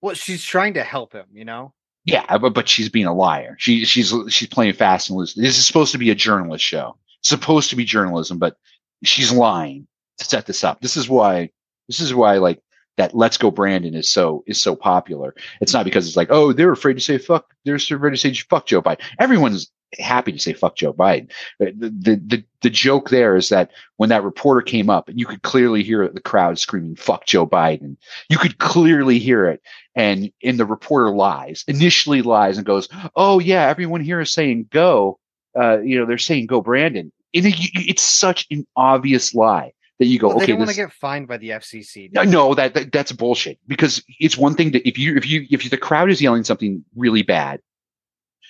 [0.00, 1.74] Well, she's trying to help him, you know?
[2.06, 3.56] Yeah, but, but she's being a liar.
[3.58, 5.34] She she's she's playing fast and loose.
[5.34, 6.96] This is supposed to be a journalist show.
[7.22, 8.56] Supposed to be journalism, but
[9.04, 9.86] she's lying
[10.18, 10.80] to set this up.
[10.80, 11.50] This is why
[11.88, 12.62] this is why like
[12.96, 15.34] that let's go Brandon is so is so popular.
[15.60, 18.34] It's not because it's like, oh, they're afraid to say fuck, they're afraid to say
[18.34, 19.00] fuck Joe Biden.
[19.18, 21.30] Everyone's happy to say fuck Joe Biden.
[21.58, 25.26] The, the the the joke there is that when that reporter came up and you
[25.26, 27.96] could clearly hear the crowd screaming fuck Joe Biden.
[28.28, 29.62] You could clearly hear it
[29.94, 34.68] and and the reporter lies, initially lies and goes, "Oh yeah, everyone here is saying
[34.70, 35.18] go."
[35.58, 37.12] Uh, you know, they're saying go Brandon.
[37.34, 40.70] And it, it's such an obvious lie that you go, Well, they "Okay, don't want
[40.70, 42.10] to get fined by the FCC.
[42.12, 43.58] no, no, that, that that's bullshit.
[43.68, 46.84] Because it's one thing that if you if you if the crowd is yelling something
[46.96, 47.60] really bad,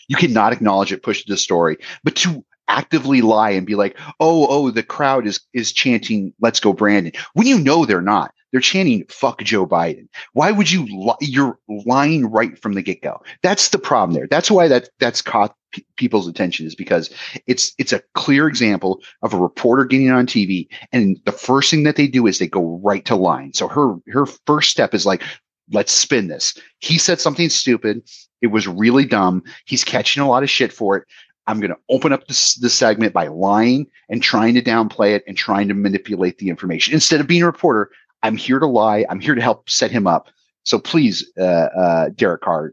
[0.09, 4.47] you cannot acknowledge it, push the story, but to actively lie and be like, oh,
[4.49, 8.33] oh, the crowd is is chanting, "Let's go, Brandon," when you know they're not.
[8.53, 10.87] They're chanting "fuck Joe Biden." Why would you?
[10.87, 13.23] Li- you're lying right from the get go.
[13.43, 14.27] That's the problem there.
[14.29, 17.11] That's why that that's caught p- people's attention is because
[17.47, 21.83] it's it's a clear example of a reporter getting on TV, and the first thing
[21.85, 23.53] that they do is they go right to lying.
[23.55, 25.23] So her her first step is like,
[25.71, 26.57] let's spin this.
[26.79, 28.03] He said something stupid.
[28.43, 29.43] It was really dumb.
[29.67, 31.05] He's catching a lot of shit for it.
[31.47, 35.25] I'm going to open up this, this segment by lying and trying to downplay it
[35.27, 36.95] and trying to manipulate the information.
[36.95, 37.91] Instead of being a reporter,
[38.23, 39.05] I'm here to lie.
[39.11, 40.29] I'm here to help set him up.
[40.65, 42.73] So please, uh, uh, Derek Carr,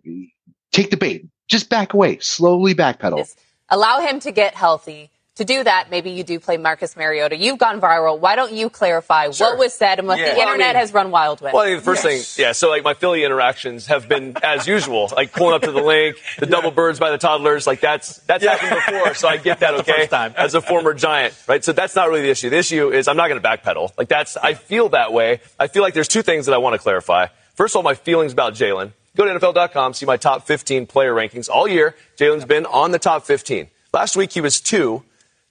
[0.72, 1.26] take the bait.
[1.48, 3.34] Just back away, slowly backpedal.
[3.70, 5.10] Allow him to get healthy.
[5.36, 7.38] To do that, maybe you do play Marcus Mariota.
[7.38, 8.18] You've gone viral.
[8.18, 10.32] Why don't you clarify what was said and what Yeah.
[10.32, 11.54] the Well, I internet mean- has run wild with?
[11.54, 12.54] Well, I think the first thing, yeah.
[12.54, 16.16] So like my Philly interactions have been as usual, like pulling up to the link,
[16.40, 19.14] the double birds by the toddlers, like that's that's happened before.
[19.14, 21.64] So I get that, okay, as a former Giant, right?
[21.64, 22.50] So that's not really the issue.
[22.50, 23.92] The issue is I'm not going to backpedal.
[23.96, 25.42] Like that's I feel that way.
[25.60, 27.28] I feel like there's two things that I want to clarify.
[27.54, 28.92] First of all, my feelings about Jalen.
[29.18, 31.96] Go to NFL.com, see my top 15 player rankings all year.
[32.18, 33.68] Jalen's been on the top 15.
[33.92, 35.04] Last week he was two.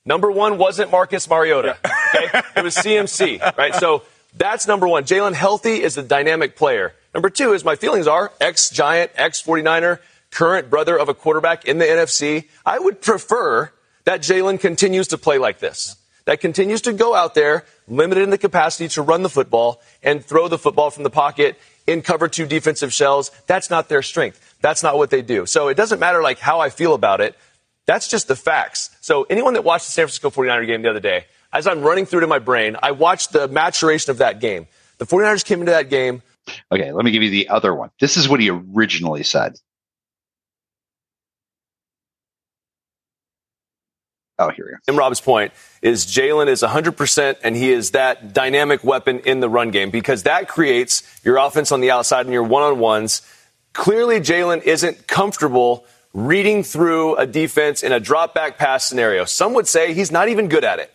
[0.04, 1.76] Number one wasn't Marcus Mariota.
[2.14, 3.58] Okay, it was CMC.
[3.58, 3.74] Right.
[3.74, 5.04] So that's number one.
[5.04, 6.94] Jalen healthy is a dynamic player.
[7.12, 9.98] Number two is my feelings are ex Giant, ex 49er,
[10.30, 12.44] current brother of a quarterback in the NFC.
[12.64, 13.72] I would prefer
[14.04, 15.96] that Jalen continues to play like this.
[16.24, 20.24] That continues to go out there, limited in the capacity to run the football and
[20.24, 23.30] throw the football from the pocket in cover two defensive shells.
[23.46, 24.56] That's not their strength.
[24.60, 25.46] That's not what they do.
[25.46, 27.36] So it doesn't matter like how I feel about it.
[27.86, 28.90] That's just the facts.
[29.00, 32.04] So anyone that watched the San Francisco 49er game the other day, as I'm running
[32.06, 34.66] through to my brain, I watched the maturation of that game.
[34.98, 36.22] The 49ers came into that game.
[36.72, 37.90] Okay, let me give you the other one.
[38.00, 39.56] This is what he originally said.
[44.38, 44.76] Oh, here we go.
[44.86, 49.48] And Rob's point is Jalen is 100% and he is that dynamic weapon in the
[49.48, 53.22] run game because that creates your offense on the outside and your one on ones.
[53.72, 59.24] Clearly, Jalen isn't comfortable reading through a defense in a drop back pass scenario.
[59.24, 60.92] Some would say he's not even good at it.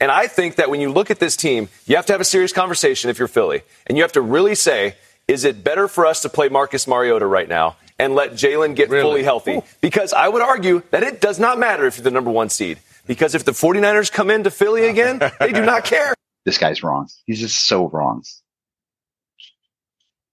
[0.00, 2.24] And I think that when you look at this team, you have to have a
[2.24, 3.62] serious conversation if you're Philly.
[3.86, 4.96] And you have to really say,
[5.28, 8.88] is it better for us to play Marcus Mariota right now and let Jalen get
[8.88, 9.62] fully healthy?
[9.80, 12.78] Because I would argue that it does not matter if you're the number one seed.
[13.06, 16.14] Because if the 49ers come into Philly again, they do not care.
[16.44, 17.08] This guy's wrong.
[17.26, 18.22] He's just so wrong.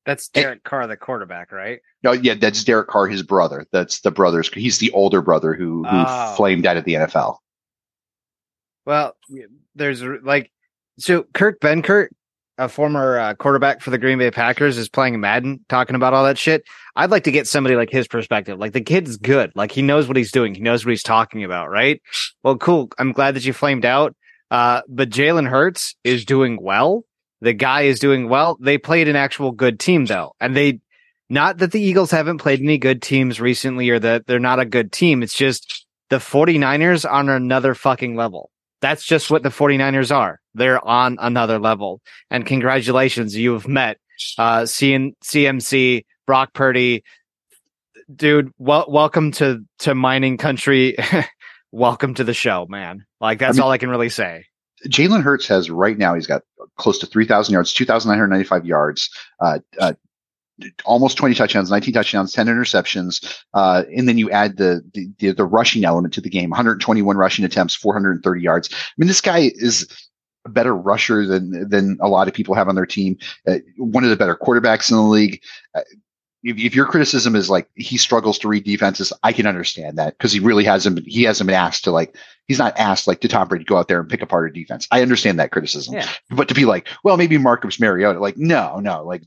[0.05, 1.81] That's Derek Carr, the quarterback, right?
[2.03, 3.67] No, yeah, that's Derek Carr, his brother.
[3.71, 4.49] That's the brothers.
[4.51, 6.33] He's the older brother who, who Oh.
[6.35, 7.37] flamed out of the NFL.
[8.85, 9.15] Well,
[9.75, 10.51] there's like
[10.97, 12.07] so Kurt Benkert,
[12.59, 16.23] a former uh, quarterback for the Green Bay Packers, is playing Madden, talking about all
[16.25, 16.63] that shit.
[16.95, 18.59] I'd like to get somebody like his perspective.
[18.59, 19.51] Like the kid's good.
[19.55, 20.53] Like he knows what he's doing.
[20.53, 22.01] He knows what he's talking about, right?
[22.43, 22.89] Well, cool.
[22.99, 24.15] I'm glad that you flamed out.
[24.51, 27.05] Uh, but Jalen Hurts is doing well.
[27.41, 28.57] The guy is doing well.
[28.59, 30.81] They played an actual good team though, and they
[31.29, 34.65] not that the Eagles haven't played any good teams recently or that they're not a
[34.65, 35.21] good team.
[35.21, 38.49] It's just the 49ers on another fucking level.
[38.81, 40.39] That's just what the 49ers are.
[40.53, 42.01] They're on another level.
[42.29, 43.97] And congratulations, you have met
[44.37, 47.03] uh CN- CMC, Brock Purdy.
[48.13, 50.97] Dude, wel- welcome to to mining country.
[51.71, 53.05] welcome to the show, man.
[53.21, 54.45] Like that's I mean- all I can really say.
[54.87, 56.41] Jalen Hurts has right now, he's got
[56.77, 59.09] close to 3,000 yards, 2,995 yards,
[59.41, 59.91] uh, uh,
[60.85, 63.43] almost 20 touchdowns, 19 touchdowns, 10 interceptions.
[63.53, 64.81] Uh, and then you add the,
[65.19, 68.69] the, the rushing element to the game, 121 rushing attempts, 430 yards.
[68.71, 69.87] I mean, this guy is
[70.45, 73.17] a better rusher than, than a lot of people have on their team.
[73.47, 75.41] Uh, one of the better quarterbacks in the league.
[75.75, 75.81] Uh,
[76.43, 80.17] if, if, your criticism is like he struggles to read defenses, I can understand that
[80.17, 82.15] because he really hasn't been, he hasn't been asked to like
[82.47, 84.87] he's not asked like to Tom Brady go out there and pick apart a defense.
[84.89, 86.09] I understand that criticism, yeah.
[86.29, 89.23] but to be like, well, maybe Marcus Mariota, like no, no, like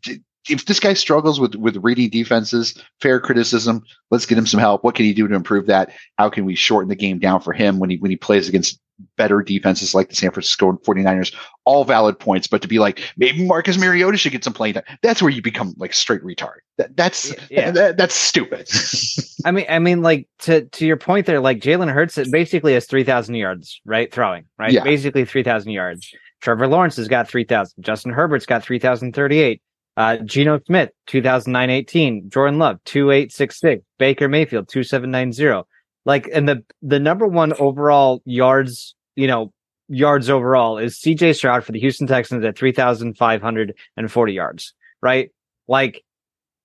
[0.49, 3.83] if this guy struggles with with reading defenses, fair criticism.
[4.11, 4.85] Let's get him some help.
[4.85, 5.93] What can he do to improve that?
[6.19, 8.81] How can we shorten the game down for him when he when he plays against
[9.17, 11.35] better defenses like the San Francisco 49ers?
[11.65, 14.85] All valid points, but to be like maybe Marcus Mariota should get some playing time.
[15.03, 16.57] That's where you become like straight retard.
[16.79, 17.71] That, that's yeah.
[17.71, 18.69] that, that's stupid.
[19.45, 22.87] I mean, I mean, like to to your point there, like Jalen Hurts basically has
[22.87, 24.13] three thousand yards, right?
[24.13, 24.73] Throwing, right?
[24.73, 24.83] Yeah.
[24.83, 26.13] Basically three thousand yards.
[26.41, 27.85] Trevor Lawrence has got three thousand.
[27.85, 29.63] Justin Herbert's got three thousand thirty-eight.
[29.97, 35.69] Uh, Geno Smith, 2009-18, Jordan Love, 2866, Baker Mayfield, 2790.
[36.05, 39.53] Like, and the, the number one overall yards, you know,
[39.89, 45.31] yards overall is CJ Stroud for the Houston Texans at 3,540 yards, right?
[45.69, 46.03] Like,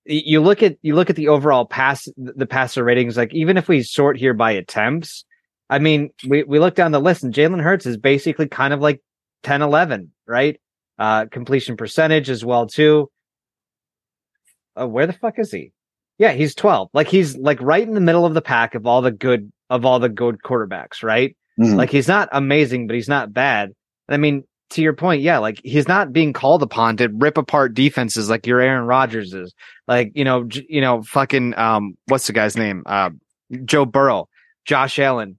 [0.06, 3.68] you look at, you look at the overall pass, the passer ratings, like, even if
[3.68, 5.26] we sort here by attempts,
[5.68, 8.80] I mean, we, we look down the list and Jalen Hurts is basically kind of
[8.80, 9.02] like
[9.42, 10.58] 10, 11, right?
[10.98, 13.10] Uh, completion percentage as well, too
[14.80, 15.72] uh, where the fuck is he?
[16.18, 16.90] Yeah, he's 12.
[16.92, 19.84] Like he's like right in the middle of the pack of all the good of
[19.84, 21.36] all the good quarterbacks, right?
[21.58, 21.76] Mm-hmm.
[21.76, 23.70] Like he's not amazing, but he's not bad.
[24.08, 27.38] And I mean, to your point, yeah, like he's not being called upon to rip
[27.38, 29.54] apart defenses like your Aaron Rodgers is.
[29.86, 32.82] Like, you know, j- you know, fucking um what's the guy's name?
[32.86, 33.10] Uh
[33.64, 34.28] Joe Burrow,
[34.64, 35.38] Josh Allen.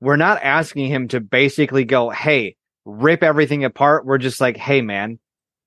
[0.00, 2.54] We're not asking him to basically go, "Hey,
[2.84, 5.18] rip everything apart." We're just like, "Hey man,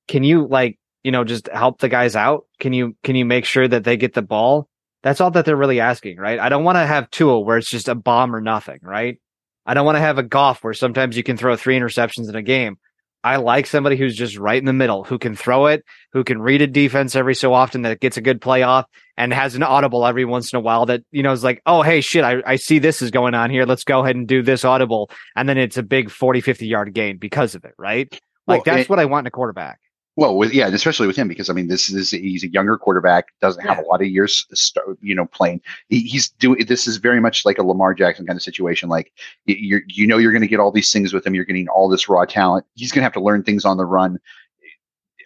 [0.08, 2.46] can you like you know, just help the guys out?
[2.60, 4.68] Can you can you make sure that they get the ball?
[5.04, 6.40] That's all that they're really asking, right?
[6.40, 9.20] I don't want to have Tua where it's just a bomb or nothing, right?
[9.66, 12.36] I don't want to have a Goff where sometimes you can throw three interceptions in
[12.36, 12.78] a game.
[13.24, 15.84] I like somebody who's just right in the middle, who can throw it,
[16.14, 19.32] who can read a defense every so often that gets a good play off and
[19.32, 22.02] has an audible every once in a while that, you know, is like, oh, hey,
[22.02, 23.66] shit, I, I see this is going on here.
[23.68, 25.12] Let's go ahead and do this audible.
[25.36, 28.12] And then it's a big 40, 50 yard gain because of it, right?
[28.48, 29.80] Like Well, that's it- what I want in a quarterback.
[30.18, 32.78] Well, with, yeah, and especially with him because I mean, this is he's a younger
[32.78, 35.62] quarterback, doesn't have a lot of years, uh, st- you know, playing.
[35.88, 38.90] He, he's doing this is very much like a Lamar Jackson kind of situation.
[38.90, 39.14] Like
[39.46, 41.34] you're, you know, you're going to get all these things with him.
[41.34, 42.66] You're getting all this raw talent.
[42.76, 44.20] He's going to have to learn things on the run.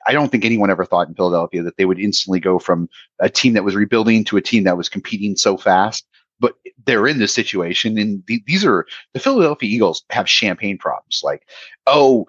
[0.07, 2.87] I don't think anyone ever thought in Philadelphia that they would instantly go from
[3.19, 6.05] a team that was rebuilding to a team that was competing so fast.
[6.39, 6.53] But
[6.85, 11.21] they're in this situation, and the, these are the Philadelphia Eagles have champagne problems.
[11.23, 11.47] Like,
[11.87, 12.27] oh,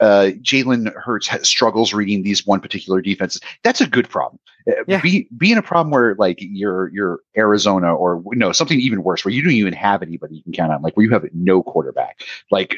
[0.00, 3.40] uh, Jalen Hurts has struggles reading these one particular defenses.
[3.62, 4.38] That's a good problem.
[4.68, 9.04] Uh, Be be in a problem where like you're you're Arizona or no something even
[9.04, 11.24] worse where you don't even have anybody you can count on, like where you have
[11.32, 12.22] no quarterback.
[12.50, 12.76] Like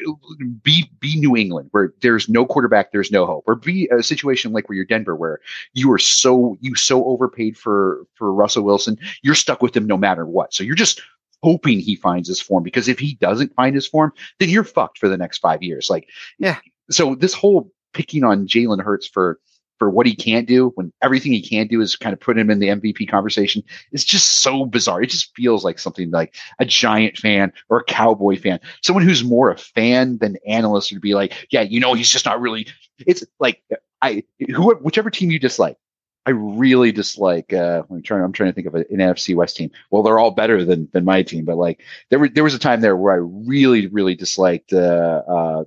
[0.61, 4.53] be be New England where there's no quarterback, there's no hope, or be a situation
[4.53, 5.39] like where you're Denver where
[5.73, 9.97] you are so you so overpaid for for Russell Wilson, you're stuck with him no
[9.97, 10.53] matter what.
[10.53, 11.01] So you're just
[11.41, 14.99] hoping he finds his form because if he doesn't find his form, then you're fucked
[14.99, 15.89] for the next five years.
[15.89, 16.57] Like yeah
[16.89, 19.39] so this whole picking on Jalen Hurts for
[19.79, 22.49] for what he can't do when everything he can do is kind of put him
[22.49, 23.63] in the MVP conversation
[23.93, 25.01] is just so bizarre.
[25.01, 29.23] It just feels like something like a giant fan or a cowboy fan, someone who's
[29.23, 32.67] more a fan than analyst would be like, yeah, you know, he's just not really.
[33.07, 33.63] It's like
[34.01, 35.77] I who whichever team you dislike.
[36.25, 37.53] I really dislike.
[37.53, 38.23] Uh, I'm trying.
[38.23, 39.71] I'm trying to think of an NFC West team.
[39.89, 42.59] Well, they're all better than than my team, but like there were there was a
[42.59, 43.17] time there where I
[43.47, 45.63] really really disliked uh, uh,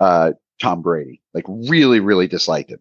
[0.00, 1.20] uh, Tom Brady.
[1.32, 2.80] Like really, really disliked him.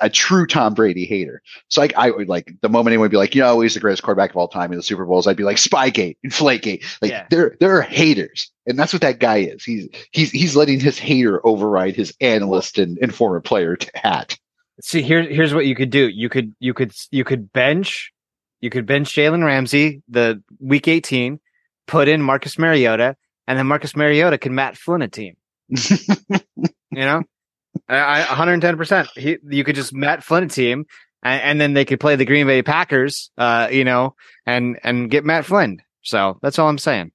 [0.00, 1.42] A- true Tom Brady hater.
[1.68, 3.80] So like I would like the moment anyone would be like, you know, he's the
[3.80, 6.82] greatest quarterback of all time in the Super Bowls, I'd be like Spygate, Inflategate.
[7.02, 7.26] Like Yeah.
[7.30, 8.50] there there are haters.
[8.66, 9.62] And that's what that guy is.
[9.64, 14.38] He's he's he's letting his hater override his analyst and, and former player hat.
[14.80, 16.08] See, here, here's what you could do.
[16.08, 18.12] You could, you could, you could bench,
[18.60, 21.40] you could bench Jalen Ramsey the week 18,
[21.88, 23.16] put in Marcus Mariota,
[23.48, 25.36] and then Marcus Mariota can Matt Flynn a team.
[25.68, 26.40] you
[26.92, 27.22] know,
[27.88, 29.08] I, I 110%.
[29.16, 30.86] He, you could just Matt Flynn team,
[31.22, 34.14] and, and then they could play the Green Bay Packers, uh, you know,
[34.46, 35.78] and, and get Matt Flynn.
[36.02, 37.12] So that's all I'm saying.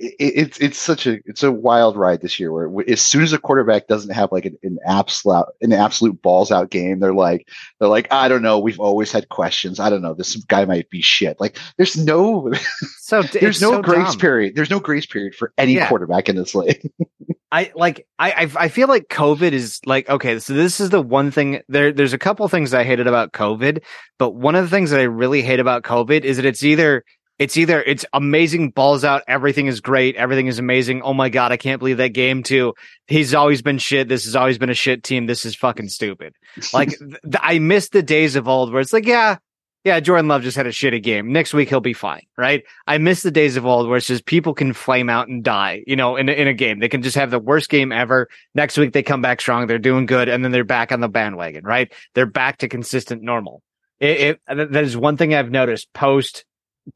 [0.00, 3.32] It, it's it's such a it's a wild ride this year where as soon as
[3.32, 7.48] a quarterback doesn't have like an, an absolute an absolute balls out game they're like
[7.80, 10.88] they're like I don't know we've always had questions I don't know this guy might
[10.90, 12.52] be shit like there's no
[12.98, 14.18] So there's no so grace dumb.
[14.20, 15.88] period there's no grace period for any Yeah.
[15.88, 16.90] quarterback in this league
[17.50, 21.00] I like I, I I feel like COVID is like okay, so this is the
[21.00, 23.82] one thing there there's a couple things I hated about COVID,
[24.18, 27.04] but one of the things that I really hate about COVID is that it's either
[27.38, 31.02] it's either it's amazing balls out, everything is great, everything is amazing.
[31.02, 32.74] Oh my god, I can't believe that game too.
[33.06, 34.08] He's always been shit.
[34.08, 35.26] This has always been a shit team.
[35.26, 36.34] This is fucking stupid.
[36.72, 39.36] Like th- I miss the days of old where it's like, yeah,
[39.84, 41.32] yeah, Jordan Love just had a shitty game.
[41.32, 42.64] Next week he'll be fine, right?
[42.86, 45.84] I miss the days of old where it's just people can flame out and die,
[45.86, 46.80] you know, in a, in a game.
[46.80, 48.28] They can just have the worst game ever.
[48.54, 51.08] Next week they come back strong, they're doing good, and then they're back on the
[51.08, 51.92] bandwagon, right?
[52.14, 53.62] They're back to consistent normal.
[54.00, 56.44] It, it that is one thing I've noticed post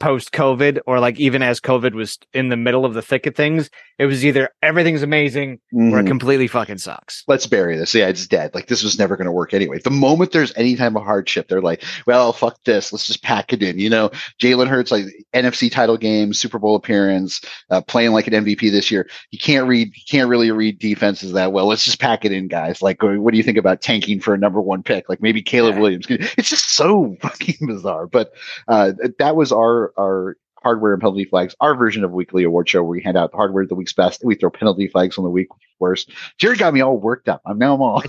[0.01, 3.35] post COVID or like even as COVID was in the middle of the thick of
[3.35, 6.07] things, it was either everything's amazing or it Mhm.
[6.07, 7.23] completely fucking sucks.
[7.29, 7.95] Let's bury this.
[7.95, 8.55] Yeah, it's dead.
[8.55, 9.79] Like this was never going to work anyway.
[9.83, 12.93] The moment there's any time of hardship, they're like, "Well, fuck this.
[12.93, 14.11] Let's just pack it in." You know,
[14.41, 15.05] Jalen Hurts like
[15.35, 17.41] NFC title game, Super Bowl appearance,
[17.71, 19.09] uh, playing like an MVP this year.
[19.31, 19.91] He can't read.
[19.95, 21.67] He can't really read defenses that well.
[21.67, 22.83] Let's just pack it in, guys.
[22.83, 25.09] Like, what do you think about tanking for a number one pick?
[25.09, 26.07] Like maybe Caleb Williams.
[26.09, 28.07] It's just so fucking bizarre.
[28.07, 28.33] But
[28.69, 32.83] uh, that was our our hardware and penalty flags, our version of weekly award show
[32.83, 35.25] where we hand out hardware of the week's best and we throw penalty flags on
[35.25, 35.49] the week
[35.81, 36.11] worst.
[36.39, 37.43] Jared got me all worked up.
[37.47, 38.01] I'm now I'm all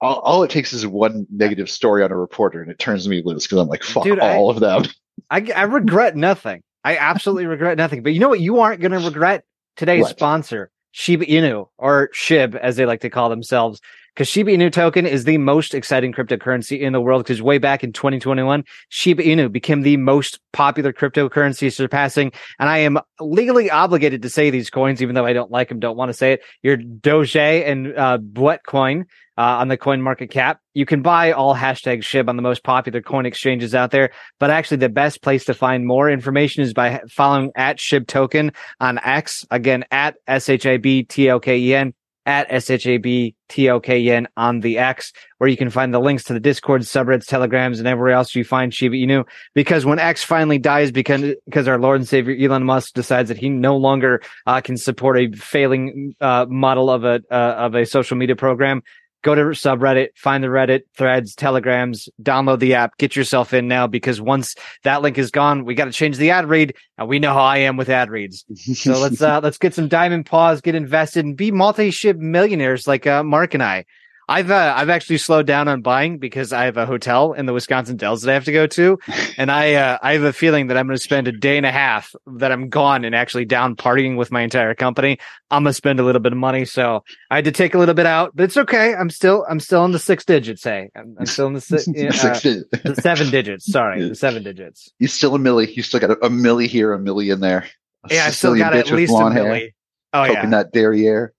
[0.00, 3.22] all, all it takes is one negative story on a reporter and it turns me
[3.24, 4.84] loose because I'm like, fuck Dude, I- all of them.
[5.28, 6.62] I, I regret nothing.
[6.82, 8.02] I absolutely regret nothing.
[8.02, 8.40] But you know what?
[8.40, 9.44] You aren't going to regret
[9.76, 10.10] today's What?
[10.10, 13.80] sponsor, Shiba Inu, or SHIB, as they like to call themselves.
[14.14, 17.24] Because Shiba Inu token is the most exciting cryptocurrency in the world.
[17.24, 22.32] Because way back in 2021, Shiba Inu became the most popular cryptocurrency, surpassing.
[22.58, 25.80] And I am legally obligated to say these coins, even though I don't like them,
[25.80, 26.42] don't want to say it.
[26.62, 29.06] Your Doge and uh, Buet coin
[29.40, 30.60] uh, on the coin market cap.
[30.74, 34.10] You can buy all hashtag SHIB on the most popular coin exchanges out there.
[34.38, 38.52] But actually, the best place to find more information is by following at SHIB token
[38.80, 39.46] on X.
[39.50, 41.94] Again, at S H A B T O K E N,
[42.26, 45.56] at S H A B T O K E N on the X, where you
[45.56, 48.94] can find the links to the Discord, subreddits, telegrams, and everywhere else you find Shiba
[48.96, 49.24] Inu.
[49.54, 53.38] Because when X finally dies, because, because our Lord and Savior Elon Musk decides that
[53.38, 57.86] he no longer uh, can support a failing uh, model of a, uh, of a
[57.86, 58.82] social media program,
[59.22, 63.86] go to subreddit, find the Reddit threads, telegrams, download the app, get yourself in now
[63.86, 67.18] because once that link is gone, we got to change the ad read, and we
[67.18, 68.44] know how I am with ad reads.
[68.74, 73.06] So let's uh let's get some diamond paws, get invested, and be multi-ship millionaires like
[73.06, 73.84] uh, Mark and I.
[74.30, 77.52] I've uh, I've actually slowed down on buying because I have a hotel in the
[77.52, 78.96] Wisconsin Dells that I have to go to,
[79.36, 81.66] and I uh, I have a feeling that I'm going to spend a day and
[81.66, 85.18] a half that I'm gone and actually down partying with my entire company.
[85.50, 87.78] I'm going to spend a little bit of money, so I had to take a
[87.78, 88.94] little bit out, but it's okay.
[88.94, 90.62] I'm still I'm still in the six digits.
[90.62, 91.74] Say I'm, I'm still in the, si-
[92.08, 92.42] uh, Six
[92.84, 93.66] the seven digits.
[93.66, 94.92] Sorry, the seven digits.
[95.00, 95.72] You still a millie.
[95.72, 97.66] You still got a, a millie here, a millie in there.
[98.08, 99.72] A Yeah, I've still Sicilian got at least a blonde hair, milli.
[100.12, 101.34] Oh yeah, Coconut derriere.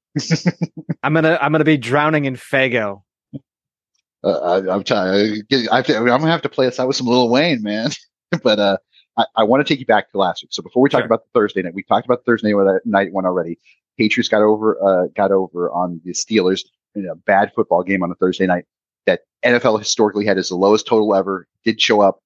[1.04, 3.04] I'm gonna I'm gonna be drowning in Fago.
[4.24, 5.44] Uh, I, I'm trying.
[5.72, 7.90] I have to, I'm gonna have to play this out with some Lil Wayne, man.
[8.44, 8.78] but uh,
[9.18, 10.50] I, I want to take you back to last week.
[10.52, 12.54] So before we talk about the Thursday night, we talked about Thursday
[12.86, 13.60] night one already.
[13.98, 16.62] Patriots got over uh, got over on the Steelers
[16.96, 18.66] in a bad football game on a Thursday night
[19.06, 21.48] that NFL historically had as the lowest total ever.
[21.64, 22.20] Did show up.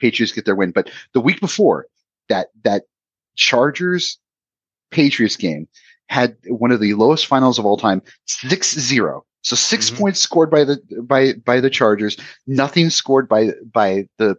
[0.00, 1.86] Patriots get their win, but the week before
[2.28, 2.84] that that
[3.36, 4.18] Chargers
[4.90, 5.68] Patriots game
[6.08, 9.22] had one of the lowest finals of all time, 6-0.
[9.42, 12.16] So 6 points scored by the by by the Chargers,
[12.46, 14.36] nothing scored by by the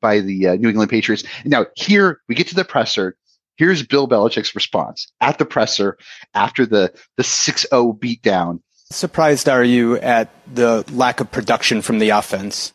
[0.00, 1.24] by the uh, New England Patriots.
[1.44, 3.16] Now here we get to the presser.
[3.56, 5.98] Here's Bill Belichick's response at the presser
[6.34, 8.60] after the the 6-0 beatdown.
[8.90, 12.72] Surprised are you at the lack of production from the offense?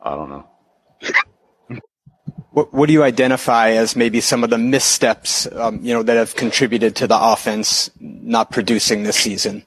[0.00, 0.46] I don't know.
[2.56, 6.16] What, what do you identify as maybe some of the missteps, um, you know, that
[6.16, 9.62] have contributed to the offense not producing this season?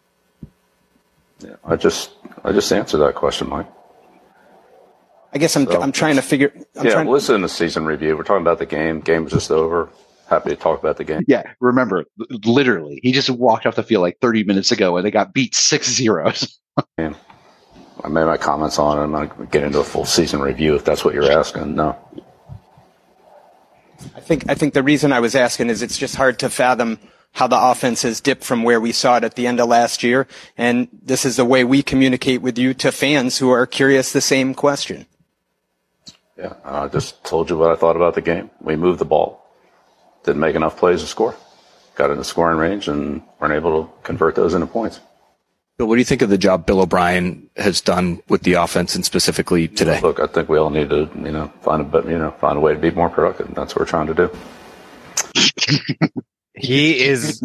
[1.37, 2.09] Yeah, I just
[2.43, 3.67] I just answered that question, Mike.
[5.31, 6.51] I guess I'm So- I'm trying to figure.
[6.75, 8.17] I'm yeah, trying, well, this isn't a season review.
[8.17, 9.01] We're talking about the game.
[9.01, 9.89] Game was just over.
[10.27, 11.23] Happy to talk about the game.
[11.27, 12.05] Yeah, remember,
[12.43, 15.53] literally, he just walked off the field like 30 minutes ago and they got beat
[15.53, 16.59] six zeros.
[16.97, 17.13] Yeah.
[18.03, 19.01] I made my comments on it.
[19.03, 21.75] I'm not going to get into a full season review if that's what you're asking.
[21.75, 21.95] No.
[24.15, 26.99] I think I think the reason I was asking is it's just hard to fathom
[27.33, 30.03] how the offense has dipped from where we saw it at the end of last
[30.03, 30.27] year,
[30.57, 34.21] and this is the way we communicate with you to fans who are curious the
[34.21, 35.05] same question.
[36.37, 38.49] Yeah, I just told you what I thought about the game.
[38.61, 39.45] We moved the ball,
[40.23, 41.35] didn't make enough plays to score,
[41.95, 44.99] got into scoring range, and weren't able to convert those into points.
[45.79, 48.95] But what do you think of the job Bill O'Brien has done with the offense
[48.95, 50.01] and specifically today?
[50.01, 52.57] Look, I think we all need to, you know, find a bit, you know, find
[52.57, 53.55] a way to be more productive.
[53.55, 54.29] That's what we're trying to do.
[56.59, 57.41] He is.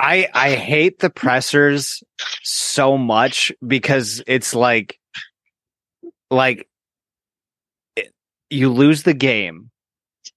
[0.00, 2.02] I I hate the pressers
[2.42, 4.98] so much because it's like,
[6.32, 6.68] like,
[7.94, 8.12] it,
[8.50, 9.70] you lose the game,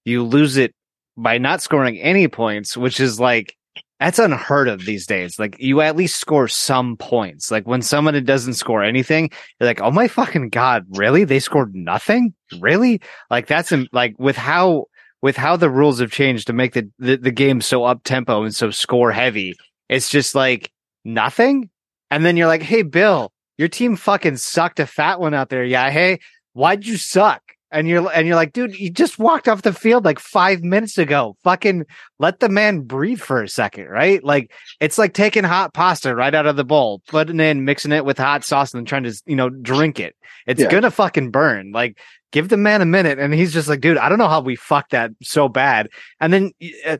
[0.04, 0.72] you lose it
[1.16, 3.57] by not scoring any points, which is like
[4.00, 5.38] that's unheard of these days.
[5.38, 7.50] Like you at least score some points.
[7.50, 11.24] Like when someone doesn't score anything, you're like, oh my fucking god, really?
[11.24, 12.34] They scored nothing?
[12.60, 13.00] Really?
[13.30, 14.86] Like that's like with how
[15.20, 18.44] with how the rules have changed to make the the, the game so up tempo
[18.44, 19.54] and so score heavy.
[19.88, 20.70] It's just like
[21.04, 21.70] nothing.
[22.10, 25.64] And then you're like, hey Bill, your team fucking sucked a fat one out there.
[25.64, 26.20] Yeah, hey,
[26.52, 27.42] why'd you suck?
[27.70, 30.96] And you're and you're like, dude, you just walked off the field like five minutes
[30.96, 31.36] ago.
[31.44, 31.84] Fucking
[32.18, 34.24] let the man breathe for a second, right?
[34.24, 34.50] Like
[34.80, 38.16] it's like taking hot pasta right out of the bowl, putting in, mixing it with
[38.16, 40.16] hot sauce, and then trying to you know drink it.
[40.46, 40.70] It's Yeah.
[40.70, 41.72] gonna fucking burn.
[41.72, 41.98] Like
[42.32, 44.56] give the man a minute, and he's just like, dude, I don't know how we
[44.56, 45.88] fucked that so bad.
[46.20, 46.52] And then
[46.86, 46.96] uh,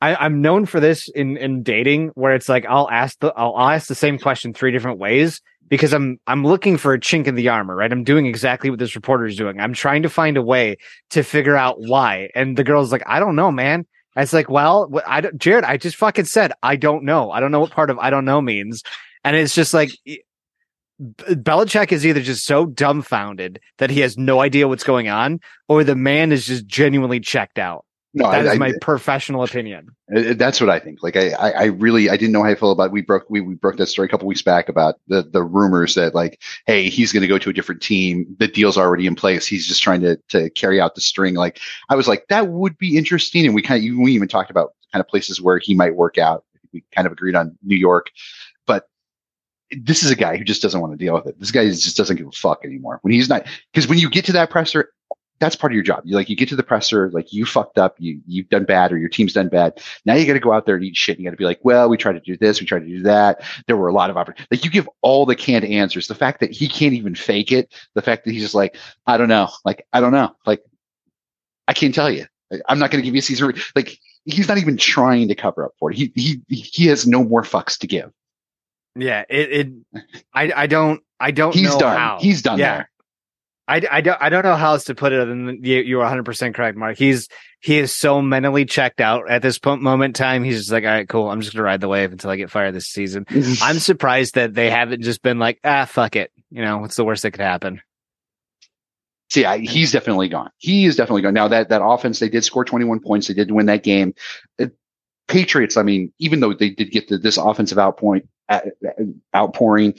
[0.00, 3.54] I, I'm known for this in in dating, where it's like I'll ask the I'll,
[3.56, 5.40] I'll ask the same question three different ways
[5.72, 7.90] because I'm I'm looking for a chink in the armor, right?
[7.90, 9.58] I'm doing exactly what this reporter is doing.
[9.58, 10.76] I'm trying to find a way
[11.08, 12.28] to figure out why.
[12.34, 13.86] And the girl's like, I don't know, man.
[14.14, 17.30] It's like, well, I don't, Jared, I just fucking said I don't know.
[17.30, 18.82] I don't know what part of I don't know means.
[19.24, 19.92] And it's just like
[21.00, 25.84] Belichick is either just so dumbfounded that he has no idea what's going on, or
[25.84, 27.86] the man is just genuinely checked out.
[28.14, 29.88] No, that I- is I- my professional opinion.
[30.08, 31.02] That's what I think.
[31.02, 32.92] Like I, I, I really, I didn't know how I feel about.
[32.92, 35.94] We broke, we, we broke that story a couple weeks back about the the rumors
[35.94, 38.36] that like, hey, he's going to go to a different team.
[38.38, 39.46] The deal's already in place.
[39.46, 41.34] He's just trying to to carry out the string.
[41.34, 41.58] Like
[41.88, 43.46] I was like, that would be interesting.
[43.46, 46.18] And we kind of, we even talked about kind of places where he might work
[46.18, 46.44] out.
[46.74, 48.10] We kind of agreed on New York,
[48.66, 48.88] but
[49.70, 51.40] this is a guy who just doesn't want to deal with it.
[51.40, 52.98] This guy just doesn't give a fuck anymore.
[53.00, 54.90] When he's not, because when you get to that presser,
[55.42, 56.02] that's part of your job.
[56.04, 58.92] You like you get to the presser, like you fucked up, you you've done bad,
[58.92, 59.82] or your team's done bad.
[60.06, 61.18] Now you got to go out there and eat shit.
[61.18, 63.02] You got to be like, well, we tried to do this, we tried to do
[63.02, 63.42] that.
[63.66, 64.46] There were a lot of opportunities.
[64.52, 66.06] Like you give all the canned answers.
[66.06, 69.16] The fact that he can't even fake it, the fact that he's just like, I
[69.16, 70.62] don't know, like I don't know, like
[71.66, 72.26] I can't tell you.
[72.68, 73.52] I'm not going to give you a season.
[73.74, 75.96] Like he's not even trying to cover up for it.
[75.96, 78.12] He he he has no more fucks to give.
[78.94, 79.52] Yeah, it.
[79.52, 81.54] it I I don't I don't.
[81.54, 81.96] He's know done.
[81.96, 82.18] How.
[82.20, 82.76] He's done Yeah.
[82.76, 82.90] there.
[83.72, 86.00] I, I don't I don't know how else to put it other than you you're
[86.00, 86.98] 100 percent correct, Mark.
[86.98, 87.28] He's
[87.60, 90.44] he is so mentally checked out at this po- moment in time.
[90.44, 91.30] He's just like, all right, cool.
[91.30, 93.24] I'm just gonna ride the wave until I get fired this season.
[93.62, 96.30] I'm surprised that they haven't just been like, ah, fuck it.
[96.50, 97.80] You know, what's the worst that could happen?
[99.30, 100.50] See, I, he's definitely gone.
[100.58, 101.32] He is definitely gone.
[101.32, 103.28] Now that that offense, they did score 21 points.
[103.28, 104.14] They did win that game.
[104.58, 104.76] It-
[105.28, 105.78] Patriots.
[105.78, 108.60] I mean, even though they did get the, this offensive outpoint, uh,
[109.34, 109.94] outpouring,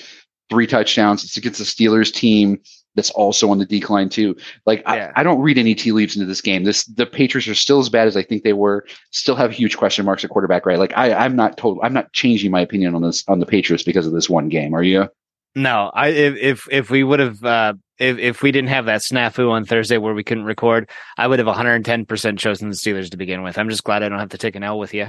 [0.51, 2.59] three touchdowns, it's against the Steelers team
[2.95, 4.35] that's also on the decline too.
[4.65, 6.63] Like I, I don't read any tea leaves into this game.
[6.63, 8.85] This the Patriots are still as bad as I think they were.
[9.11, 10.65] Still have huge question marks at quarterback.
[10.65, 10.79] Right?
[10.79, 11.79] Like I, I'm not told.
[11.83, 14.73] I'm not changing my opinion on this on the Patriots because of this one game.
[14.73, 15.07] Are you?
[15.55, 19.01] No, I if if, if we would have uh, if if we didn't have that
[19.01, 23.09] snafu on Thursday where we couldn't record, I would have 110 percent chosen the Steelers
[23.11, 23.57] to begin with.
[23.57, 25.07] I'm just glad I don't have to take an L with you.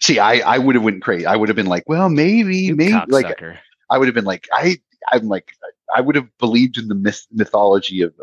[0.00, 1.26] See, I, I would have went crazy.
[1.26, 3.26] I would have been like, well, maybe, maybe, like.
[3.90, 4.78] I would have been like, I,
[5.12, 5.52] I'm like,
[5.94, 8.14] I would have believed in the myth, mythology of,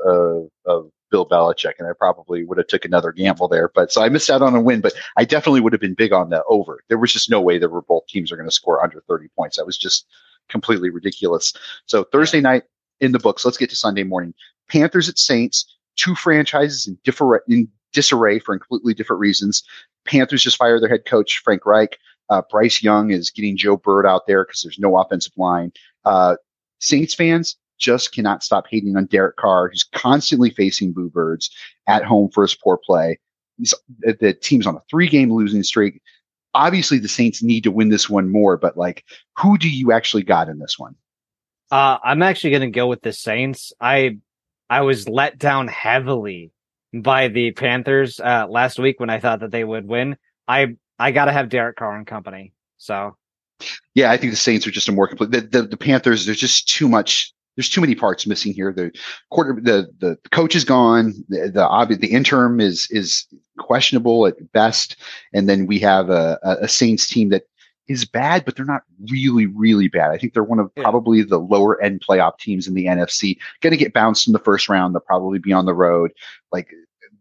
[0.65, 3.69] of Bill Belichick, and I probably would have took another gamble there.
[3.73, 6.13] But so I missed out on a win, but I definitely would have been big
[6.13, 6.83] on the over.
[6.87, 9.27] There was just no way that were both teams are going to score under 30
[9.35, 9.57] points.
[9.57, 10.05] That was just
[10.49, 11.53] completely ridiculous.
[11.85, 12.63] So Thursday night
[12.99, 13.45] in the books.
[13.45, 14.33] Let's get to Sunday morning.
[14.69, 15.65] Panthers at Saints,
[15.95, 19.63] two franchises in different in disarray for completely different reasons.
[20.05, 21.97] Panthers just fired their head coach Frank Reich.
[22.29, 25.71] Uh, Bryce Young is getting boo bird out there because there's no offensive line.
[26.05, 26.35] Uh,
[26.79, 31.49] Saints fans just cannot stop hating on Derek Carr, who's constantly facing boo birds
[31.87, 33.19] at home for his poor play.
[33.57, 36.01] He's, the team's on a three-game losing streak.
[36.53, 39.05] Obviously, the Saints need to win this one more, but like,
[39.37, 40.95] who do you actually got in this one?
[41.71, 43.71] Uh, I'm actually going to go with the Saints.
[43.79, 44.17] I
[44.69, 46.51] I was let down heavily
[46.93, 50.17] by the Panthers uh, last week when I thought that they would win.
[50.47, 52.53] I I got to have Derek Carr and company.
[52.77, 53.15] So
[53.95, 55.31] Yeah, I think the Saints are just a more complete.
[55.31, 57.33] The, the, the Panthers, there's just too much.
[57.55, 58.71] There's too many parts missing here.
[58.71, 58.91] The
[59.31, 61.13] quarter, the the, coach is gone.
[61.27, 63.25] The the, obvi- the interim is is
[63.57, 64.95] questionable at best,
[65.33, 67.43] and then we have a, a, a Saints team that
[67.89, 70.11] is bad, but they're not really really bad.
[70.11, 73.37] I think they're one of probably the lower end playoff teams in the NFC.
[73.61, 74.95] Going to get bounced in the first round.
[74.95, 76.11] They'll probably be on the road.
[76.53, 76.69] Like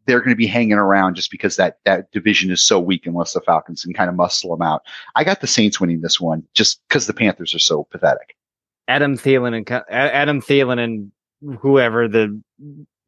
[0.08, 3.34] they're going to be hanging around just because that that division is so weak unless
[3.34, 4.82] the Falcons can kind of muscle them out.
[5.14, 8.34] I got the Saints winning this one just because the Panthers are so pathetic.
[8.88, 11.12] Adam Thielen and Adam Thielen and
[11.60, 12.40] whoever the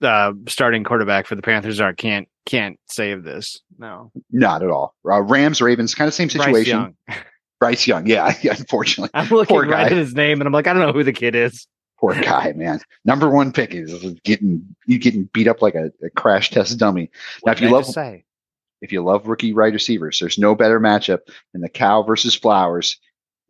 [0.02, 3.60] uh, starting quarterback for the Panthers are can't can't save this.
[3.78, 4.94] No, Not at all.
[5.10, 6.52] Uh, Rams, Ravens, kind of same situation.
[6.52, 6.66] Bryce.
[6.66, 6.94] Young.
[7.60, 9.10] Bryce Young, yeah, unfortunately.
[9.14, 11.34] I'm looking right at his name and I'm like, I don't know who the kid
[11.34, 11.66] is.
[12.00, 12.80] Poor guy, man.
[13.04, 13.92] Number one pick is
[14.24, 17.10] getting you getting beat up like a, a crash test dummy.
[17.44, 18.24] Now, if you I love say?
[18.80, 21.20] if you love rookie wide receivers, there's no better matchup
[21.52, 22.98] than the cow versus flowers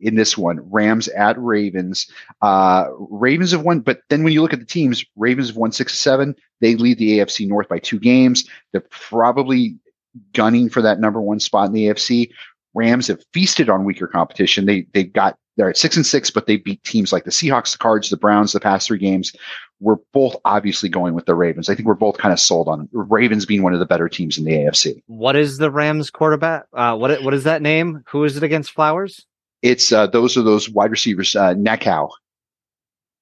[0.01, 0.59] in this one.
[0.69, 2.11] Rams at Ravens.
[2.41, 5.71] Uh, Ravens have won, but then when you look at the teams, Ravens have won
[5.71, 6.35] six to seven.
[6.59, 8.47] They lead the AFC North by two games.
[8.73, 9.77] They're probably
[10.33, 12.31] gunning for that number one spot in the AFC.
[12.73, 14.65] Rams have feasted on weaker competition.
[14.65, 17.73] They they got they're at six and six, but they beat teams like the Seahawks,
[17.73, 19.33] the Cards, the Browns the past three games.
[19.79, 21.67] We're both obviously going with the Ravens.
[21.69, 24.37] I think we're both kind of sold on Ravens being one of the better teams
[24.37, 25.01] in the AFC.
[25.07, 26.65] What is the Rams quarterback?
[26.73, 28.03] Uh, what what is that name?
[28.09, 29.25] Who is it against Flowers?
[29.61, 31.35] It's uh, those are those wide receivers.
[31.35, 32.09] Uh, Nakau,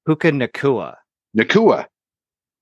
[0.06, 0.96] Puka Nacua.
[1.38, 1.86] Nacua.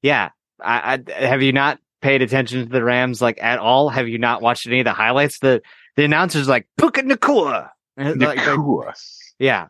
[0.02, 0.30] Yeah,
[0.61, 3.89] I, I have you not paid attention to the Rams like at all?
[3.89, 5.39] Have you not watched any of the highlights?
[5.39, 5.61] The
[5.95, 7.69] the announcer's like Puka Nacua.
[7.98, 8.94] And like- like- Nacua.
[9.39, 9.68] Yeah,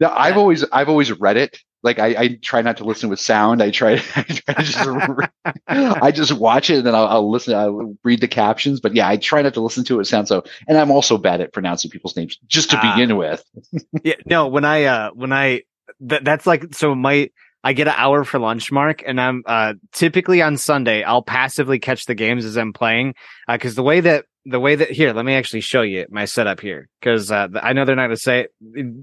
[0.00, 1.58] No, I've always I've always read it.
[1.82, 3.62] Like I, I try not to listen with sound.
[3.62, 4.88] I try, I try to just
[5.68, 7.54] I just watch it and then I'll, I'll listen.
[7.54, 8.80] I'll read the captions.
[8.80, 10.26] But yeah, I try not to listen to it with sound.
[10.26, 12.92] So, and I'm also bad at pronouncing people's names just to Ah.
[12.94, 13.44] begin with.
[14.04, 14.14] yeah.
[14.26, 15.62] No, when I uh when I
[16.00, 17.30] that that's like so my
[17.68, 21.78] I get an hour for lunch, Mark, and I'm uh typically on Sunday I'll passively
[21.78, 23.14] catch the games as I'm playing
[23.48, 26.60] because the way that the way that here let me actually show you my setup
[26.60, 28.50] here because uh, I know they're not going to say it.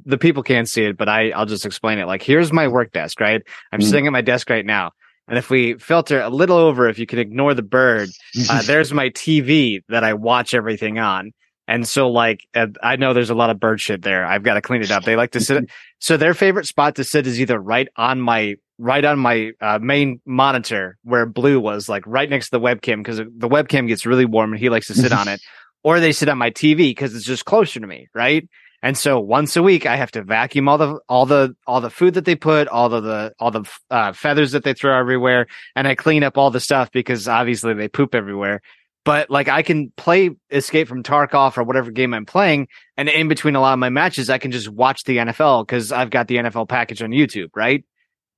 [0.06, 2.06] the people can't see it, but I I'll just explain it.
[2.08, 3.42] Like here's my work desk, right?
[3.74, 3.90] I'm Mm.
[3.90, 4.92] sitting at my desk right now.
[5.28, 8.10] And if we filter a little over, if you can ignore the bird,
[8.50, 11.32] uh, there's my TV that I watch everything on.
[11.68, 14.26] And so, like, uh, I know there's a lot of bird shit there.
[14.26, 15.04] I've got to clean it up.
[15.04, 15.70] They like to sit.
[16.00, 19.80] So their favorite spot to sit is either right on my right on my uh,
[19.82, 24.06] main monitor where Blue was, like right next to the webcam, because the webcam gets
[24.06, 25.40] really warm and he likes to sit on it,
[25.84, 28.50] or they sit on my TV because it's just closer to me, right?
[28.82, 31.90] And so once a week, I have to vacuum all the all the all the
[31.90, 35.48] food that they put, all of the all the uh, feathers that they throw everywhere,
[35.78, 38.62] and I clean up all the stuff because obviously they poop everywhere.
[39.06, 43.28] But like I can play Escape from Tarkov or whatever game I'm playing, and in
[43.28, 46.28] between a lot of my matches, I can just watch the NFL because I've got
[46.28, 47.84] the NFL package on YouTube, right?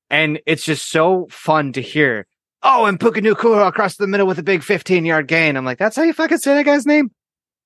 [0.09, 2.25] And it's just so fun to hear.
[2.63, 5.55] Oh, and Puka Nacua across the middle with a big 15 yard gain.
[5.55, 7.11] I'm like, that's how you fucking say that guy's name?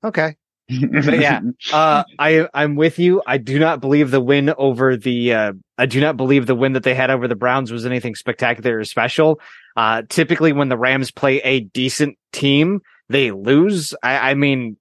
[0.04, 0.36] Okay.
[0.92, 1.40] but yeah,
[1.74, 3.22] uh, I I'm with you.
[3.26, 6.74] I do not believe the win over the uh, I do not believe the win
[6.74, 9.40] that they had over the Browns was anything spectacular or special.
[9.80, 13.96] Uh, typically, when the Rams play a decent team, they lose.
[14.04, 14.76] I, I mean,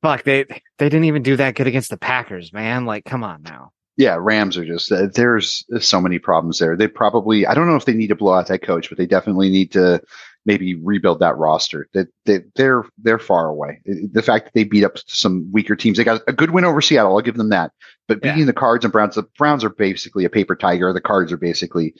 [0.00, 0.44] fuck they
[0.78, 2.86] they didn't even do that good against the Packers, man.
[2.86, 3.70] Like, come on now.
[3.98, 6.74] Yeah, Rams are just uh, there's so many problems there.
[6.74, 9.04] They probably I don't know if they need to blow out that coach, but they
[9.04, 10.00] definitely need to
[10.46, 11.86] maybe rebuild that roster.
[11.92, 13.82] That they, they're they're far away.
[13.84, 16.80] The fact that they beat up some weaker teams, they got a good win over
[16.80, 17.14] Seattle.
[17.14, 17.72] I'll give them that.
[18.08, 20.94] But beating the Cards and Browns, the Browns are basically a paper tiger.
[20.94, 21.94] The Cards are basically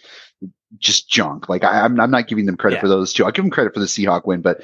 [0.79, 1.49] just junk.
[1.49, 2.81] Like I, I'm, I'm not giving them credit Yeah.
[2.83, 3.25] for those two.
[3.25, 4.63] I'll give them credit for the Seahawk win, but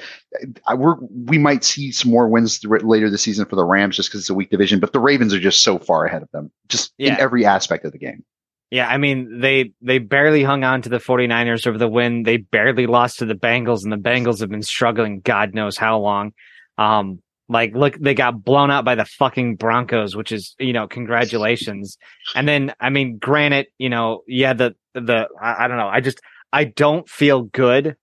[0.67, 0.95] I, we're
[1.25, 4.21] we might see some more wins th- later this season for the Rams just because
[4.21, 4.79] it's a weak division.
[4.79, 7.13] But the Ravens are just so far ahead of them, just Yeah.
[7.15, 8.23] in every aspect of the game.
[8.71, 12.21] Yeah, I mean, they they barely hung on to the 49ers over the win.
[12.23, 15.97] They barely lost to the Bengals, and the Bengals have been struggling God knows how
[15.99, 16.33] long.
[16.77, 17.21] Um,
[17.51, 21.97] like, look, they got blown out by the fucking Broncos, which is, you know, congratulations.
[22.35, 25.87] And then, I mean, granted, you know, yeah, the the I, I don't know.
[25.87, 26.21] I just
[26.51, 27.95] I don't feel good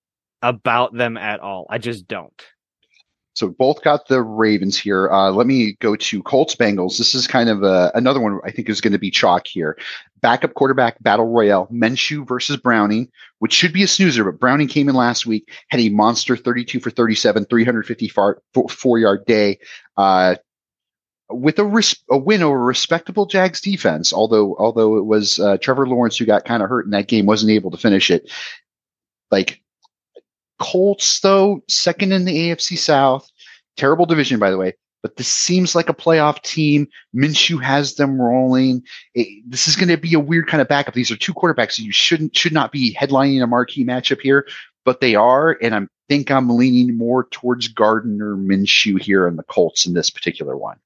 [0.42, 1.66] about them at all.
[1.68, 2.42] I just don't.
[3.36, 5.10] So both got the Ravens here.
[5.10, 6.96] Uh, let me go to Colts Bengals.
[6.96, 9.76] This is kind of a, another one I think is going to be chalk here.
[10.22, 13.10] Backup quarterback battle royale: Minshew versus Browning,
[13.40, 16.80] which should be a snoozer, but Browning came in last week, had a monster 32
[16.80, 19.58] for 37, 354 four yard day.
[19.98, 20.36] Uh,
[21.30, 25.56] with a, ris- a win over a respectable Jags defense, although although it was uh,
[25.58, 28.30] Trevor Lawrence who got kind of hurt in that game, wasn't able to finish it.
[29.30, 29.60] Like
[30.58, 33.28] Colts, though, second in the AFC South.
[33.76, 34.74] Terrible division, by the way.
[35.02, 36.88] But this seems like a playoff team.
[37.14, 38.82] Minshew has them rolling.
[39.14, 40.94] It- this is going to be a weird kind of backup.
[40.94, 41.78] These are two quarterbacks.
[41.78, 44.46] You shouldn't should not be headlining a marquee matchup here,
[44.84, 45.58] but they are.
[45.60, 50.10] And I think I'm leaning more towards Gardner Minshew here in the Colts in this
[50.10, 50.78] particular one.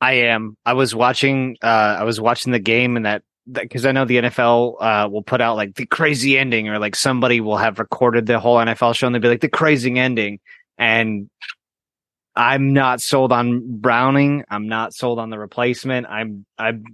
[0.00, 0.56] I am.
[0.64, 1.56] I was watching.
[1.62, 5.22] Uh, I was watching the game and that because I know the NFL uh, will
[5.22, 8.94] put out like the crazy ending, or like somebody will have recorded the whole NFL
[8.94, 10.40] show and they'll be like the crazy ending.
[10.78, 11.30] And
[12.34, 14.44] I'm not sold on Browning.
[14.50, 16.06] I'm not sold on the replacement.
[16.08, 16.84] I'm I'm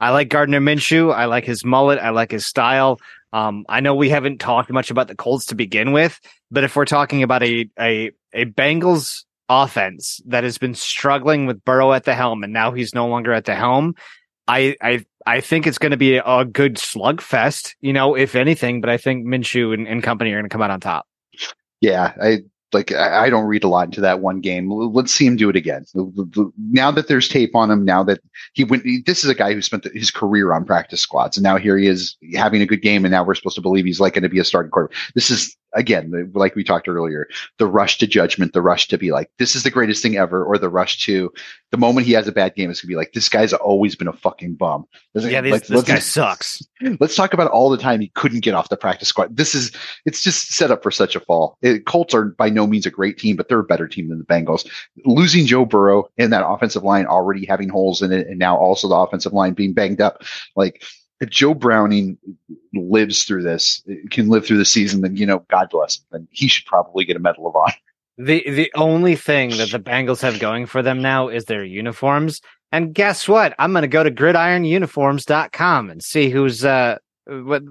[0.00, 1.14] I like Gardner Minshew.
[1.14, 1.98] I like his mullet.
[1.98, 2.98] I like his style.
[3.32, 6.18] Um, I know we haven't talked much about the Colts to begin with,
[6.50, 11.64] but if we're talking about a a a Bengals offense that has been struggling with
[11.64, 13.94] Burrow at the helm, and now he's no longer at the helm,
[14.48, 17.74] I I I think it's going to be a good slugfest.
[17.80, 20.62] You know, if anything, but I think Minshew and, and company are going to come
[20.62, 21.06] out on top.
[21.80, 22.38] Yeah, I
[22.72, 24.70] like I, I don't read a lot into that one game.
[24.70, 25.84] Let's see him do it again.
[26.70, 28.20] Now that there's tape on him, now that
[28.54, 31.56] he went, this is a guy who spent his career on practice squads, and now
[31.56, 34.14] here he is having a good game, and now we're supposed to believe he's like
[34.14, 34.96] going to be a starting quarterback.
[35.14, 37.28] This is again, like we talked earlier,
[37.58, 40.44] the rush to judgment, the rush to be like, this is the greatest thing ever,
[40.44, 41.32] or the rush to
[41.70, 44.08] the moment he has a bad game, it's gonna be like, this guy's always been
[44.08, 44.86] a fucking bum.
[45.14, 46.62] Yeah, this, Like, this guy sucks.
[47.00, 49.36] Let's talk about all the time he couldn't get off the practice squad.
[49.36, 49.72] This is
[50.04, 51.58] it's just set up for such a fall.
[51.62, 54.18] It, Colts are by no means a great team, but they're a better team than
[54.18, 54.68] the Bengals.
[55.04, 58.88] Losing Joe Burrow and that offensive line already having holes in it, and now also
[58.88, 60.22] the offensive line being banged up,
[60.54, 60.82] like
[61.24, 62.18] Joe Browning
[62.74, 66.04] lives through this, can live through the season, then you know, God bless him.
[66.12, 67.74] Then he should probably get a Medal of Honor.
[68.18, 72.40] The the only thing that the Bengals have going for them now is their uniforms.
[72.72, 73.54] And guess what?
[73.58, 77.62] I'm going to go to gridironuniforms.com and see who's uh what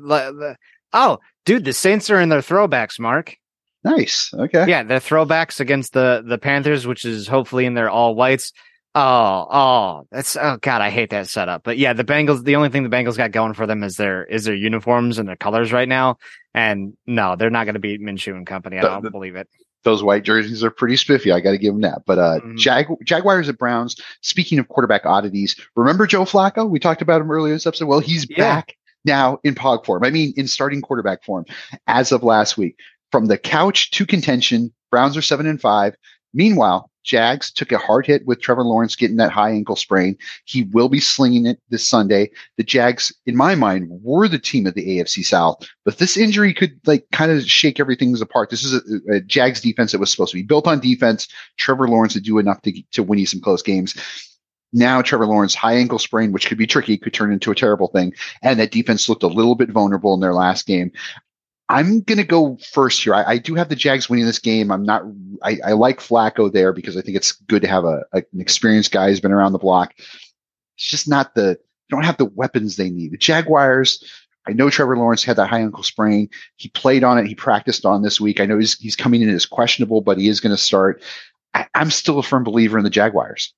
[0.94, 3.36] Oh, dude, the Saints are in their throwbacks, Mark.
[3.84, 4.32] Nice.
[4.34, 4.66] Okay.
[4.68, 8.52] Yeah, their throwbacks against the the Panthers, which is hopefully in their all whites.
[8.98, 11.64] Oh, oh, that's oh god, I hate that setup.
[11.64, 12.44] But yeah, the Bengals.
[12.46, 15.28] The only thing the Bengals got going for them is their is their uniforms and
[15.28, 16.18] their colors right now.
[16.54, 18.78] And no, they're not going to beat Minshew and company.
[18.78, 19.50] I don't the- believe it.
[19.84, 21.34] those white jerseys are pretty spiffy.
[21.34, 22.04] I got to give them that.
[22.06, 22.56] But uh, Mm-hmm.
[22.56, 23.98] Jag- Jaguars at Browns.
[24.22, 26.68] Speaking of quarterback oddities, remember Joe Flacco?
[26.70, 27.88] We talked about him earlier in this episode.
[27.88, 30.06] Well, he's back now in pog form.
[30.06, 31.46] I mean, in starting quarterback form
[31.88, 32.78] as of last week.
[33.12, 35.96] From the couch to contention, Browns are seven and five.
[36.34, 40.18] Meanwhile, Jags took a hard hit with Trevor Lawrence getting that high ankle sprain.
[40.46, 42.32] He will be slinging it this Sunday.
[42.58, 46.54] The Jags, in my mind, were the team of the AFC South, but this injury
[46.54, 48.50] could like kind of shake everything apart.
[48.50, 51.28] This is a, a Jags defense that was supposed to be built on defense.
[51.58, 53.96] Trevor Lawrence to do enough to, to win you some close games.
[54.74, 57.88] Now Trevor Lawrence high ankle sprain, which could be tricky, could turn into a terrible
[57.88, 58.14] thing.
[58.42, 60.92] And that defense looked a little bit vulnerable in their last game.
[61.70, 63.16] I'm going to go first here.
[63.16, 64.72] I, I do have the Jags winning this game.
[64.72, 65.04] I'm not,
[65.44, 68.40] I, I like Flacco there because I think it's good to have a, a- an
[68.42, 69.94] experienced guy who's been around the block.
[69.98, 71.58] It's just not the,
[71.90, 73.12] they don't have the weapons they need.
[73.14, 74.04] The Jaguars,
[74.48, 76.30] I know Trevor Lawrence had that high ankle sprain.
[76.58, 77.26] He played on it.
[77.26, 78.40] He practiced on this week.
[78.40, 81.02] I know he's, he's coming in as questionable, but he is going to start.
[81.56, 83.54] I, I'm still a firm believer in the Jaguars.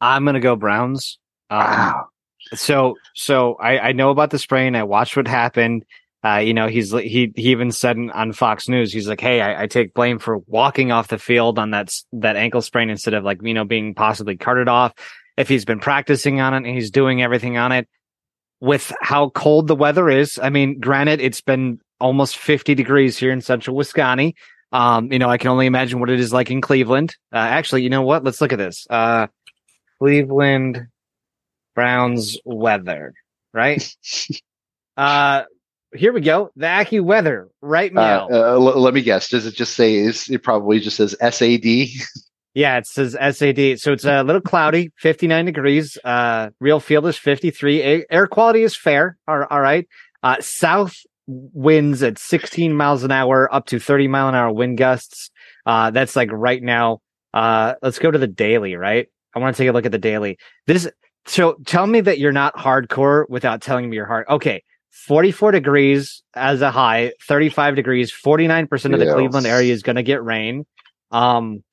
[0.00, 1.18] I'm gonna go Browns.
[1.48, 2.06] Um, Wow.
[2.54, 4.74] So so I I know about the sprain.
[4.74, 5.84] I watched what happened.
[6.24, 9.64] Uh, you know, he's he he even said on Fox News, he's like, "Hey, I,
[9.64, 13.24] I take blame for walking off the field on that that ankle sprain instead of
[13.24, 14.92] like you know being possibly carted off.
[15.36, 17.88] If he's been practicing on it and he's doing everything on it,
[18.60, 23.32] with how cold the weather is, I mean, granted, it's been almost 50 degrees here
[23.32, 24.34] in central Wisconsin.
[24.70, 27.16] Um, you know, I can only imagine what it is like in Cleveland.
[27.32, 28.22] Uh, actually, you know what?
[28.22, 28.86] Let's look at this.
[28.88, 29.26] Uh,
[29.98, 30.86] Cleveland
[31.74, 33.14] Browns weather,
[33.52, 33.96] right?
[34.96, 35.42] uh,
[35.94, 36.50] here we go.
[36.56, 38.28] The AccuWeather right Uh, now.
[38.30, 39.28] uh, l- let me guess.
[39.28, 41.64] Does it just say, is it probably just says SAD?
[42.54, 43.78] Yeah, it says SAD.
[43.80, 45.96] So it's a little cloudy, 59 degrees.
[46.04, 47.80] Uh, real field is 53.
[47.82, 49.16] A- air quality is fair.
[49.26, 49.88] All, all right.
[50.22, 50.94] Uh, south
[51.26, 55.30] winds at 16 miles an hour, up to 30 mile an hour wind gusts.
[55.64, 56.98] Uh, that's like right now.
[57.32, 59.06] Uh, let's go to the daily, right?
[59.34, 60.36] I want to take a look at the daily.
[60.66, 60.90] This,
[61.26, 64.26] so tell me that you're not hardcore without telling me you're hard.
[64.28, 64.62] Okay.
[64.92, 69.14] 44 degrees as a high, 35 degrees, 49% of the Yes.
[69.14, 70.66] Cleveland area is going to get rain.
[71.10, 71.64] Um,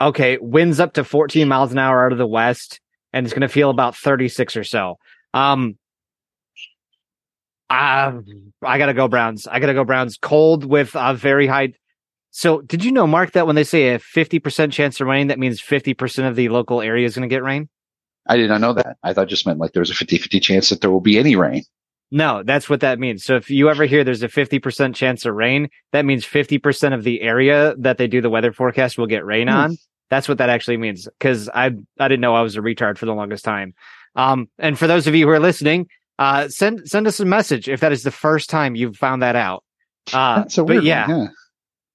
[0.00, 2.80] okay, winds up to 14 miles an hour out of the west,
[3.12, 4.98] and it's going to feel about 36 or so.
[5.34, 5.76] Um,
[7.68, 8.12] uh,
[8.62, 9.48] I gotta go Browns.
[9.48, 10.16] I gotta go Browns.
[10.16, 11.72] Cold with a very high.
[12.30, 15.38] So, did you know, Mark, that when they say a 50% chance of rain, that
[15.38, 17.68] means 50% of the local area is going to get rain?
[18.28, 18.98] I did not know that.
[19.02, 21.00] I thought it just meant like there was a 50 50 chance that there will
[21.00, 21.64] be any rain.
[22.10, 23.24] No, that's what that means.
[23.24, 27.02] So if you ever hear there's a 50% chance of rain, that means 50% of
[27.02, 29.54] the area that they do the weather forecast will get rain Hmm.
[29.54, 29.76] on.
[30.08, 31.08] That's what that actually means.
[31.18, 33.74] Cause I, I didn't know I was a retard for the longest time.
[34.14, 35.88] Um, and for those of you who are listening,
[36.18, 39.34] uh, send, send us a message if that is the first time you've found that
[39.34, 39.64] out.
[40.12, 41.06] Uh, but yeah.
[41.08, 41.26] Yeah.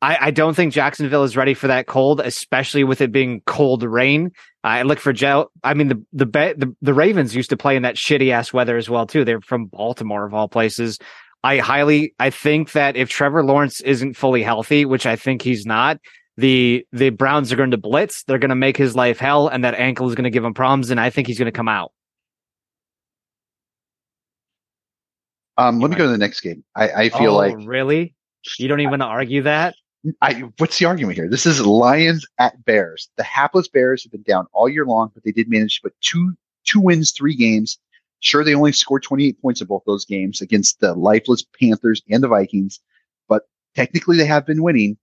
[0.01, 3.83] I, I don't think Jacksonville is ready for that cold, especially with it being cold
[3.83, 4.31] rain.
[4.63, 5.51] I look for Joe.
[5.63, 8.77] I mean, the the, the the Ravens used to play in that shitty ass weather
[8.77, 9.23] as well too.
[9.25, 10.97] They're from Baltimore of all places.
[11.43, 15.65] I highly, I think that if Trevor Lawrence isn't fully healthy, which I think he's
[15.65, 15.97] not,
[16.37, 18.23] the the Browns are going to blitz.
[18.23, 20.53] They're going to make his life hell, and that ankle is going to give him
[20.53, 20.89] problems.
[20.91, 21.91] And I think he's going to come out.
[25.57, 26.63] Um, let me go to the next game.
[26.75, 28.15] I, I feel Oh, like really,
[28.57, 29.75] you don't even want to argue that.
[30.21, 31.29] I what's the argument here?
[31.29, 33.09] This is Lions at Bears.
[33.17, 36.01] The hapless Bears have been down all year long, but they did manage to put
[36.01, 36.33] two
[36.65, 37.77] two wins, three games.
[38.19, 42.23] Sure, they only scored 28 points in both those games against the lifeless Panthers and
[42.23, 42.79] the Vikings,
[43.27, 43.43] but
[43.75, 44.97] technically they have been winning.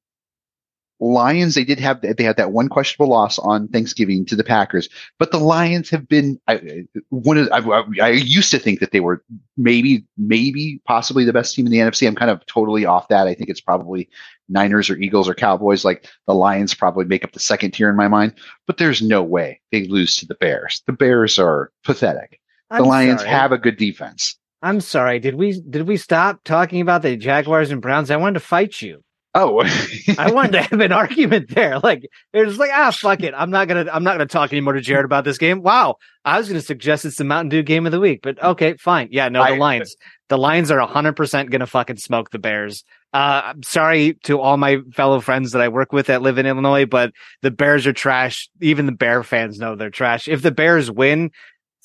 [1.00, 4.88] Lions, they did have they had that one questionable loss on Thanksgiving to the Packers,
[5.16, 7.60] but the Lions have been I, one of I,
[8.02, 9.22] I used to think that they were
[9.56, 12.08] maybe maybe possibly the best team in the NFC.
[12.08, 13.28] I'm kind of totally off that.
[13.28, 14.08] I think it's probably
[14.48, 15.84] Niners or Eagles or Cowboys.
[15.84, 18.34] Like the Lions probably make up the second tier in my mind,
[18.66, 20.82] but there's no way they lose to the Bears.
[20.86, 22.40] The Bears are pathetic.
[22.70, 23.30] The I'm Lions sorry.
[23.30, 24.36] have a good defense.
[24.62, 25.20] I'm sorry.
[25.20, 28.10] Did we did we stop talking about the Jaguars and Browns?
[28.10, 29.02] I wanted to fight you.
[29.40, 29.62] Oh,
[30.18, 31.78] I wanted to have an argument there.
[31.78, 32.02] Like
[32.32, 33.34] it was like, ah, fuck it.
[33.36, 35.62] I'm not gonna I'm not gonna talk anymore to Jared about this game.
[35.62, 35.96] Wow.
[36.24, 39.08] I was gonna suggest it's the Mountain Dew game of the week, but okay, fine.
[39.12, 39.94] Yeah, no, the I- Lions.
[40.28, 42.82] The Lions are 100 percent gonna fucking smoke the Bears.
[43.14, 46.44] Uh, I'm sorry to all my fellow friends that I work with that live in
[46.44, 47.12] Illinois, but
[47.42, 48.50] the Bears are trash.
[48.60, 50.26] Even the Bear fans know they're trash.
[50.26, 51.30] If the Bears win,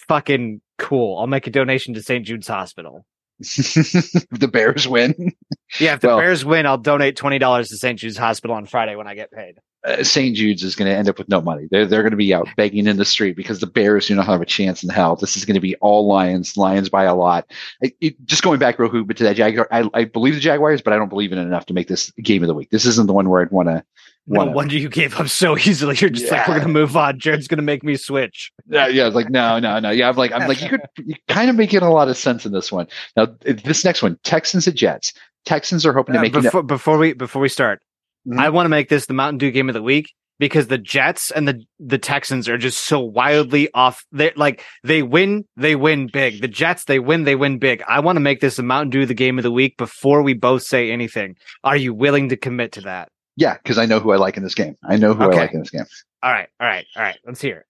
[0.07, 1.19] fucking cool.
[1.19, 2.25] I'll make a donation to St.
[2.25, 3.05] Jude's Hospital.
[3.39, 5.33] the Bears win.
[5.79, 7.99] Yeah, if the Well- Bears win, I'll donate twenty dollars to St.
[7.99, 9.55] Jude's Hospital on Friday when I get paid.
[9.85, 10.35] uh, St.
[10.35, 11.67] Jude's is going to end up with no money.
[11.69, 14.25] They're they're going to be out begging in the street because the Bears do not
[14.27, 15.15] have a chance in hell.
[15.15, 17.51] This is going to be all Lions, Lions by a lot.
[17.81, 20.39] It, it- just going back real quick but to that Jaguar, I, I believe the
[20.39, 22.69] Jaguars, but I don't believe in it enough to make this game of the week.
[22.69, 23.83] This isn't the one where I'd want to.
[24.25, 25.95] No wonder you gave up so easily.
[25.99, 27.19] You're just like, we're gonna move on.
[27.19, 28.51] Jared's gonna make me switch.
[28.69, 29.89] yeah, yeah, it's like no, no, no.
[29.89, 32.45] Yeah, I'm like, I'm like, you could, you kind of making a lot of sense
[32.45, 32.87] in this one.
[33.17, 35.11] Now, this next one, Texans at Jets.
[35.45, 36.41] Texans are hoping to make it.
[36.43, 37.81] before, before we before we start,
[38.25, 38.39] Mhm.
[38.39, 41.29] I want to make this the Mountain Dew game of the week because the Jets
[41.31, 44.05] and the the Texans are just so wildly off.
[44.13, 46.39] They like they win, they win big.
[46.41, 47.83] The Jets, they win, they win big.
[47.89, 50.33] I want to make this a Mountain Dew the game of the week before we
[50.33, 51.35] both say anything.
[51.65, 53.09] Are you willing to commit to that?
[53.35, 54.75] Yeah, because I know who I like in this game.
[54.83, 55.37] I know who Okay.
[55.37, 55.85] I like in this game.
[56.21, 57.17] All right, all right, all right.
[57.25, 57.65] Let's hear it.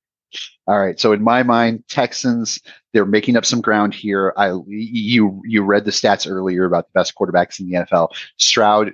[0.67, 0.99] All right.
[0.99, 2.59] So in my mind, Texans,
[2.91, 4.33] they're making up some ground here.
[4.35, 8.09] I you you read the stats earlier about the best quarterbacks in the NFL.
[8.37, 8.93] Stroud,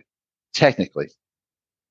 [0.53, 1.09] technically,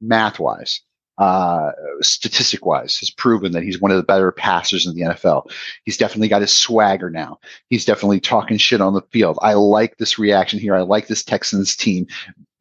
[0.00, 0.82] math wise,
[1.18, 5.50] uh, statistic wise, has proven that he's one of the better passers in the NFL.
[5.84, 7.38] He's definitely got his swagger now.
[7.70, 9.38] He's definitely talking shit on the field.
[9.42, 10.74] I like this reaction here.
[10.74, 12.06] I like this Texans team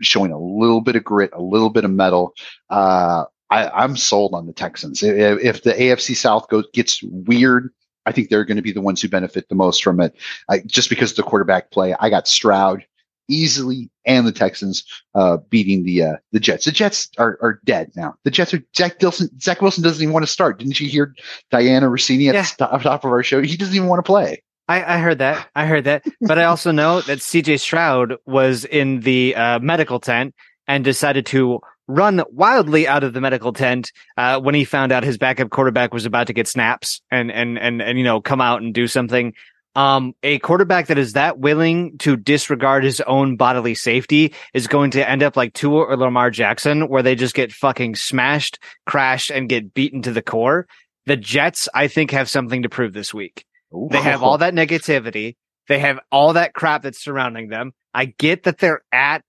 [0.02, 2.34] showing a little bit of grit, a little bit of metal.
[2.70, 5.04] Uh, I, I'm sold on the Texans.
[5.04, 7.72] If, if the AFC South goes gets weird,
[8.06, 10.16] I think they're going to be the ones who benefit the most from it.
[10.50, 12.86] I, just because the quarterback play, I got Stroud
[13.28, 14.84] easily and the Texans
[15.16, 16.66] uh, beating the uh, the Jets.
[16.66, 18.16] The Jets are, are dead now.
[18.24, 19.30] The Jets are Zach Wilson.
[19.40, 20.60] Zach Wilson doesn't even want to start.
[20.60, 21.14] Didn't you hear
[21.52, 22.42] Dianna Russini at Yeah.
[22.44, 23.42] the top, top of our show?
[23.42, 24.42] He doesn't even want to play.
[24.70, 25.48] I, I heard that.
[25.56, 26.04] I heard that.
[26.22, 30.36] But I also know that CJ Stroud was in the uh, medical tent
[30.68, 35.06] and decided to run wildly out of the medical tent uh, when he found out
[35.06, 38.42] his backup quarterback was about to get snaps and and and and you know come
[38.42, 39.34] out and do something.
[39.78, 44.90] Um, a quarterback that is that willing to disregard his own bodily safety is going
[44.92, 49.30] to end up like Tua or Lamar Jackson, where they just get fucking smashed, crashed,
[49.30, 50.66] and get beaten to the core.
[51.06, 53.46] The Jets, I think, have something to prove this week.
[53.92, 55.36] They have all that negativity.
[55.68, 57.74] They have all that crap that's surrounding them.
[57.94, 59.22] I get that they're at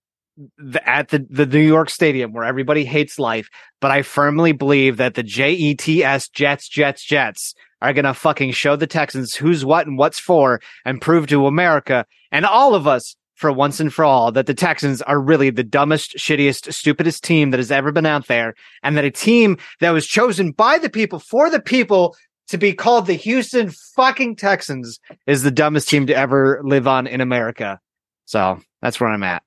[0.57, 3.51] the, at the, the New York Stadium where everybody hates life,
[3.83, 8.05] but I firmly believe that the J E T S Jets, Jets, Jets are going
[8.05, 12.45] to fucking show the Texans who's what and what's for and prove to America and
[12.45, 16.17] all of us for once and for all that the Texans are really the dumbest,
[16.17, 18.55] shittiest, stupidest team that has ever been out there.
[18.83, 22.17] And that a team that was chosen by the people for the people
[22.49, 27.07] to be called the Houston fucking Texans is the dumbest team to ever live on
[27.07, 27.79] in America.
[28.25, 29.43] So that's where I'm at.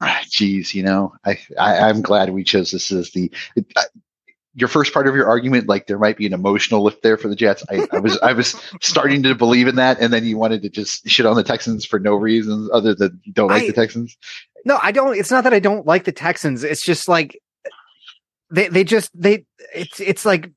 [0.00, 3.30] Ah, Jeez, you know, I, I I'm glad we chose this as the.
[4.56, 7.28] Your first part of your argument, like there might be an emotional lift there for
[7.28, 7.62] the Jets.
[7.70, 10.70] I, I was I was starting to believe in that, and then you wanted to
[10.70, 13.72] just shit on the Texans for no reason other than you don't like I- the
[13.74, 14.16] Texans.
[14.64, 15.16] No, I don't.
[15.16, 16.64] It's not that I don't like the Texans.
[16.64, 17.38] It's just like
[18.50, 20.50] they they just they it's it's like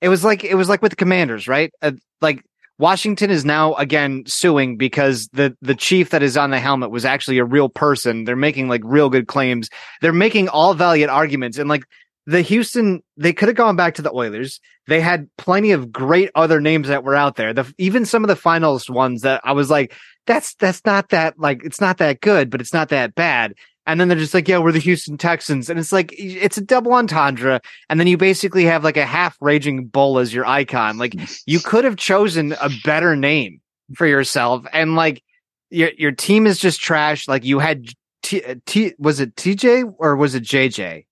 [0.00, 1.72] it was like it was like with the Commanders, right?
[1.80, 2.44] Uh, like
[2.78, 7.04] Washington is now again suing because the the chief that is on the helmet was
[7.04, 8.24] actually a real person.
[8.24, 9.70] They're making like real good claims.
[10.02, 11.84] They're making all valiant arguments and like
[12.26, 14.60] the Houston they could have gone back to the Oilers.
[14.88, 17.52] They had plenty of great other names that were out there.
[17.52, 19.94] The even some of the finalist ones that I was like
[20.26, 23.54] that's that's not that like it's not that good, but it's not that bad.
[23.86, 25.70] And then they're just like, yeah, we're the Houston Texans.
[25.70, 27.60] And it's like, it's a double entendre.
[27.88, 30.98] And then you basically have like a half raging bull as your icon.
[30.98, 31.14] Like
[31.46, 33.60] you could have chosen a better name
[33.94, 34.66] for yourself.
[34.72, 35.22] And like
[35.70, 37.28] your, your team is just trash.
[37.28, 37.86] Like you had
[38.24, 41.05] T, T was it TJ or was it JJ?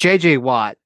[0.00, 0.76] JJ Watt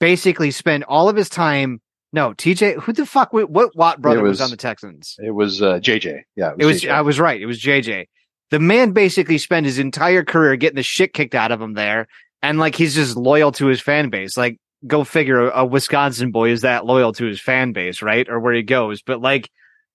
[0.00, 1.80] basically spent all of his time.
[2.12, 5.16] No, TJ, who the fuck, what Watt brother was, was, on the Texans?
[5.18, 6.22] It was uh, JJ.
[6.36, 6.52] Yeah.
[6.58, 7.40] It was, it was I was right.
[7.40, 8.06] It was JJ
[8.52, 12.06] the man basically spent his entire career getting the shit kicked out of him there.
[12.42, 14.36] And like he's just loyal to his fan base.
[14.36, 18.28] Like, go figure a Wisconsin boy is that loyal to his fan base, right?
[18.28, 19.00] Or where he goes.
[19.00, 19.48] But like,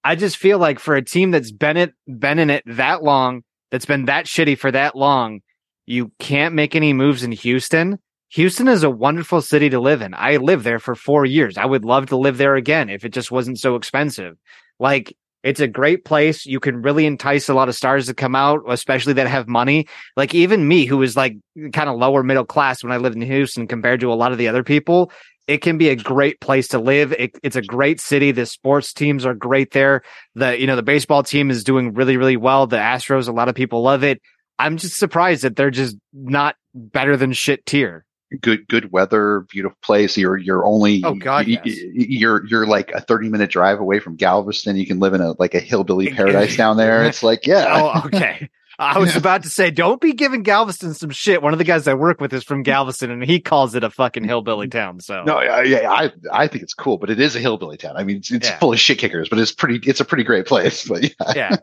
[0.04, 3.44] I just feel like for a team that's been it, been in it that long,
[3.70, 5.42] that's been that shitty for that long,
[5.86, 8.00] you can't make any moves in Houston.
[8.32, 10.14] Houston is a wonderful city to live in.
[10.14, 11.58] I lived there for four years.
[11.58, 14.38] I would love to live there again if it just wasn't so expensive.
[14.80, 16.46] Like, it's a great place.
[16.46, 19.88] You can really entice a lot of stars to come out, especially that have money.
[20.18, 21.38] Like even me, who was like
[21.72, 24.40] kind of lower middle class when I lived in Houston compared to a lot of
[24.40, 25.12] the other people,
[25.48, 27.14] it can be a great place to live.
[27.14, 28.32] It, it's a great city.
[28.32, 30.02] The sports teams are great there.
[30.36, 32.68] The, you know, the baseball team is doing really, really well.
[32.68, 34.22] The Astros, a lot of people love it.
[34.60, 38.06] I'm just surprised that they're just not better than shit tier
[38.42, 40.18] good good weather, beautiful place.
[40.18, 41.78] You're you're only oh god, you, yes.
[41.94, 44.76] you're you're like a thirty minute drive away from Galveston.
[44.76, 47.06] You can live in a like a hillbilly paradise down there.
[47.06, 47.94] It's like yeah.
[47.96, 48.50] Oh okay.
[48.80, 51.42] I was about to say, don't be giving Galveston some shit.
[51.42, 53.90] One of the guys I work with is from Galveston, and he calls it a
[53.90, 55.00] fucking hillbilly town.
[55.00, 57.96] So no, yeah, yeah I I think it's cool, but it is a hillbilly town.
[57.98, 58.60] I mean, it's, it's yeah.
[58.60, 59.80] full of shit kickers, but it's pretty.
[59.90, 60.88] It's a pretty great place.
[60.98, 61.58] But yeah, yeah.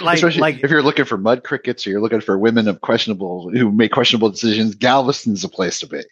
[0.00, 2.80] Like, Especially like if you're looking for mud crickets or you're looking for women of
[2.80, 6.02] questionable who make questionable decisions, Galveston's a place to be.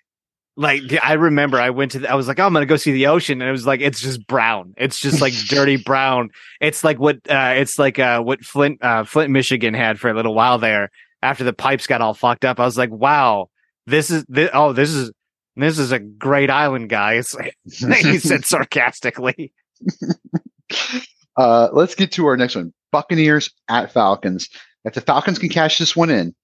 [0.56, 2.92] Like I remember I went to the, I was like oh, I'm gonna go see
[2.92, 4.74] the ocean and it was like it's just brown.
[4.76, 6.30] It's just like dirty brown.
[6.60, 10.14] It's like what uh it's like uh what Flint uh Flint Michigan had for a
[10.14, 10.90] little while there
[11.22, 12.60] after the pipes got all fucked up.
[12.60, 13.48] I was like wow
[13.86, 15.10] this is this, oh this is
[15.56, 19.52] this is a great island guys he said sarcastically
[21.36, 24.48] uh let's get to our next one Buccaneers at Falcons
[24.84, 26.34] if the Falcons can cash this one in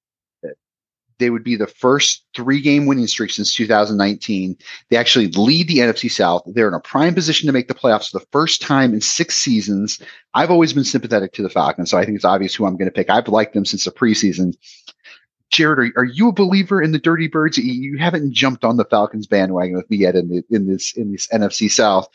[1.18, 4.56] they would be the first three game winning streak since 2019.
[4.88, 6.42] They actually lead the NFC South.
[6.46, 9.36] They're in a prime position to make the playoffs for the first time in six
[9.36, 10.00] seasons.
[10.34, 12.88] I've always been sympathetic to the Falcons, so I think it's obvious who I'm going
[12.88, 13.10] to pick.
[13.10, 14.54] I've liked them since the preseason.
[15.50, 17.58] Jared, are, are you a believer in the Dirty Birds?
[17.58, 21.12] You haven't jumped on the Falcons bandwagon with me yet in, the, in this in
[21.12, 22.08] this NFC South.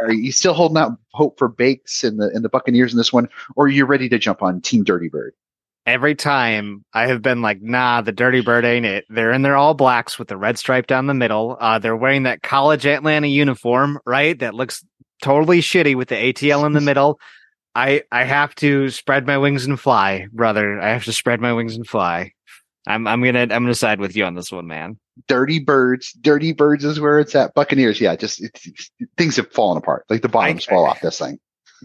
[0.00, 3.12] Are you still holding out hope for Bakes and the and the Buccaneers in this
[3.12, 5.34] one, or are you ready to jump on Team Dirty Bird?
[5.86, 9.04] every time I have been like, nah, the Dirty Bird ain't it.
[9.08, 11.56] They're in their all blacks with the red stripe down the middle.
[11.60, 14.38] Uh, they're wearing that college Atlanta uniform, right?
[14.38, 14.84] That looks
[15.22, 17.20] totally shitty with the ATL in the middle.
[17.74, 20.80] I I have to spread my wings and fly, brother.
[20.80, 22.32] I have to spread my wings and fly.
[22.86, 24.98] I'm I'm gonna I'm gonna side with you on this one, man.
[25.28, 27.54] Dirty birds, dirty birds is where it's at.
[27.54, 28.42] Buccaneers, yeah, just
[29.16, 30.04] things have fallen apart.
[30.08, 31.38] Like the bottoms I, fall off this thing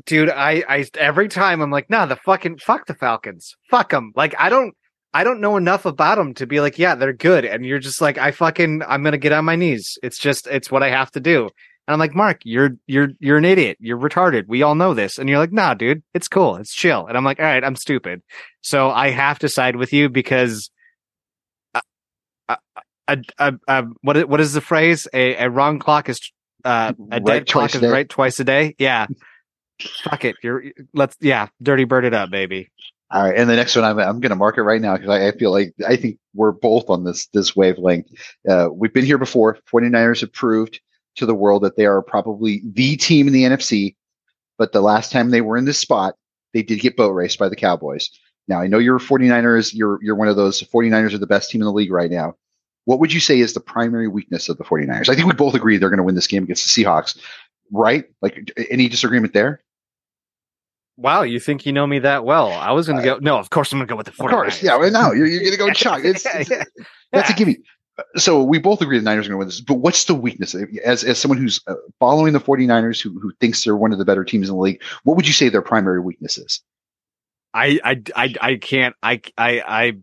[0.05, 4.11] dude, I, I every time I'm like, nah, the fucking fuck the Falcons, fuck them.
[4.15, 4.75] Like I don't,
[5.13, 7.45] I don't know enough about them to be like, yeah, they're good.
[7.45, 9.97] And you're just like, I fucking, I'm gonna get on my knees.
[10.03, 11.43] It's just, it's what I have to do.
[11.43, 13.77] And I'm like, Mark, you're you're you're an idiot.
[13.79, 14.43] You're retarded.
[14.47, 15.17] We all know this.
[15.17, 16.57] And you're like, nah, dude, it's cool.
[16.57, 17.07] It's chill.
[17.07, 18.21] And I'm like, all right, I'm stupid.
[18.61, 20.69] So I have to side with you because.
[23.07, 25.07] A, a, a, what what is the phrase?
[25.13, 26.31] A, a wrong clock is
[26.65, 28.75] uh, a dead right clock is right twice a day.
[28.77, 29.07] Yeah.
[30.03, 30.35] Fuck it.
[30.43, 30.63] You're
[30.93, 32.69] let's yeah, dirty bird it up, baby.
[33.09, 35.09] All right, and the next one I'm I'm going to mark it right now because
[35.09, 38.07] I, I, feel like I think we're both on this this wavelength.
[38.49, 39.57] Uh, we've been here before.
[39.71, 40.81] 49ers have proved
[41.15, 43.95] to the world that they are probably the team in the NFC.
[44.57, 46.15] But the last time they were in this spot,
[46.53, 48.09] they did get boat raced by the Cowboys.
[48.47, 49.73] Now I know you're 49ers.
[49.73, 52.33] You're you're one of those 49ers are the best team in the league right now.
[52.87, 55.09] What would you say is the primary weakness of the 49ers?
[55.09, 57.19] I think we both agree they're going to win this game against the Seahawks,
[57.69, 58.05] right?
[58.21, 59.61] Like any disagreement there?
[60.95, 62.49] Wow, you think you know me that well?
[62.49, 63.17] I was going to go.
[63.19, 64.25] No, of course I'm going to go with the 49ers.
[64.25, 64.77] Of course, yeah.
[64.77, 65.99] Right now you're, you're going to go Chuck.
[66.05, 66.63] It's, yeah, yeah.
[67.11, 67.57] That's a gimme.
[68.15, 69.59] So we both agree the Niners are going to win this.
[69.59, 70.55] But what's the weakness?
[70.85, 74.05] As as someone who's uh, following the 49ers, who who thinks they're one of the
[74.05, 76.61] better teams in the league, what would you say their primary weakness is?
[77.53, 78.95] I I I, I can't.
[79.03, 79.97] I I I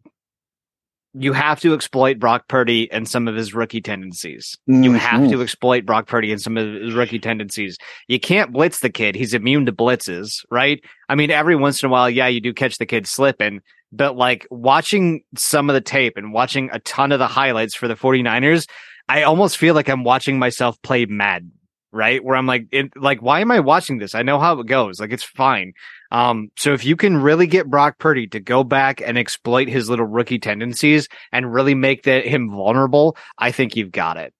[1.15, 4.59] you have to exploit Brock Purdy and some of his rookie tendencies.
[4.67, 4.95] You mm-hmm.
[4.97, 7.79] have to exploit Brock Purdy and some of his rookie tendencies.
[8.09, 9.15] You can't blitz the kid.
[9.15, 10.83] He's immune to blitzes, right?
[11.09, 13.61] I mean, every once in a while, yeah, you do catch the kid slipping,
[13.93, 17.87] but like watching some of the tape and watching a ton of the highlights for
[17.87, 18.67] the 49ers,
[19.09, 21.51] I almost feel like I'm watching myself play Mad,
[21.95, 22.23] right?
[22.23, 24.15] Where I'm like, it, like, why am I watching this?
[24.15, 25.01] I know how it goes.
[25.01, 25.73] Like, it's fine.
[26.11, 29.89] Um, so if you can really get Brock Purdy to go back and exploit his
[29.89, 34.35] little rookie tendencies and really make that him vulnerable, I think you've got it.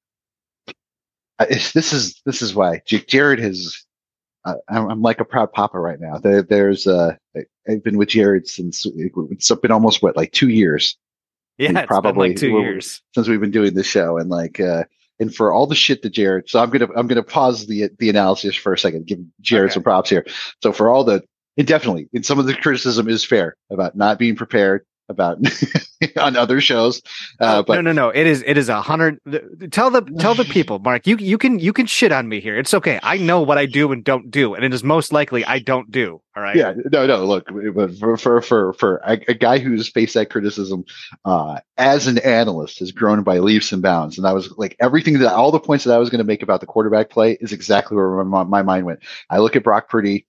[1.39, 3.85] Uh, this is this is why Jared has.
[4.45, 6.19] Uh, I'm, I'm like a proud papa right now.
[6.19, 7.17] There, there's uh,
[7.69, 10.97] I've been with Jared since it's been almost what like two years.
[11.59, 13.01] Yeah, been like 2 years.
[13.15, 14.85] since we've been doing this show, and like uh,
[15.21, 16.49] and for all the shit that Jared.
[16.49, 19.07] So I'm gonna I'm gonna pause the the analysis for a second.
[19.07, 20.27] Give Jared some props here.
[20.63, 21.23] So for all the
[21.57, 25.39] and definitely, and some of the criticism is fair about not being prepared about
[26.17, 27.03] on other shows.
[27.41, 28.09] Uh, but no, no, no.
[28.11, 28.43] It is.
[28.47, 29.19] It is a hundred.
[29.71, 31.07] Tell the tell the people, Mark.
[31.07, 32.59] You you can you can shit on me here.
[32.59, 32.99] It's okay.
[33.03, 35.91] I know what I do and don't do, and it is most likely I don't
[35.91, 36.21] do.
[36.37, 36.57] All right.
[36.57, 37.25] Yeah, no, no.
[37.25, 40.85] Look, but for for for for a, a guy who's faced that criticism
[41.25, 45.19] uh, as an analyst has grown by leaps and bounds, and I was like everything
[45.21, 47.53] that all the points that I was going to make about the quarterback play is
[47.53, 49.01] exactly where my, my mind went.
[49.31, 50.27] I look at Brock Purdy,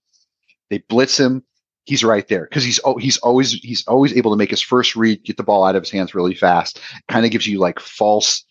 [0.70, 1.44] they blitz him,
[1.86, 4.94] he's right there because he's oh, he's always he's always able to make his first
[4.94, 6.80] read, get the ball out of his hands really fast.
[7.08, 8.44] Kind of gives you like false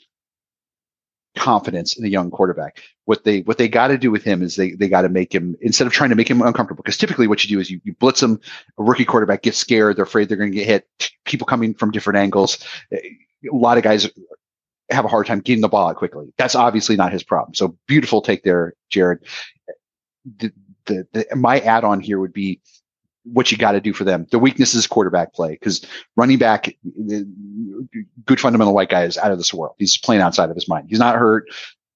[1.36, 2.82] confidence in a young quarterback.
[3.04, 5.36] What they what they got to do with him is they they got to make
[5.36, 7.80] him instead of trying to make him uncomfortable because typically what you do is you,
[7.84, 8.40] you blitz him,
[8.80, 10.88] a rookie quarterback gets scared, they're afraid they're going to get hit.
[11.26, 12.58] People coming from different angles,
[12.92, 13.00] eh,
[13.52, 14.10] a lot of guys
[14.90, 16.34] have a hard time getting the ball out quickly.
[16.38, 17.54] That's obviously not his problem.
[17.54, 19.20] So beautiful take there, Jared.
[20.40, 20.52] The,
[20.86, 22.62] the, the my add on here would be
[23.26, 24.28] what you got to do for them.
[24.32, 25.86] The weakness is quarterback play because
[26.16, 26.76] running back,
[28.26, 29.76] good fundamental white guy is out of this world.
[29.80, 30.88] He's playing outside of his mind.
[30.90, 31.48] He's not hurt.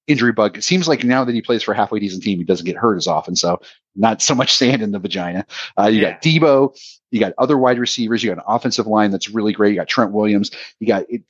[0.07, 0.57] Injury bug.
[0.57, 2.75] It seems like now that he plays for a halfway decent team, he doesn't get
[2.75, 3.35] hurt as often.
[3.35, 3.61] So
[3.95, 5.45] not so much sand in the vagina.
[5.77, 6.75] Uh, you got Deebo.
[7.11, 8.23] You got other wide receivers.
[8.23, 9.71] You got an offensive line that's really great.
[9.71, 10.51] You got Trent Williams.
[10.79, 11.21] You got it.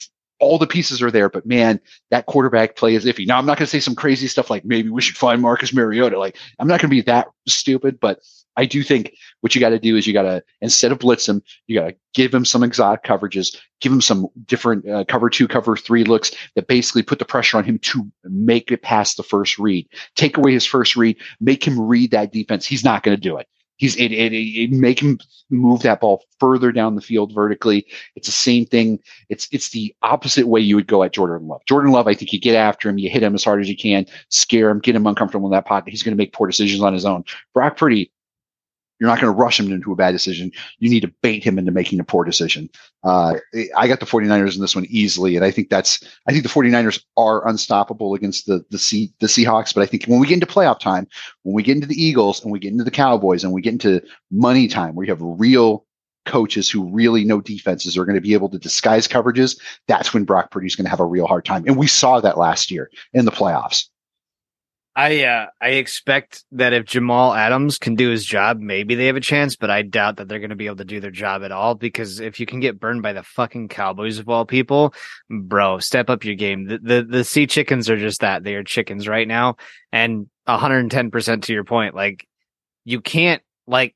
[0.41, 1.81] All the pieces are there, but man,
[2.11, 3.27] that quarterback play is iffy.
[3.27, 5.73] Now, I'm not going to say some crazy stuff like maybe we should find Marcus
[5.73, 6.17] Mariota.
[6.17, 8.21] Like, I'm not going to be that stupid, but
[8.57, 11.27] I do think what you got to do is you got to instead of blitz
[11.27, 15.29] him, you got to give him some exotic coverages, give him some different uh, cover
[15.29, 19.17] two, cover three looks that basically put the pressure on him to make it past
[19.17, 19.87] the first read.
[20.15, 22.65] Take away his first read, make him read that defense.
[22.65, 23.47] He's not going to do it.
[23.77, 25.19] He's it, it, it make him
[25.49, 27.85] move that ball further down the field vertically.
[28.15, 28.99] It's the same thing.
[29.29, 31.61] It's it's the opposite way you would go at Jordan Love.
[31.65, 33.77] Jordan Love, I think you get after him, you hit him as hard as you
[33.77, 35.91] can, scare him, get him uncomfortable in that pocket.
[35.91, 37.23] He's going to make poor decisions on his own.
[37.53, 38.11] Brock Purdy,
[38.99, 40.51] you're not going to rush him into a bad decision.
[40.79, 42.69] You need to bait him into making a poor decision.
[43.03, 43.35] Uh,
[43.77, 45.35] I got the 49ers in this one easily.
[45.35, 49.27] And I think that's, I think the 49ers are unstoppable against the, the C, the
[49.27, 49.73] Seahawks.
[49.73, 51.07] But I think when we get into playoff time,
[51.43, 53.73] when we get into the Eagles and we get into the Cowboys and we get
[53.73, 54.01] into
[54.31, 55.85] money time where you have real
[56.25, 60.25] coaches who really know defenses are going to be able to disguise coverages, that's when
[60.25, 61.63] Brock Purdy's going to have a real hard time.
[61.65, 63.87] And we saw that last year in the playoffs.
[64.99, 69.15] I uh, I expect that if Jamal Adams can do his job, maybe they have
[69.15, 71.41] a chance, but I doubt that they're going to be able to do their job
[71.41, 74.93] at all because if you can get burned by the fucking Cowboys of all people,
[75.29, 76.65] bro, step up your game.
[76.65, 78.43] The the, the sea chickens are just that.
[78.43, 79.55] They are chickens right now.
[79.93, 82.27] And 110% to your point, like
[82.83, 83.95] you can't like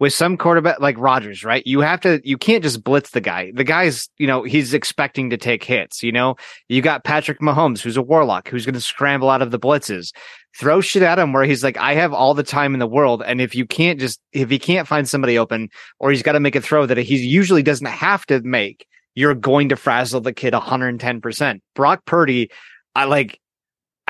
[0.00, 1.62] with some quarterback like Rodgers, right?
[1.66, 3.52] You have to, you can't just blitz the guy.
[3.54, 6.02] The guy's, you know, he's expecting to take hits.
[6.02, 6.36] You know,
[6.68, 10.12] you got Patrick Mahomes, who's a warlock, who's going to scramble out of the blitzes.
[10.58, 13.22] Throw shit at him where he's like, I have all the time in the world.
[13.24, 15.68] And if you can't just, if he can't find somebody open
[15.98, 19.34] or he's got to make a throw that he usually doesn't have to make, you're
[19.34, 21.60] going to frazzle the kid 110%.
[21.74, 22.50] Brock Purdy,
[22.94, 23.38] I like,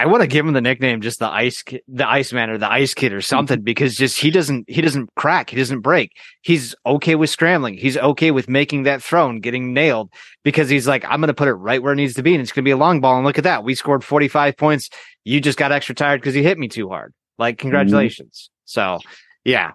[0.01, 2.95] I want to give him the nickname just the ice the Iceman or the Ice
[2.95, 6.17] Kid or something because just he doesn't he doesn't crack he doesn't break.
[6.41, 7.77] He's okay with scrambling.
[7.77, 10.11] He's okay with making that throw and getting nailed
[10.43, 12.41] because he's like I'm going to put it right where it needs to be and
[12.41, 13.63] it's going to be a long ball and look at that.
[13.63, 14.89] We scored 45 points.
[15.25, 17.13] You just got extra tired because you hit me too hard.
[17.39, 17.65] Like mm-hmm.
[17.65, 18.49] congratulations.
[18.65, 19.01] So
[19.45, 19.73] yeah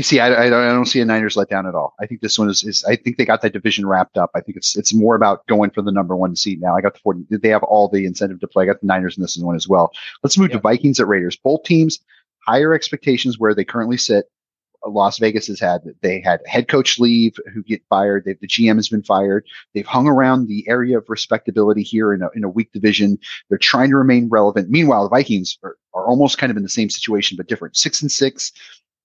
[0.00, 1.94] see, I, I, don't, see a Niners let down at all.
[2.00, 4.30] I think this one is, is, I think they got that division wrapped up.
[4.34, 6.76] I think it's, it's more about going for the number one seat now.
[6.76, 8.64] I got the 40, they have all the incentive to play.
[8.64, 9.92] I got the Niners in this one as well.
[10.22, 11.36] Let's move to Vikings at Raiders.
[11.36, 11.98] Both teams,
[12.46, 14.26] higher expectations where they currently sit.
[14.86, 18.24] Las Vegas has had, they had head coach leave who get fired.
[18.24, 19.44] They, the GM has been fired.
[19.74, 23.18] They've hung around the area of respectability here in a, in a weak division.
[23.48, 24.70] They're trying to remain relevant.
[24.70, 27.76] Meanwhile, the Vikings are, are almost kind of in the same situation, but different.
[27.76, 28.52] Six and six,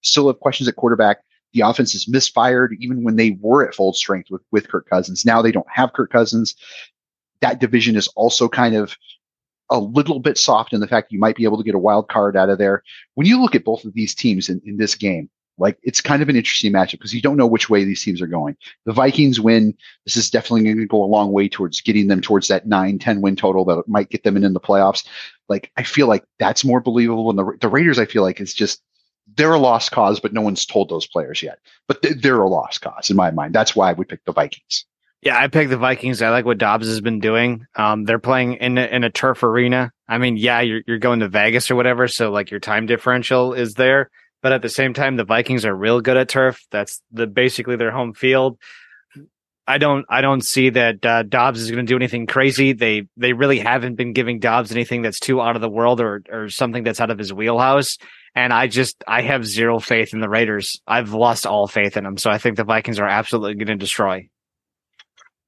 [0.04, 1.20] still have questions at quarterback.
[1.54, 5.26] The offense is misfired even when they were at full strength with, with Kirk Cousins.
[5.26, 6.56] Now they don't have Kirk Cousins.
[7.42, 8.96] That division is also kind of
[9.70, 12.10] a little bit soft in the fact you might be able to get a wild
[12.10, 12.84] card out of there.
[13.16, 16.22] When you look at both of these teams in, in this game, like it's kind
[16.22, 18.58] of an interesting matchup because you don't know which way these teams are going.
[18.86, 19.76] The Vikings win.
[20.06, 22.98] This is definitely going to go a long way towards getting them towards that 9,
[22.98, 25.06] 10 win total that might get them in, in the playoffs.
[25.50, 27.30] Like I feel like that's more believable.
[27.30, 28.82] And the, the Raiders, I feel like it's just,
[29.36, 31.60] they're a lost cause, but no one's told those players yet.
[31.88, 33.54] But they're a lost cause in my mind.
[33.54, 34.86] That's why I would pick the Vikings.
[35.22, 36.22] Yeah, I picked the Vikings.
[36.22, 37.66] I like what Dobbs has been doing.
[37.76, 39.91] Um, they're playing in a, in a turf arena.
[40.08, 43.54] I mean, yeah, you're you're going to Vegas or whatever, so like your time differential
[43.54, 44.10] is there.
[44.41, 46.62] But at the same time, the Vikings are real good at turf.
[46.72, 48.60] That's the basically their home field.
[49.65, 52.73] I don't I don't see that uh, Dobbs is going to do anything crazy.
[52.73, 56.22] They they really haven't been giving Dobbs anything that's too out of the world or
[56.30, 57.98] or something that's out of his wheelhouse.
[58.35, 60.81] And I just I have zero faith in the Raiders.
[60.85, 62.18] I've lost all faith in them.
[62.18, 64.30] So I think the Vikings are absolutely going to destroy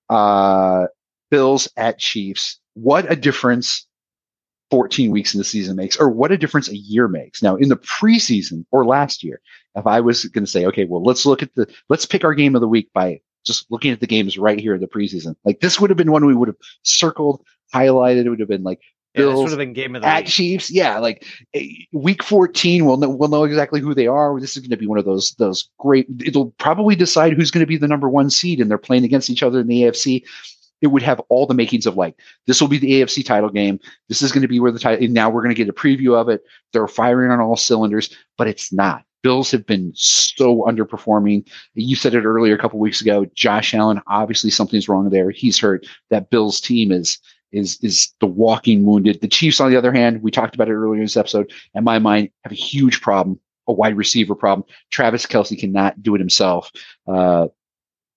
[0.10, 0.86] uh,
[1.30, 2.60] Bills at Chiefs.
[2.74, 3.88] What a difference
[4.72, 7.42] 14 weeks in the season makes, or what a difference a year makes.
[7.42, 9.42] Now, in the preseason or last year,
[9.76, 12.34] if I was going to say, okay, well, let's look at the, let's pick our
[12.34, 15.36] game of the week by just looking at the games right here in the preseason.
[15.46, 17.44] Like this would have been one we would have circled,
[17.74, 18.26] highlighted.
[18.26, 18.82] It would have been like
[19.16, 20.28] Bills yeah, would have been game of the at week.
[20.28, 20.70] Chiefs.
[20.70, 24.40] Yeah, like eh, week 14, we'll know, we'll know exactly who they are.
[24.40, 26.08] This is going to be one of those those great.
[26.24, 29.30] It'll probably decide who's going to be the number one seed, and they're playing against
[29.30, 30.24] each other in the AFC.
[30.82, 33.80] It would have all the makings of like this will be the AFC title game.
[34.10, 35.08] This is going to be where the title.
[35.08, 36.44] now we're going to get a preview of it.
[36.74, 39.05] They're firing on all cylinders, but it's not.
[39.26, 41.50] Bills have been so underperforming.
[41.74, 43.26] You said it earlier a couple weeks ago.
[43.34, 45.32] Josh Allen, obviously something's wrong there.
[45.32, 45.88] He's hurt.
[46.12, 47.18] That Bills team is
[47.52, 49.22] is is the walking wounded.
[49.22, 51.84] The Chiefs, on the other hand, we talked about it earlier in this episode, in
[51.84, 54.64] my mind, have a huge problem, a wide receiver problem.
[54.92, 56.72] Travis Kelce cannot do it himself.
[57.08, 57.48] Uh,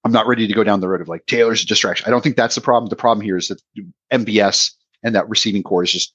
[0.04, 2.06] I'm not ready to go down the road of like Taylor's a distraction.
[2.06, 2.90] I don't think that's the problem.
[2.90, 3.62] The problem here is that
[4.12, 4.72] MVS
[5.02, 6.14] and that receiving corps is just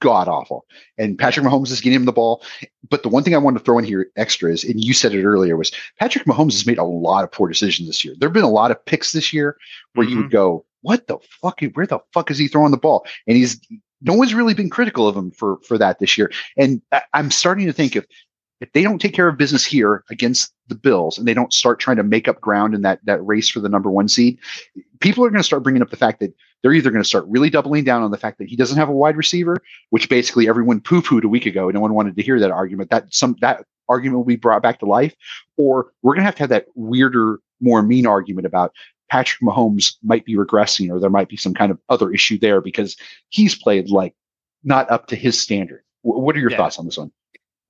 [0.00, 0.64] god awful.
[0.98, 2.42] And Patrick Mahomes is getting him the ball.
[2.88, 5.14] But the one thing I wanted to throw in here extra is, and you said
[5.14, 8.14] it earlier, was Patrick Mahomes has made a lot of poor decisions this year.
[8.18, 9.56] There have been a lot of picks this year
[9.94, 10.16] where mm-hmm.
[10.16, 11.60] you would go, what the fuck?
[11.74, 13.06] Where the fuck is he throwing the ball?
[13.26, 13.60] And he's
[14.02, 16.30] no one's really been critical of him for for that this year.
[16.56, 16.80] And
[17.12, 18.06] I'm starting to think if
[18.60, 21.78] if they don't take care of business here against the Bills and they don't start
[21.78, 24.38] trying to make up ground in that that race for the number one seed,
[25.00, 27.26] people are going to start bringing up the fact that they're either going to start
[27.28, 29.56] really doubling down on the fact that he doesn't have a wide receiver,
[29.90, 31.70] which basically everyone poo pooed a week ago.
[31.70, 32.90] No one wanted to hear that argument.
[32.90, 35.14] That some that argument will be brought back to life,
[35.56, 38.72] or we're going to have to have that weirder, more mean argument about
[39.10, 42.60] Patrick Mahomes might be regressing or there might be some kind of other issue there
[42.60, 42.96] because
[43.28, 44.14] he's played like
[44.64, 45.82] not up to his standard.
[46.04, 46.56] W- what are your yeah.
[46.56, 47.12] thoughts on this one?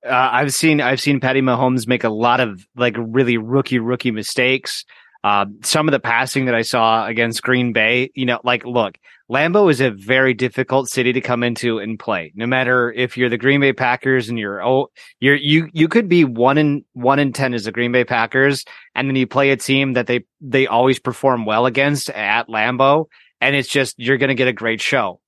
[0.05, 4.11] Uh, I've seen I've seen Patty Mahomes make a lot of like really rookie rookie
[4.11, 4.85] mistakes.
[5.23, 8.97] Uh, some of the passing that I saw against Green Bay, you know, like look,
[9.29, 12.31] Lambeau is a very difficult city to come into and play.
[12.35, 14.87] No matter if you're the Green Bay Packers and you're oh
[15.19, 18.63] you're you you could be one in one in ten as the Green Bay Packers,
[18.95, 23.05] and then you play a team that they they always perform well against at Lambeau,
[23.41, 25.19] and it's just you're gonna get a great show.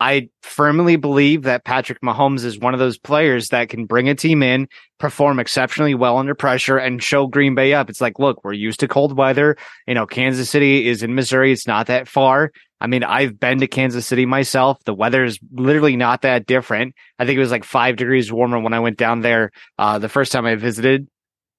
[0.00, 4.14] I firmly believe that Patrick Mahomes is one of those players that can bring a
[4.14, 4.68] team in,
[4.98, 7.88] perform exceptionally well under pressure, and show Green Bay up.
[7.88, 9.56] It's like, look, we're used to cold weather.
[9.86, 11.52] You know, Kansas City is in Missouri.
[11.52, 12.50] It's not that far.
[12.80, 14.82] I mean, I've been to Kansas City myself.
[14.84, 16.94] The weather is literally not that different.
[17.18, 20.08] I think it was like five degrees warmer when I went down there uh, the
[20.08, 21.08] first time I visited.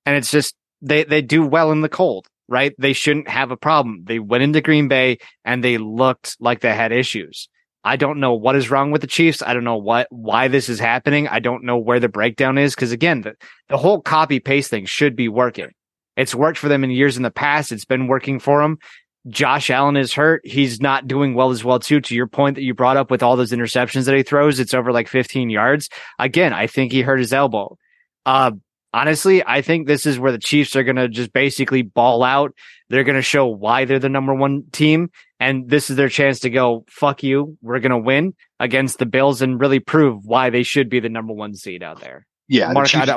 [0.06, 2.76] And it's just, they, they do well in the cold, right?
[2.78, 4.04] They shouldn't have a problem.
[4.04, 7.50] They went into Green Bay and they looked like they had issues.
[7.86, 9.44] I don't know what is wrong with the Chiefs.
[9.44, 11.28] I don't know what why this is happening.
[11.28, 13.36] I don't know where the breakdown is because again, the,
[13.70, 15.70] the whole copy paste thing should be working.
[16.18, 17.72] It's worked for them in years in the past.
[17.72, 18.80] It's been working for them.
[19.28, 20.42] Josh Allen is hurt.
[20.44, 22.02] He's not doing well as well too.
[22.02, 24.74] To your point that you brought up with all those interceptions that he throws, it's
[24.74, 25.90] over like 15 yards.
[26.18, 27.78] Again, I think he hurt his elbow.
[28.26, 28.52] Uh,
[28.96, 32.56] honestly, I think this is where the Chiefs are going to just basically ball out.
[32.90, 35.10] They're going to show why they're the number one team.
[35.40, 37.58] And this is their chance to go, fuck you.
[37.62, 41.10] We're going to win against the Bills and really prove why they should be the
[41.10, 42.26] number one seed out there.
[42.48, 42.72] Yeah.
[42.72, 43.12] Mark, the Chiefs,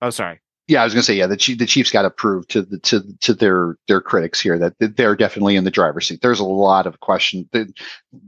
[0.00, 0.40] oh, sorry.
[0.68, 2.62] Yeah, I was going to say, yeah, the Chief, the Chiefs got to prove to
[2.62, 6.22] the to to their their critics here that they're definitely in the driver's seat.
[6.22, 7.48] There's a lot of question.
[7.52, 7.72] The,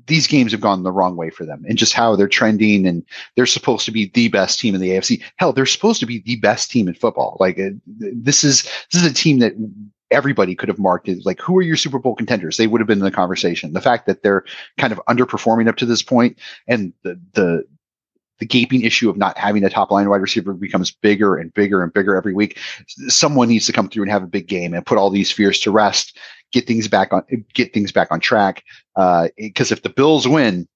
[0.07, 2.87] these games have gone the wrong way for them, and just how they're trending.
[2.87, 3.05] And
[3.35, 5.21] they're supposed to be the best team in the AFC.
[5.37, 7.37] Hell, they're supposed to be the best team in football.
[7.41, 8.63] Like uh, this is
[8.93, 9.55] this is a team that
[10.11, 12.57] everybody could have marked as like, who are your Super Bowl contenders?
[12.57, 13.73] They would have been in the conversation.
[13.73, 14.45] The fact that they're
[14.79, 17.65] kind of underperforming up to this point and the, the,
[18.39, 21.83] the gaping issue of not having a top line wide receiver becomes bigger and bigger
[21.83, 22.59] and bigger every week.
[23.09, 25.59] Someone needs to come through and have a big game and put all these fears
[25.61, 26.17] to rest,
[26.53, 27.23] get things back on,
[27.55, 28.65] get things back on track.
[28.97, 30.69] Uh, cause if the Bills win,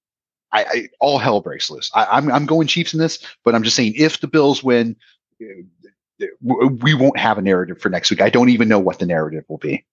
[0.52, 1.90] I, I all hell breaks loose.
[1.94, 4.96] I, I'm, I'm going Chiefs in this, but I'm just saying if the Bills win,
[5.40, 5.46] uh,
[6.80, 8.20] we won't have a narrative for next week.
[8.20, 9.84] I don't even know what the narrative will be.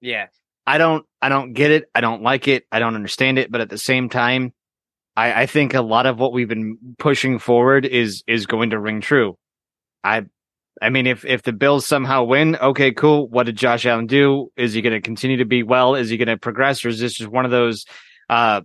[0.00, 0.28] Yeah.
[0.66, 1.90] I don't I don't get it.
[1.94, 2.66] I don't like it.
[2.70, 3.50] I don't understand it.
[3.50, 4.52] But at the same time,
[5.18, 8.78] I, I think a lot of what we've been pushing forward is is going to
[8.78, 9.36] ring true.
[10.04, 10.26] I
[10.80, 13.28] I mean if if the Bills somehow win, okay, cool.
[13.28, 14.52] What did Josh Allen do?
[14.56, 15.96] Is he gonna continue to be well?
[15.96, 16.84] Is he gonna progress?
[16.84, 17.84] Or is this just one of those
[18.30, 18.60] uh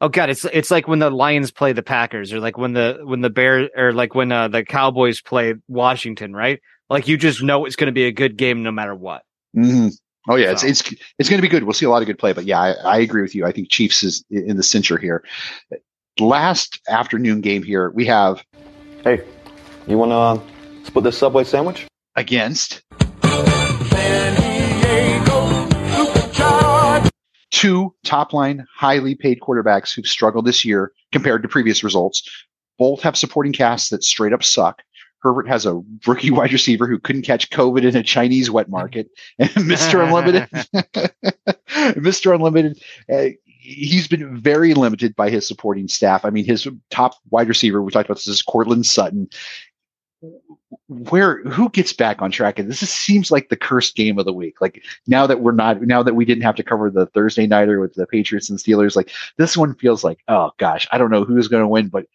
[0.00, 3.00] Oh god, it's it's like when the Lions play the Packers, or like when the
[3.02, 6.60] when the Bear, or like when uh, the Cowboys play Washington, right?
[6.88, 9.22] Like you just know it's going to be a good game no matter what.
[9.56, 9.88] Mm-hmm.
[10.28, 10.68] Oh yeah, so.
[10.68, 11.64] it's it's it's going to be good.
[11.64, 13.44] We'll see a lot of good play, but yeah, I, I agree with you.
[13.44, 15.24] I think Chiefs is in the cincher here.
[16.20, 18.44] Last afternoon game here, we have.
[19.04, 19.22] Hey,
[19.86, 21.86] you want to split this Subway sandwich?
[22.16, 22.82] Against.
[27.52, 32.28] Two top line, highly paid quarterbacks who've struggled this year compared to previous results.
[32.78, 34.82] Both have supporting casts that straight up suck.
[35.20, 39.08] Herbert has a rookie wide receiver who couldn't catch COVID in a Chinese wet market.
[39.38, 40.04] And Mr.
[40.04, 40.48] Unlimited,
[41.96, 42.34] Mr.
[42.34, 42.82] Unlimited,
[43.12, 43.28] uh,
[43.68, 46.24] he's been very limited by his supporting staff.
[46.24, 49.28] I mean, his top wide receiver, we talked about this, is Courtland Sutton.
[50.88, 52.58] Where who gets back on track?
[52.58, 54.60] And this is, seems like the cursed game of the week.
[54.60, 57.78] Like now that we're not, now that we didn't have to cover the Thursday nighter
[57.78, 61.24] with the Patriots and Steelers, like this one feels like, oh gosh, I don't know
[61.24, 62.06] who's going to win, but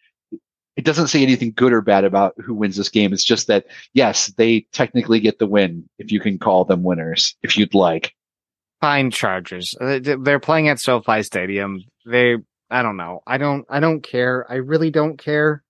[0.76, 3.12] it doesn't say anything good or bad about who wins this game.
[3.12, 7.36] It's just that yes, they technically get the win if you can call them winners,
[7.42, 8.12] if you'd like.
[8.84, 9.74] Fine, Chargers.
[9.80, 11.82] Uh, they're playing at SoFi Stadium.
[12.04, 12.36] They,
[12.68, 13.22] I don't know.
[13.26, 13.64] I don't.
[13.70, 14.44] I don't care.
[14.46, 15.62] I really don't care.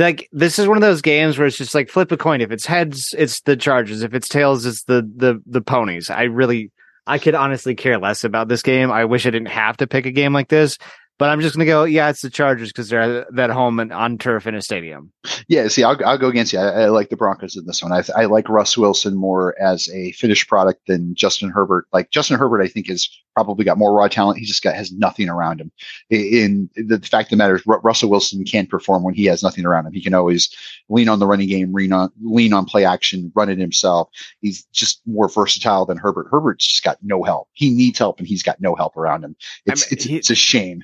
[0.00, 2.40] Like this is one of those games where it's just like flip a coin.
[2.40, 4.02] If it's heads, it's the Chargers.
[4.02, 6.10] If it's tails, it's the the the ponies.
[6.10, 6.72] I really,
[7.06, 8.90] I could honestly care less about this game.
[8.90, 10.76] I wish I didn't have to pick a game like this.
[11.20, 13.92] But I'm just going to go, yeah, it's the Chargers because they're at home and
[13.92, 15.12] on turf in a stadium.
[15.48, 16.58] Yeah, see, I'll, I'll go against you.
[16.58, 17.92] I, I like the Broncos in this one.
[17.92, 21.86] I, I like Russ Wilson more as a finished product than Justin Herbert.
[21.92, 24.38] Like Justin Herbert, I think has probably got more raw talent.
[24.38, 25.70] He just got has nothing around him.
[26.08, 29.42] In, in the fact of the matter is, Russell Wilson can perform when he has
[29.42, 29.92] nothing around him.
[29.92, 30.48] He can always
[30.88, 34.08] lean on the running game, lean on lean on play action, run it himself.
[34.40, 36.28] He's just more versatile than Herbert.
[36.30, 37.48] Herbert's just got no help.
[37.52, 39.36] He needs help, and he's got no help around him.
[39.66, 40.82] It's I mean, it's, he, it's a shame.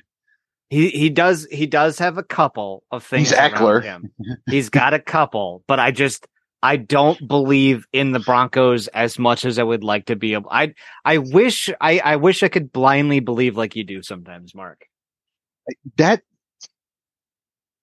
[0.69, 3.29] He he does he does have a couple of things.
[3.29, 3.81] He's Ekeler.
[3.81, 4.11] Him.
[4.49, 6.27] He's got a couple, but I just
[6.61, 10.49] I don't believe in the Broncos as much as I would like to be able.
[10.51, 10.73] I
[11.05, 14.85] I wish I I wish I could blindly believe like you do sometimes, Mark.
[15.95, 16.21] That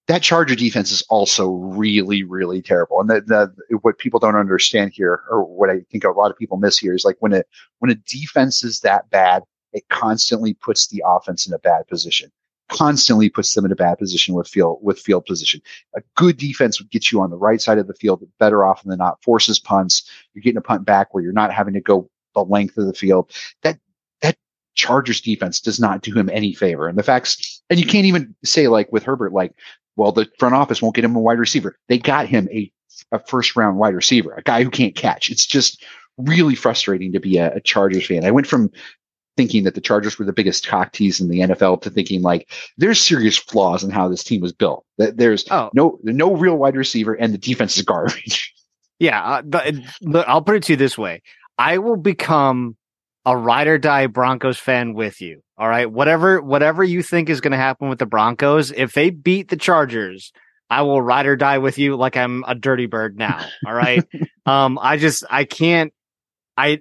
[0.07, 4.93] that Charger defense is also really really terrible, and the, the what people don't understand
[4.93, 7.45] here, or what I think a lot of people miss here, is like when a
[7.79, 9.43] when a defense is that bad,
[9.73, 12.31] it constantly puts the offense in a bad position
[12.69, 15.61] constantly puts them in a bad position with field with field position.
[15.97, 18.91] A good defense would get you on the right side of the field better often
[18.91, 19.23] than not.
[19.23, 20.09] Forces punts.
[20.33, 22.95] You're getting a punt back where you're not having to go the length of the
[22.95, 23.31] field.
[23.63, 23.79] That
[24.23, 24.37] that
[24.75, 26.89] Chargers defense does not do him any favor.
[26.89, 29.53] And the facts, and you can't even say like with Herbert, like,
[29.97, 31.79] well, the front office won't get him a wide receiver.
[31.89, 32.71] They got him a
[33.13, 35.31] a first round wide receiver, a guy who can't catch.
[35.31, 35.85] It's just
[36.17, 38.25] really frustrating to be a, a Chargers fan.
[38.25, 38.71] I went from
[39.37, 42.51] thinking that the Chargers were the biggest cock tease in the NFL to thinking like
[42.77, 44.85] there's serious flaws in how this team was built.
[44.99, 45.71] That there's oh.
[45.75, 48.53] no no real wide receiver and the defense is garbage.
[49.01, 49.83] Yeah, uh,
[50.29, 51.21] I'll put it to you this way:
[51.59, 52.77] I will become
[53.27, 55.43] a ride or die Broncos fan with you.
[55.59, 59.11] All right, whatever whatever you think is going to happen with the Broncos, if they
[59.11, 60.33] beat the Chargers.
[60.71, 63.45] I will ride or die with you like I'm a dirty bird now.
[63.67, 64.03] All right.
[64.47, 65.93] um, I just, I can't,
[66.57, 66.81] I,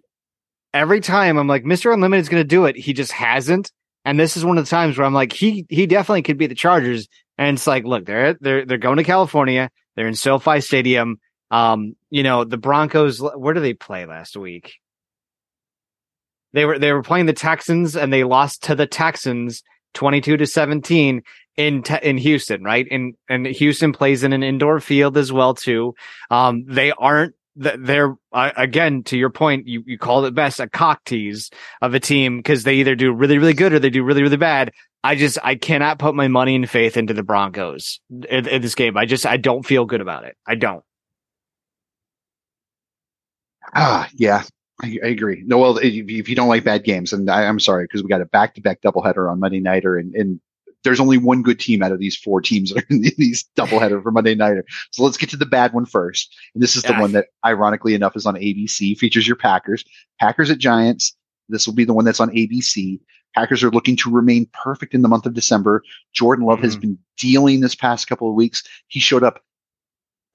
[0.73, 1.93] every time I'm like, Mr.
[1.93, 2.75] Unlimited is going to do it.
[2.75, 3.71] He just hasn't.
[4.05, 6.47] And this is one of the times where I'm like, he he definitely could be
[6.47, 7.07] the Chargers.
[7.37, 9.69] And it's like, look, they're they're they're going to California.
[9.95, 11.19] They're in SoFi Stadium.
[11.51, 13.21] Um, you know, the Broncos.
[13.21, 14.73] Where did they play last week?
[16.51, 19.63] They were they were playing the Texans and they lost to the Texans
[19.93, 21.23] twenty two to seventeen
[21.55, 22.87] in in Houston, right?
[22.91, 25.95] And and Houston plays in an indoor field as well too.
[26.29, 30.67] Um, they aren't they're uh, again to your point you, you called it best a
[30.67, 31.51] cock tease
[31.81, 34.37] of a team because they either do really really good or they do really really
[34.37, 34.71] bad.
[35.03, 37.99] I just i cannot put my money and faith into the broncos
[38.29, 38.97] in, in this game.
[38.97, 40.35] I just i don't feel good about it.
[40.47, 40.83] I don't.
[43.75, 44.43] Ah yeah.
[44.81, 45.43] I, I agree.
[45.45, 45.93] No well if,
[46.29, 49.31] you don't like bad games and I, am sorry because we got a back-to-back doubleheader
[49.31, 50.39] on monday nighter and, and
[50.83, 54.01] there's only one good team out of these four teams that are in these doubleheader
[54.01, 54.65] for Monday Nighter.
[54.91, 56.33] So let's get to the bad one first.
[56.53, 57.01] And this is the Yeah.
[57.01, 58.97] one that, ironically enough, is on ABC.
[58.97, 59.83] Features your Packers.
[60.19, 61.15] Packers at Giants.
[61.49, 62.99] This will be the one that's on ABC.
[63.35, 65.83] Packers are looking to remain perfect in the month of December.
[66.13, 66.81] Jordan Love has mm-hmm.
[66.81, 68.63] been dealing this past couple of weeks.
[68.87, 69.43] He showed up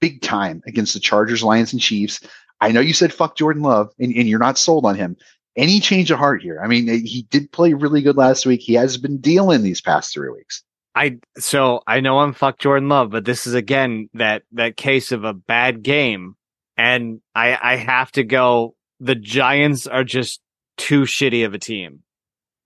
[0.01, 2.21] big time against the Chargers, Lions, and Chiefs.
[2.61, 5.15] I know you said fuck Jordan Love, and, and you're not sold on him.
[5.59, 6.61] Any change of heart here?
[6.63, 8.61] I mean, eh, he did play really good last week.
[8.61, 10.63] He has been dealing these past three weeks.
[10.95, 15.11] I so I know I'm fuck Jordan Love, but this is again that that case
[15.11, 16.35] of a bad game,
[16.77, 18.75] and I I have to go.
[19.01, 20.39] The Giants are just
[20.77, 22.03] too shitty of a team.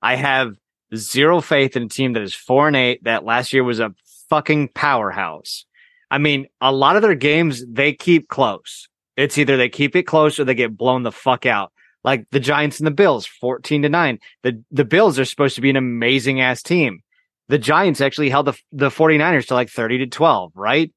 [0.03, 0.55] I have
[0.95, 3.03] zero faith in a team that is four and eight.
[3.05, 3.95] That last year was a
[4.29, 5.65] fucking powerhouse.
[6.11, 8.87] I mean, a lot of their games they keep close.
[9.17, 11.73] It's either they keep it close or they get blown the fuck out.
[12.03, 14.19] Like the Giants and the Bills, 14 to 9.
[14.43, 16.99] The the Bills are supposed to be an amazing ass team.
[17.47, 20.91] The Giants actually held the the 49ers to like 30 to 12, right?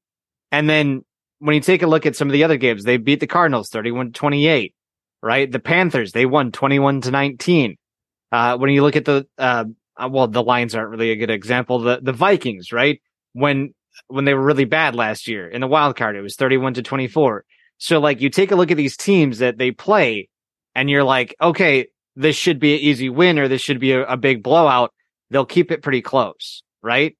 [0.51, 1.03] And then
[1.39, 3.69] when you take a look at some of the other games, they beat the Cardinals
[3.69, 4.73] 31 to 28,
[5.21, 5.51] right?
[5.51, 7.77] The Panthers, they won 21 to 19.
[8.31, 9.65] Uh, when you look at the, uh,
[9.95, 11.79] uh, well, the Lions aren't really a good example.
[11.79, 13.01] The, the Vikings, right?
[13.33, 13.73] When,
[14.07, 16.81] when they were really bad last year in the wild card, it was 31 to
[16.81, 17.45] 24.
[17.77, 20.29] So like you take a look at these teams that they play
[20.77, 24.05] and you're like, okay, this should be an easy win or this should be a,
[24.05, 24.93] a big blowout.
[25.31, 27.17] They'll keep it pretty close, right?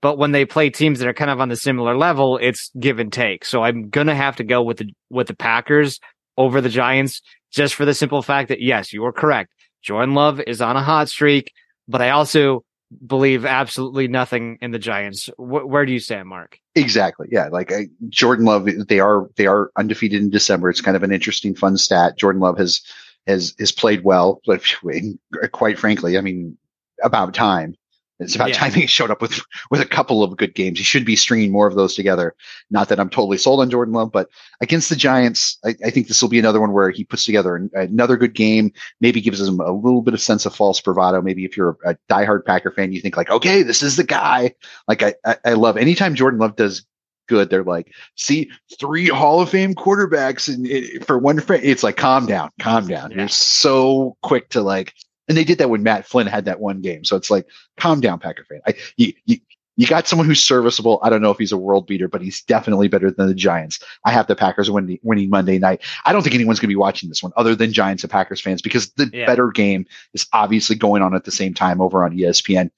[0.00, 2.98] But when they play teams that are kind of on the similar level, it's give
[2.98, 3.44] and take.
[3.44, 6.00] So I'm gonna have to go with the with the Packers
[6.38, 7.20] over the Giants,
[7.52, 9.52] just for the simple fact that yes, you are correct.
[9.82, 11.52] Jordan Love is on a hot streak,
[11.88, 12.64] but I also
[13.06, 15.28] believe absolutely nothing in the Giants.
[15.36, 16.58] Wh- where do you stand, Mark?
[16.74, 17.28] Exactly.
[17.30, 17.48] Yeah.
[17.48, 17.72] Like
[18.08, 20.70] Jordan Love, they are they are undefeated in December.
[20.70, 22.16] It's kind of an interesting, fun stat.
[22.16, 22.80] Jordan Love has
[23.26, 24.62] has has played well, but
[25.52, 26.56] quite frankly, I mean,
[27.02, 27.74] about time.
[28.20, 28.54] It's about Yeah.
[28.54, 29.40] time he showed up with
[29.70, 30.78] with a couple of good games.
[30.78, 32.34] He should be stringing more of those together.
[32.70, 34.28] Not that I'm totally sold on Jordan Love, but
[34.60, 37.54] against the Giants, I, I think this will be another one where he puts together
[37.56, 38.72] an, another good game.
[39.00, 41.22] Maybe gives him a little bit of sense of false bravado.
[41.22, 44.04] Maybe if you're a, a diehard Packer fan, you think like, okay, this is the
[44.04, 44.54] guy.
[44.88, 46.84] Like I, I, I love anytime Jordan Love does
[47.28, 47.50] good.
[47.50, 48.50] They're like, see,
[48.80, 52.88] three Hall of Fame quarterbacks, and it, for one friend, it's like, calm down, calm
[52.88, 53.10] down.
[53.12, 54.94] You're so quick to like,
[55.28, 57.04] and they did that when Matt Flynn had that one game.
[57.04, 57.46] So it's like,
[57.78, 58.60] calm down, Packer fan.
[58.66, 59.36] I, you, you,
[59.76, 60.98] you got someone who's serviceable.
[61.04, 63.78] I don't know if he's a world beater, but he's definitely better than the Giants.
[64.04, 65.82] I have the Packers winning, winning Monday night.
[66.04, 68.40] I don't think anyone's going to be watching this one other than Giants and Packers
[68.40, 69.26] fans because the Yeah.
[69.26, 72.70] better game is obviously going on at the same time over on ESPN.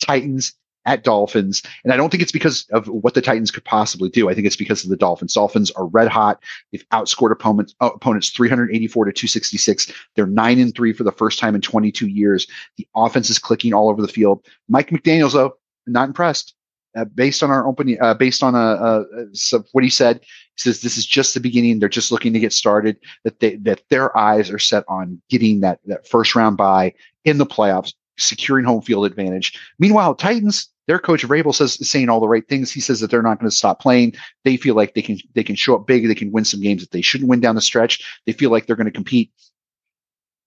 [0.00, 0.54] Titans
[0.86, 1.62] at Dolphins.
[1.84, 4.28] And I don't think it's because of what the Titans could possibly do.
[4.28, 5.34] I think it's because of the Dolphins.
[5.34, 6.42] Dolphins are red hot.
[6.72, 9.92] They've outscored opponents, uh, opponents 384 to 266.
[10.16, 12.46] They're nine and three for the first time in 22 years.
[12.76, 14.44] The offense is clicking all over the field.
[14.68, 16.54] Mike McDaniels, though, not impressed.
[16.96, 20.56] Uh, based on our opening, uh, based on uh, uh, so what he said, he
[20.56, 21.78] says this is just the beginning.
[21.78, 22.96] They're just looking to get started.
[23.22, 26.94] That they that their eyes are set on getting that that first round bye
[27.24, 29.58] in the playoffs, securing home field advantage.
[29.78, 32.70] Meanwhile, Titans, their coach Vrabel says saying all the right things.
[32.70, 34.14] He says that they're not going to stop playing.
[34.44, 36.06] They feel like they can they can show up big.
[36.06, 38.20] They can win some games that they shouldn't win down the stretch.
[38.26, 39.30] They feel like they're going to compete.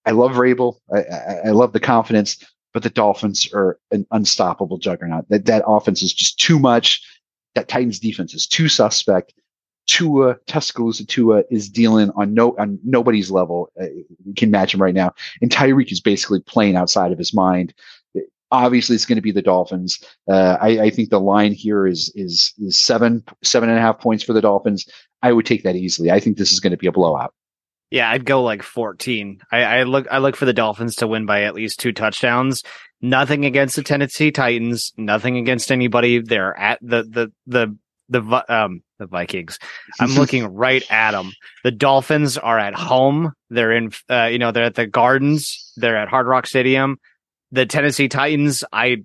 [0.05, 0.77] I love Vrabel.
[0.93, 2.43] I, I, I love the confidence,
[2.73, 5.29] but the Dolphins are an unstoppable juggernaut.
[5.29, 7.01] That that offense is just too much.
[7.55, 9.33] That Titans defense is too suspect.
[9.87, 13.69] Tua Tuscaloosa Tua is dealing on no on nobody's level.
[13.79, 13.85] Uh,
[14.25, 17.73] you can match him right now, and Tyreek is basically playing outside of his mind.
[18.51, 19.99] Obviously, it's going to be the Dolphins.
[20.29, 23.99] Uh, I, I think the line here is, is is seven seven and a half
[23.99, 24.85] points for the Dolphins.
[25.21, 26.11] I would take that easily.
[26.11, 27.33] I think this is going to be a blowout.
[27.93, 29.39] Yeah, I'd go like 14.
[29.51, 32.63] I, I look I look for the Dolphins to win by at least two touchdowns.
[33.01, 34.93] Nothing against the Tennessee Titans.
[34.97, 36.19] Nothing against anybody.
[36.19, 37.77] They're at the the the
[38.09, 39.59] the um the Vikings.
[39.99, 41.31] I'm looking right at them.
[41.63, 43.33] The Dolphins are at home.
[43.49, 45.71] They're in uh, you know they're at the Gardens.
[45.77, 46.97] They're at Hard Rock Stadium.
[47.51, 48.63] The Tennessee Titans.
[48.71, 49.03] I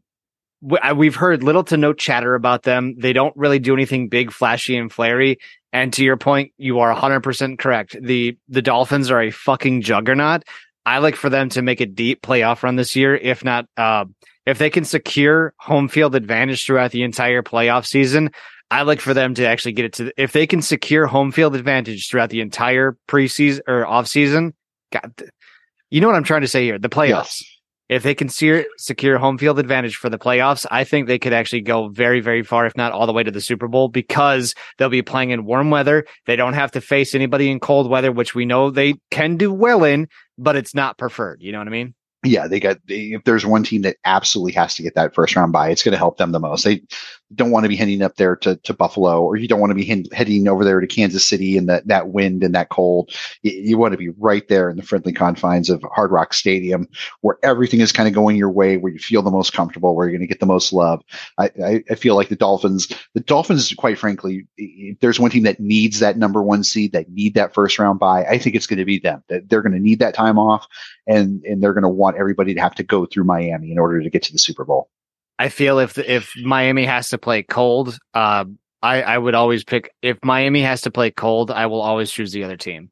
[0.63, 2.95] w- I- we've heard little to no chatter about them.
[2.99, 5.39] They don't really do anything big, flashy, and flary.
[5.73, 7.97] And to your point, you are 100% correct.
[8.01, 10.45] The the Dolphins are a fucking juggernaut.
[10.87, 13.15] I like for them to make a deep playoff run this year.
[13.15, 14.07] If not, uh,
[14.47, 18.31] if they can secure home field advantage throughout the entire playoff season,
[18.71, 20.13] I like for them to actually get it to.
[20.17, 24.55] If they can secure home field advantage throughout the entire preseason or off season,
[24.93, 25.13] God,
[25.91, 26.79] you know what I'm trying to say here.
[26.79, 27.43] The playoffs.
[27.89, 31.33] If they can secure, secure home field advantage for the playoffs, I think they could
[31.33, 34.55] actually go very, very far, if not all the way to the Super Bowl, because
[34.77, 36.05] they'll be playing in warm weather.
[36.27, 39.51] They don't have to face anybody in cold weather, which we know they can do
[39.51, 41.41] well in, but it's not preferred.
[41.41, 41.95] You know what I mean?
[42.25, 42.79] yeah, they got.
[42.87, 45.83] They, if there's one team that absolutely has to get that first round bye, it's
[45.83, 46.65] going to help them the most.
[46.65, 46.83] They
[47.35, 49.75] don't want to be heading up there to, to Buffalo, or you don't want to
[49.75, 53.13] be he- heading over there to Kansas City in that that wind and that cold.
[53.43, 56.89] You, you want to be right there in the friendly confines of Hard Rock Stadium,
[57.21, 60.07] where everything is kind of going your way, where you feel the most comfortable, where
[60.07, 61.03] you're going to get the most love.
[61.37, 64.47] I, I, I feel like the Dolphins, the Dolphins, quite frankly,
[65.01, 68.25] there's one team that needs that number one seed, that need that first round bye,
[68.25, 69.23] I think it's going to be them.
[69.29, 70.67] That they're going to need that time off,
[71.07, 74.03] and and they're going to want everybody to have to go through Miami in order
[74.03, 74.89] to get to the Super Bowl.
[75.39, 78.45] I feel if if Miami has to play cold, uh,
[78.83, 82.33] I I would always pick if Miami has to play cold, I will always choose
[82.33, 82.91] the other team.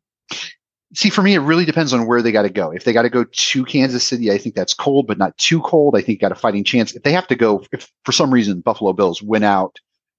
[0.95, 2.71] See, for me, it really depends on where they got to go.
[2.71, 5.61] If they got to go to Kansas City, I think that's cold, but not too
[5.63, 5.97] cold.
[5.97, 6.95] I think got a fighting chance.
[6.95, 9.79] If they have to go, if for some reason Buffalo Bills win out,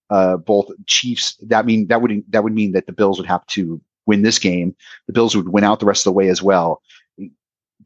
[0.09, 3.45] uh, both Chiefs, that mean that would that would mean that the Bills would have
[3.47, 4.75] to win this game.
[5.07, 6.81] The Bills would win out the rest of the way as well.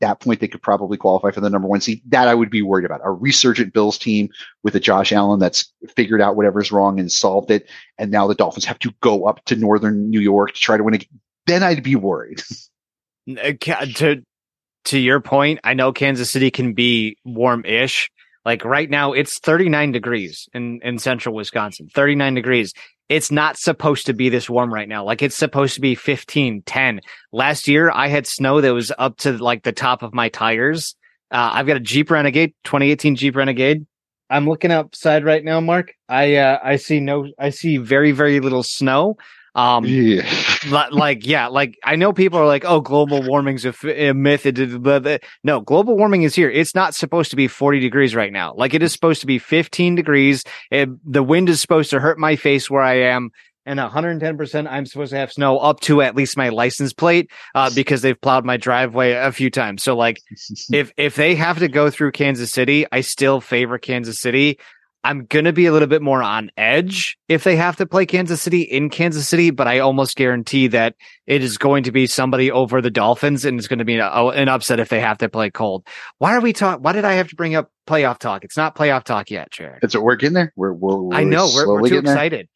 [0.01, 2.01] That point, they could probably qualify for the number one seed.
[2.07, 3.01] That I would be worried about.
[3.03, 4.29] A resurgent Bills team
[4.63, 8.35] with a Josh Allen that's figured out whatever's wrong and solved it, and now the
[8.35, 11.07] Dolphins have to go up to northern New York to try to win it.
[11.47, 12.43] Then I'd be worried.
[13.29, 13.53] Uh,
[13.95, 14.23] To
[14.85, 18.09] to your point, I know Kansas City can be warm-ish.
[18.45, 21.89] Like right now, it's 39 degrees in in central Wisconsin.
[21.93, 22.73] 39 degrees.
[23.09, 25.03] It's not supposed to be this warm right now.
[25.03, 27.01] Like it's supposed to be 15, 10.
[27.33, 30.95] Last year, I had snow that was up to like the top of my tires.
[31.29, 33.85] Uh, I've got a Jeep Renegade, 2018 Jeep Renegade.
[34.29, 35.93] I'm looking outside right now, Mark.
[36.07, 39.17] I uh, I see no, I see very very little snow.
[39.53, 40.23] Um, yeah.
[40.69, 44.45] like yeah, like I know people are like, oh, global warming's a, f- a myth.
[44.45, 45.17] It did- blah, blah.
[45.43, 46.49] No, global warming is here.
[46.49, 48.53] It's not supposed to be 40 degrees right now.
[48.55, 50.43] Like it is supposed to be 15 degrees.
[50.69, 53.31] It, the wind is supposed to hurt my face where I am.
[53.63, 57.69] And 110%, I'm supposed to have snow up to at least my license plate, uh,
[57.75, 59.83] because they've plowed my driveway a few times.
[59.83, 60.19] So like,
[60.71, 64.57] if, if they have to go through Kansas City, I still favor Kansas City.
[65.03, 68.05] I'm going to be a little bit more on edge if they have to play
[68.05, 70.95] Kansas City in Kansas City, but I almost guarantee that
[71.25, 74.09] it is going to be somebody over the Dolphins and it's going to be an,
[74.13, 75.87] oh, an upset if they have to play cold.
[76.19, 76.83] Why are we talking?
[76.83, 78.43] Why did I have to bring up playoff talk?
[78.43, 79.79] It's not playoff talk yet, Jared.
[79.81, 80.53] It's we're getting there.
[80.55, 82.13] We're, we're, we're I know we're, we're too getting there.
[82.13, 82.49] excited.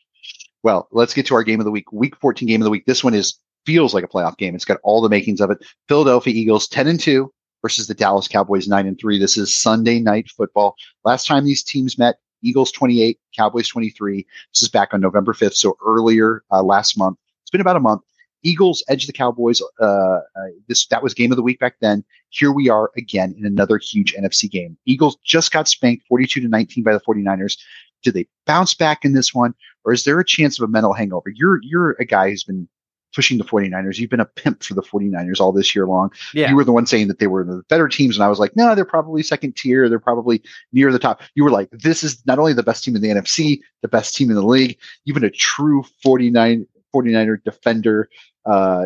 [0.62, 1.92] Well, let's get to our game of the week.
[1.92, 2.86] Week 14 game of the week.
[2.86, 4.56] This one is feels like a playoff game.
[4.56, 5.58] It's got all the makings of it.
[5.88, 7.32] Philadelphia Eagles 10 and 2
[7.62, 9.18] versus the Dallas Cowboys 9 and 3.
[9.18, 10.76] This is Sunday night football.
[11.04, 14.26] Last time these teams met, Eagles 28, Cowboys 23.
[14.54, 17.18] This is back on November 5th, so earlier uh, last month.
[17.42, 18.02] It's been about a month.
[18.44, 19.62] Eagles edge the Cowboys.
[19.82, 20.20] Uh, uh,
[20.68, 22.04] this that was game of the week back then.
[22.30, 24.78] Here we are again in another huge NFC game.
[24.86, 27.58] Eagles just got spanked 42 to 19 by the 49ers.
[28.04, 30.94] Did they bounce back in this one, or is there a chance of a mental
[30.94, 31.32] hangover?
[31.34, 32.70] You're you're a guy who's been
[33.16, 33.98] pushing the 49ers.
[33.98, 36.12] You've been a pimp for the 49ers all this year long.
[36.34, 36.50] Yeah.
[36.50, 38.18] You were the one saying that they were the better teams.
[38.18, 39.90] And I was like, no, they're probably second tier.
[39.90, 40.44] They're probably
[40.74, 41.22] near the top.
[41.34, 44.16] You were like, this is not only the best team in the NFC, the best
[44.16, 44.78] team in the league.
[45.06, 48.10] You've been a true 49, 49er defender.
[48.46, 48.86] Uh,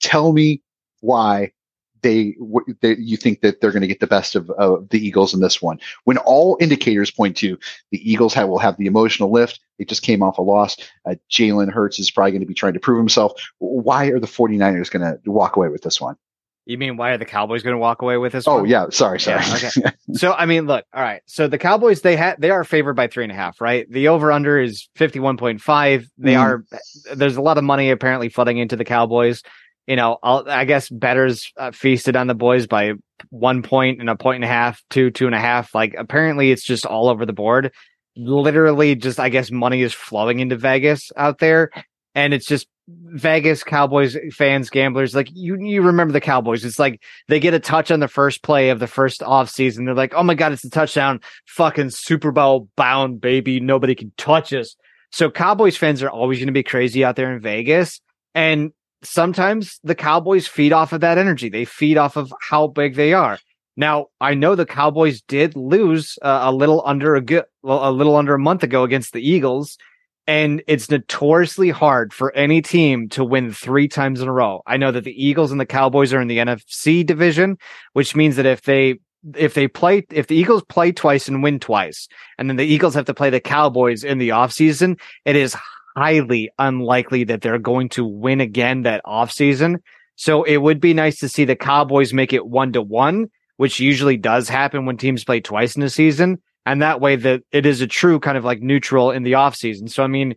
[0.00, 0.62] tell me
[1.00, 1.52] why
[2.02, 2.36] they,
[2.80, 5.40] they you think that they're going to get the best of, of the Eagles in
[5.40, 7.58] this one when all indicators point to
[7.90, 9.60] the Eagles have, will have the emotional lift.
[9.78, 10.76] They just came off a loss.
[11.06, 13.32] Uh, Jalen Hurts is probably going to be trying to prove himself.
[13.58, 16.16] Why are the 49ers going to walk away with this one?
[16.64, 18.46] You mean why are the Cowboys going to walk away with this?
[18.46, 18.68] Oh one?
[18.68, 19.42] yeah, sorry, sorry.
[19.44, 19.96] Yeah, okay.
[20.12, 21.20] so I mean, look, all right.
[21.26, 23.90] So the Cowboys they had they are favored by three and a half, right?
[23.90, 26.08] The over under is fifty one point five.
[26.18, 26.40] They Mhm.
[26.40, 26.64] are.
[27.16, 29.42] There's a lot of money apparently flooding into the Cowboys.
[29.86, 32.92] You know, I'll, I guess bettors uh, feasted on the boys by
[33.30, 35.74] one point and a point and a half, two, two and a half.
[35.74, 37.72] Like apparently, it's just all over the board.
[38.16, 41.70] Literally, just I guess money is flowing into Vegas out there,
[42.14, 46.64] and it's just Vegas Cowboys fans, gamblers, like you, you remember the Cowboys.
[46.64, 49.84] It's like they get a touch on the first play of the first off season.
[49.84, 51.20] They're like, Oh my God, it's a touchdown.
[51.46, 53.60] Fucking Super Bowl bound, baby.
[53.60, 54.76] Nobody can touch us.
[55.10, 58.00] So Cowboys fans are always going to be crazy out there in Vegas.
[58.34, 58.72] And
[59.02, 61.48] sometimes the Cowboys feed off of that energy.
[61.48, 63.38] They feed off of how big they are.
[63.76, 67.90] Now, I know the Cowboys did lose uh, a little under a good, well, a
[67.90, 69.78] little under a month ago against the Eagles
[70.26, 74.62] and it's notoriously hard for any team to win three times in a row.
[74.66, 77.58] I know that the Eagles and the Cowboys are in the NFC division,
[77.92, 79.00] which means that if they
[79.36, 82.08] if they play if the Eagles play twice and win twice,
[82.38, 85.56] and then the Eagles have to play the Cowboys in the offseason, it is
[85.96, 89.76] highly unlikely that they're going to win again that offseason.
[90.16, 93.80] So it would be nice to see the Cowboys make it one to one, which
[93.80, 97.66] usually does happen when teams play twice in a season and that way that it
[97.66, 99.90] is a true kind of like neutral in the offseason.
[99.90, 100.36] So I mean,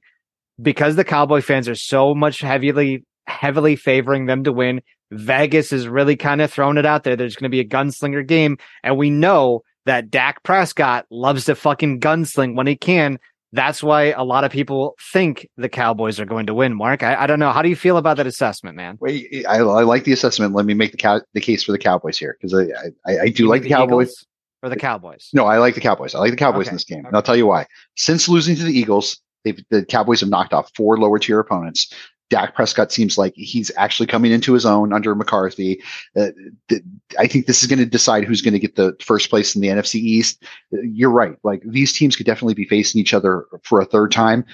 [0.61, 5.88] because the Cowboy fans are so much heavily heavily favoring them to win, Vegas is
[5.88, 7.15] really kind of throwing it out there.
[7.15, 8.57] There's going to be a gunslinger game.
[8.84, 13.19] And we know that Dak Prescott loves to fucking gunsling when he can.
[13.56, 16.76] That's why a lot of people think the Cowboys are going to win.
[16.76, 17.52] Mark, I, I don't know.
[17.52, 18.98] How do you feel about that assessment, man?
[18.99, 20.53] Wait, I, I like the assessment.
[20.53, 22.65] Let me make the cow- the case for the Cowboys here because I,
[23.10, 24.07] I, I do You like think the Cowboys.
[24.07, 24.26] Eagles
[24.61, 25.30] or the Cowboys?
[25.34, 26.14] No, I like the Cowboys.
[26.14, 27.65] I like the Cowboys Okay, in this game, and I'll tell you why.
[27.95, 31.94] Since losing to the Eagles, they've, the Cowboys have knocked off four lower tier opponents.
[32.30, 35.81] Dak Prescott seems like he's actually coming into his own under McCarthy.
[36.15, 36.30] Uh,
[36.69, 36.81] th-
[37.19, 39.61] I think this is going to decide who's going to get the first place in
[39.61, 40.43] the NFC East.
[40.73, 41.38] Uh, You're right.
[41.43, 44.45] Like these teams could definitely be facing each other for a third time.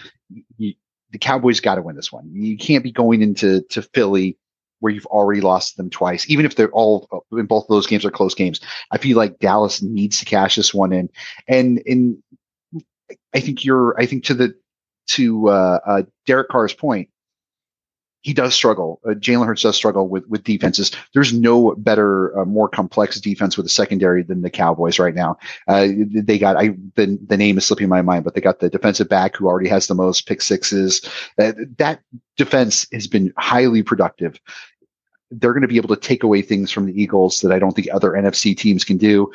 [0.58, 0.74] You,
[1.12, 2.30] the Cowboys got to win this one.
[2.34, 4.38] You can't be going into to Philly
[4.80, 8.04] where you've already lost them twice, even if they're all in both of those games
[8.04, 8.60] are close games.
[8.92, 11.10] I feel like Dallas needs to cash this one in,
[11.48, 12.18] and and
[13.34, 13.96] I think you're.
[14.00, 14.56] I think to the
[15.10, 17.10] to uh, uh, Derek Carr's point,
[18.22, 19.00] he does struggle.
[19.06, 20.92] Uh, Jalen Hurts does struggle with with defenses.
[21.14, 25.38] There's no better, uh, more complex defense with a secondary than the Cowboys right now.
[25.68, 28.70] Uh, they got I the the name is slipping my mind, but they got the
[28.70, 31.02] defensive back who already has the most pick sixes.
[31.40, 32.02] Uh, that
[32.38, 34.40] defense has been highly productive.
[35.32, 37.72] They're going to be able to take away things from the Eagles that I don't
[37.72, 39.32] think other NFC teams can do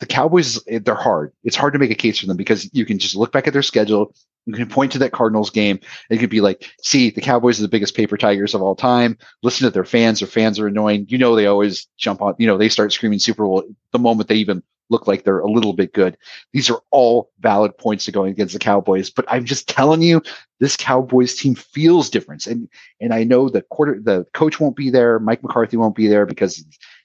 [0.00, 1.32] the Cowboys, eh, they're hard.
[1.44, 3.52] It's hard to make a case for them because you can just look back at
[3.52, 4.14] their schedule.
[4.46, 5.78] You can point to that Cardinals game.
[6.10, 8.74] And you could be like, see, the Cowboys are the biggest paper tigers of all
[8.74, 9.16] time.
[9.42, 10.20] Listen to their fans.
[10.20, 11.06] Their fans are annoying.
[11.08, 14.28] You know, they always jump on, you know, they start screaming Super Bowl the moment
[14.28, 16.16] they even look like they're a little bit good.
[16.52, 20.22] These are all valid points to going against the Cowboys, but I'm just telling you,
[20.60, 22.46] this Cowboys team feels different.
[22.46, 22.68] And,
[23.00, 25.18] and I know the quarter, the coach won't be there.
[25.18, 26.64] Mike McCarthy won't be there because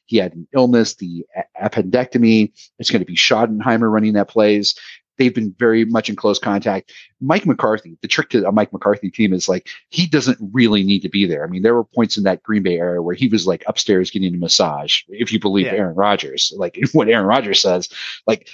[0.10, 1.24] he had an illness, the
[1.62, 2.52] appendectomy.
[2.80, 4.74] It's going to be Schottenheimer running that plays.
[5.20, 6.92] They've been very much in close contact.
[7.22, 11.02] Mike McCarthy, the trick to a Mike McCarthy team is like, he doesn't really need
[11.02, 11.44] to be there.
[11.46, 14.10] I mean, there were points in that Green Bay area where he was like upstairs
[14.10, 15.74] getting a massage, if you believe Yeah.
[15.74, 17.88] Aaron Rodgers, like what Aaron Rodgers says,
[18.26, 18.50] like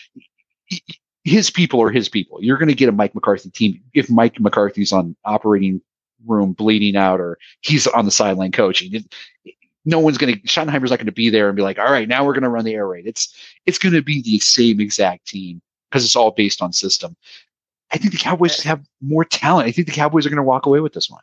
[0.65, 0.83] he-
[1.23, 2.43] his people are his people.
[2.43, 5.81] You're going to get a Mike McCarthy team if Mike McCarthy's on operating
[6.25, 9.05] room bleeding out or he's on the sideline coaching.
[9.85, 12.07] No one's going to Schottenheimer's not going to be there and be like, all right,
[12.07, 13.05] now we're going to run the air raid.
[13.07, 13.33] It's
[13.65, 17.15] it's going to be the same exact team because it's all based on system.
[17.91, 18.69] I think the Cowboys eh.
[18.69, 19.67] have more talent.
[19.67, 21.21] I think the Cowboys are going to walk away with this one.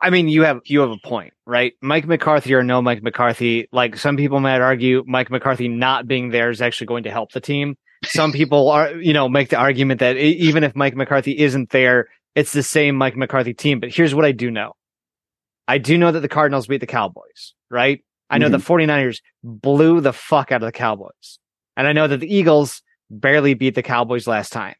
[0.00, 1.72] I mean, you have you have a point, right?
[1.80, 6.30] Mike McCarthy or no Mike McCarthy, like some people might argue, Mike McCarthy not being
[6.30, 7.76] there is actually going to help the team.
[8.04, 12.08] Some people are, you know, make the argument that even if Mike McCarthy isn't there,
[12.34, 13.80] it's the same Mike McCarthy team.
[13.80, 14.72] But here's what I do know:
[15.70, 18.04] I do know that the Cardinals beat the Cowboys, right?
[18.28, 18.90] I know the mm-hmm.
[18.90, 21.38] 49ers blew the fuck out of the Cowboys,
[21.76, 24.74] and I know that the Eagles barely beat the Cowboys last time.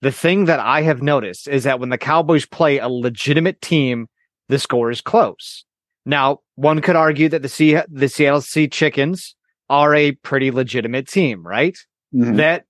[0.00, 4.08] The thing that I have noticed is that when the Cowboys play a legitimate team
[4.48, 5.64] the score is close.
[6.06, 9.34] Now, one could argue that the C- the Seattle Sea Chickens
[9.70, 11.76] are a pretty legitimate team, right?
[12.14, 12.36] Mm-hmm.
[12.36, 12.66] That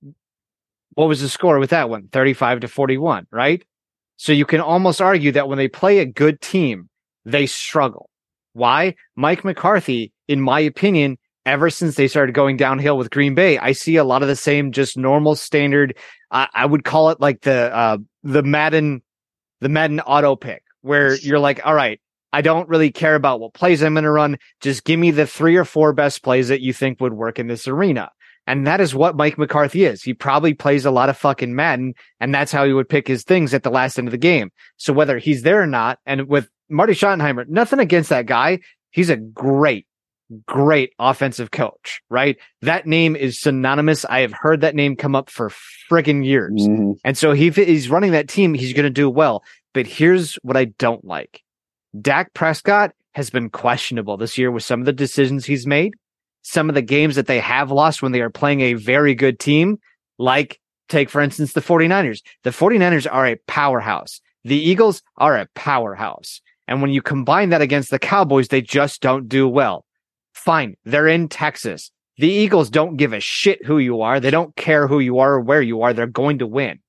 [0.93, 2.07] what was the score with that one?
[2.07, 3.63] 35 to 41, right?
[4.15, 6.89] So you can almost argue that when they play a good team,
[7.25, 8.09] they struggle.
[8.53, 8.95] Why?
[9.15, 13.73] Mike McCarthy, in my opinion, ever since they started going downhill with Green Bay, I
[13.73, 15.97] see a lot of the same, just normal standard.
[16.31, 19.01] I, I would call it like the uh, the Madden,
[19.61, 21.99] the Madden auto pick, where you're like, all right,
[22.31, 24.37] I don't really care about what plays I'm going to run.
[24.61, 27.47] Just give me the three or four best plays that you think would work in
[27.47, 28.11] this arena.
[28.47, 30.03] And that is what Mike McCarthy is.
[30.03, 33.23] He probably plays a lot of fucking Madden, and that's how he would pick his
[33.23, 34.51] things at the last end of the game.
[34.77, 38.59] So whether he's there or not, and with Marty Schottenheimer, nothing against that guy.
[38.91, 39.87] He's a great,
[40.45, 42.37] great offensive coach, right?
[42.61, 44.05] That name is synonymous.
[44.05, 45.51] I have heard that name come up for
[45.91, 46.53] friggin' years.
[46.67, 46.93] Mm-hmm.
[47.03, 49.43] And so he, if he's running that team, he's going to do well.
[49.73, 51.43] But here's what I don't like.
[51.99, 55.93] Dak Prescott has been questionable this year with some of the decisions he's made,
[56.41, 59.39] some of the games that they have lost when they are playing a very good
[59.39, 59.77] team,
[60.17, 62.21] like take, for instance, the 49ers.
[62.43, 64.21] The 49ers are a powerhouse.
[64.43, 66.41] The Eagles are a powerhouse.
[66.67, 69.85] And when you combine that against the Cowboys, they just don't do well.
[70.33, 70.75] Fine.
[70.83, 71.91] They're in Texas.
[72.17, 74.19] The Eagles don't give a shit who you are.
[74.19, 75.93] They don't care who you are or where you are.
[75.93, 76.79] They're going to win.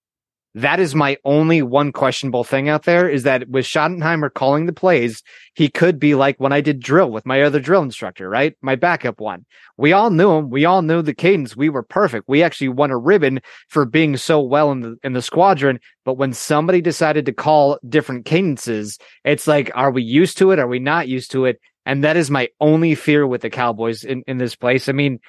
[0.57, 4.73] That is my only one questionable thing out there is that with Schottenheimer calling the
[4.73, 5.23] plays,
[5.55, 8.57] he could be like when I did drill with my other drill instructor, right?
[8.63, 9.45] My backup one.
[9.77, 10.49] We all knew him.
[10.49, 11.55] We all knew the cadence.
[11.55, 12.25] We were perfect.
[12.27, 15.79] We actually won a ribbon for being so well in the in the squadron.
[16.07, 20.59] But when somebody decided to call different cadences, it's like, are we used to it?
[20.59, 21.61] Are we not used to it?
[21.85, 24.89] And that is my only fear with the Cowboys in, in this place.
[24.89, 25.21] I mean,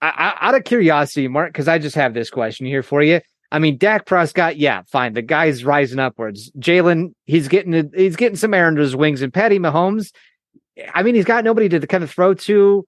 [0.00, 0.08] I,
[0.40, 3.20] I, out of curiosity, Mark, because I just have this question here for you.
[3.52, 5.14] I mean, Dak Prescott, yeah, fine.
[5.14, 6.52] The guy's rising upwards.
[6.52, 10.12] Jalen, he's getting he's getting some air under his wings, and Patty Mahomes,
[10.94, 12.86] I mean, he's got nobody to kind of throw to.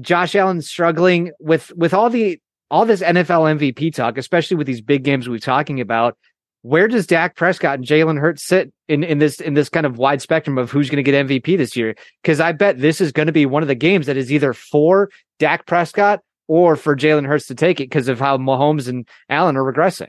[0.00, 2.40] Josh Allen struggling with with all the
[2.70, 6.16] all this NFL MVP talk, especially with these big games we're talking about.
[6.62, 9.98] Where does Dak Prescott and Jalen Hurts sit in, in this in this kind of
[9.98, 11.94] wide spectrum of who's going to get MVP this year?
[12.22, 14.52] Because I bet this is going to be one of the games that is either
[14.52, 19.06] for Dak Prescott or for Jalen Hurts to take it because of how Mahomes and
[19.28, 20.08] Allen are regressing.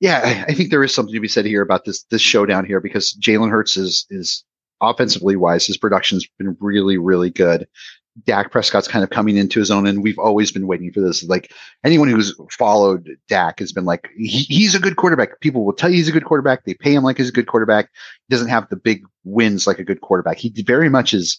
[0.00, 2.80] Yeah, I, think there is something to be said here about this this showdown here
[2.80, 4.44] because Jalen Hurts is is
[4.80, 7.68] offensively wise, his production's been really, really good.
[8.24, 11.22] Dak Prescott's kind of coming into his own, and we've always been waiting for this.
[11.24, 11.52] Like
[11.84, 15.40] anyone who's followed Dak has been like, he, he's a good quarterback.
[15.40, 16.64] People will tell you he's a good quarterback.
[16.64, 17.90] They pay him like he's a good quarterback.
[18.26, 20.38] He doesn't have the big wins like a good quarterback.
[20.38, 21.38] He very much is.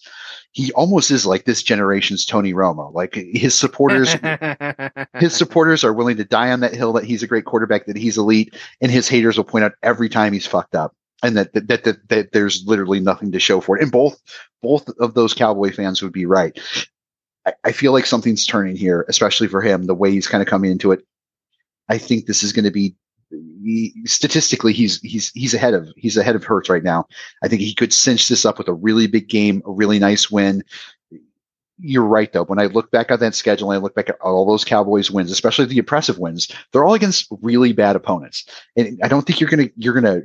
[0.52, 2.94] He almost is like this generation's Tony Romo.
[2.94, 4.14] Like his supporters,
[5.20, 7.98] his supporters are willing to die on that hill that he's a great quarterback, that
[7.98, 11.54] he's elite, and his haters will point out every time he's fucked up and that
[11.54, 13.84] that, that that that there's literally nothing to show for it.
[13.84, 14.22] And both
[14.62, 16.58] both of those Cowboy fans would be right.
[17.46, 20.48] I, I feel like something's turning here, especially for him, the way he's kind of
[20.48, 21.06] coming into it.
[21.90, 22.96] I think this is going to be
[23.32, 27.08] he, statistically he's he's he's ahead of he's ahead of Hurts right now.
[27.44, 30.30] I think he could cinch this up with a really big game, a really nice
[30.30, 30.64] win.
[31.80, 32.46] You're right though.
[32.46, 35.12] When I look back at that schedule and I look back at all those Cowboys
[35.12, 38.46] wins, especially the impressive wins, they're all against really bad opponents.
[38.76, 40.22] And I don't think you're gonna you're gonna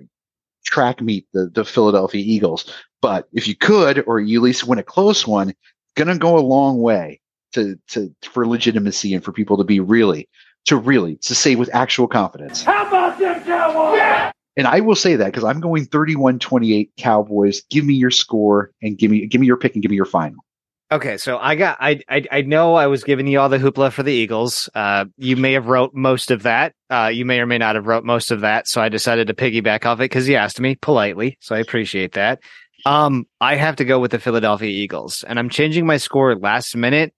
[0.65, 2.73] track meet the, the Philadelphia Eagles.
[3.01, 5.55] But if you could, or you at least win a close one,
[5.97, 7.21] gonna go a long way
[7.53, 10.29] to, to, for legitimacy and for people to be really,
[10.67, 12.63] to really, to say with actual confidence.
[12.63, 13.99] How about them Cowboys?
[13.99, 14.33] Yeah!
[14.57, 17.63] And I will say that because I'm going 31-28 Cowboys.
[17.71, 20.05] Give me your score and give me, give me your pick and give me your
[20.05, 20.45] final.
[20.93, 23.93] Okay, so I got I, I I know I was giving you all the hoopla
[23.93, 24.69] for the Eagles.
[24.75, 26.75] Uh, you may have wrote most of that.
[26.91, 28.69] Uh, you may or may not have wrote most of that.
[28.69, 31.39] So I decided to piggyback off it because you asked me politely.
[31.41, 32.41] So I appreciate that.
[32.85, 36.77] Um, I have to go with the Philadelphia Eagles, and I'm changing my score last
[36.77, 37.15] minute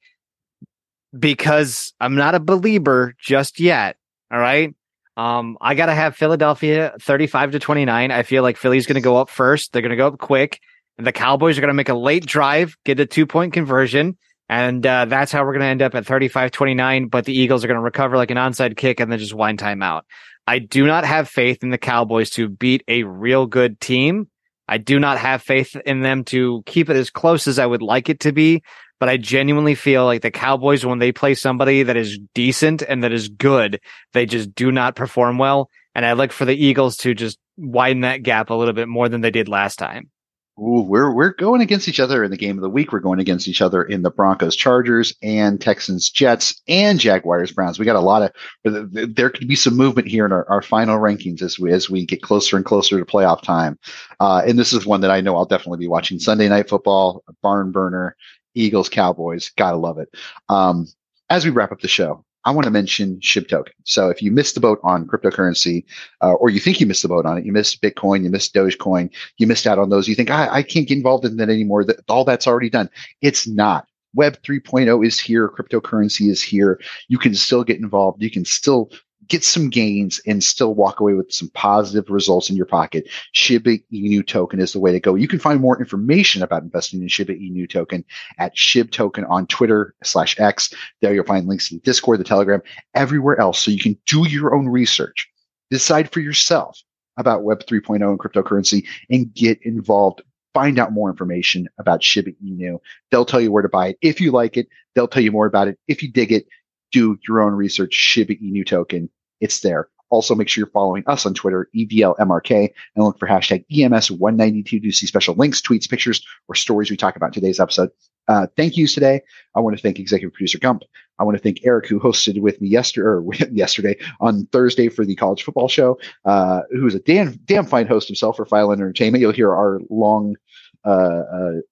[1.18, 3.96] because I'm not a believer just yet.
[4.30, 4.72] All right.
[5.16, 8.12] Um, I gotta have Philadelphia 35 to 29.
[8.12, 9.72] I feel like Philly's gonna go up first.
[9.72, 10.60] They're gonna go up quick.
[10.98, 14.16] The Cowboys are going to make a late drive, get a two point conversion.
[14.48, 17.08] And uh, that's how we're going to end up at 35 29.
[17.08, 19.58] But the Eagles are going to recover like an onside kick and then just wind
[19.58, 20.04] time out.
[20.46, 24.28] I do not have faith in the Cowboys to beat a real good team.
[24.68, 27.82] I do not have faith in them to keep it as close as I would
[27.82, 28.62] like it to be.
[29.00, 33.02] But I genuinely feel like the Cowboys, when they play somebody that is decent and
[33.02, 33.80] that is good,
[34.12, 35.68] they just do not perform well.
[35.94, 39.08] And I look for the Eagles to just widen that gap a little bit more
[39.08, 40.10] than they did last time.
[40.56, 42.92] Ooh, we're we're going against each other in the game of the week.
[42.92, 47.76] We're going against each other in the Broncos, Chargers, and Texans, Jets, and Jaguars, Browns.
[47.76, 48.92] We got a lot of.
[48.92, 52.06] There could be some movement here in our, our final rankings as we as we
[52.06, 53.76] get closer and closer to playoff time.
[54.20, 57.24] Uh, and this is one that I know I'll definitely be watching Sunday night football,
[57.42, 58.14] barn burner,
[58.54, 59.50] Eagles, Cowboys.
[59.56, 60.08] Gotta love it.
[60.48, 60.86] Um,
[61.30, 63.72] as we wrap up the show, I want to mention SHIB token.
[63.84, 65.84] So if you missed the boat on cryptocurrency,
[66.20, 68.54] uh, or you think you missed the boat on it, you missed Bitcoin, you missed
[68.54, 70.08] Dogecoin, you missed out on those.
[70.08, 71.84] You think I, I can't get involved in that anymore.
[71.84, 72.90] That all that's already done.
[73.22, 73.86] It's not.
[74.14, 75.48] Web 3.0 is here.
[75.48, 76.80] Cryptocurrency is here.
[77.08, 78.22] You can still get involved.
[78.22, 78.90] You can still
[79.28, 83.08] get some gains and still walk away with some positive results in your pocket.
[83.32, 85.14] Shiba Inu token is the way to go.
[85.14, 88.04] You can find more information about investing in Shiba Inu token
[88.38, 90.72] at SHIB token on Twitter slash X.
[91.00, 92.62] There you'll find links to Discord, the Telegram,
[92.94, 93.60] everywhere else.
[93.60, 95.28] So you can do your own research,
[95.70, 96.80] decide for yourself
[97.16, 100.22] about Web 3.0 and cryptocurrency and get involved.
[100.52, 102.78] Find out more information about Shiba Inu.
[103.10, 103.98] They'll tell you where to buy it.
[104.02, 105.78] If you like it, they'll tell you more about it.
[105.88, 106.46] If you dig it,
[106.92, 107.92] do your own research.
[107.92, 109.10] Shiba Inu token.
[109.44, 109.88] It's there.
[110.08, 114.92] Also, make sure you're following us on Twitter, EVLMRK, and look for hashtag EMS192 to
[114.92, 117.90] see special links, tweets, pictures, or stories we talk about today's episode.
[118.26, 119.20] Uh, thank yous today.
[119.54, 120.82] I want to thank executive producer Gump.
[121.18, 125.14] I want to thank Eric, who hosted with me yesterday, yesterday on Thursday for the
[125.14, 129.20] college football show, uh, who's a damn, damn fine host himself for File Entertainment.
[129.20, 130.36] You'll hear our long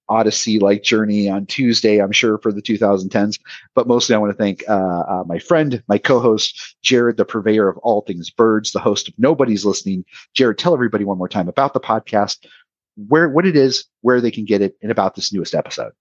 [0.09, 3.39] Odyssey like journey on Tuesday, I'm sure, for the 2010s.
[3.75, 7.25] But mostly, I want to thank uh, uh, my friend, my co host, Jared, the
[7.25, 10.05] purveyor of all things birds, the host of Nobody's Listening.
[10.33, 12.45] Jared, tell everybody one more time about the podcast,
[13.07, 15.91] where what it is, where they can get it, and about this newest episode.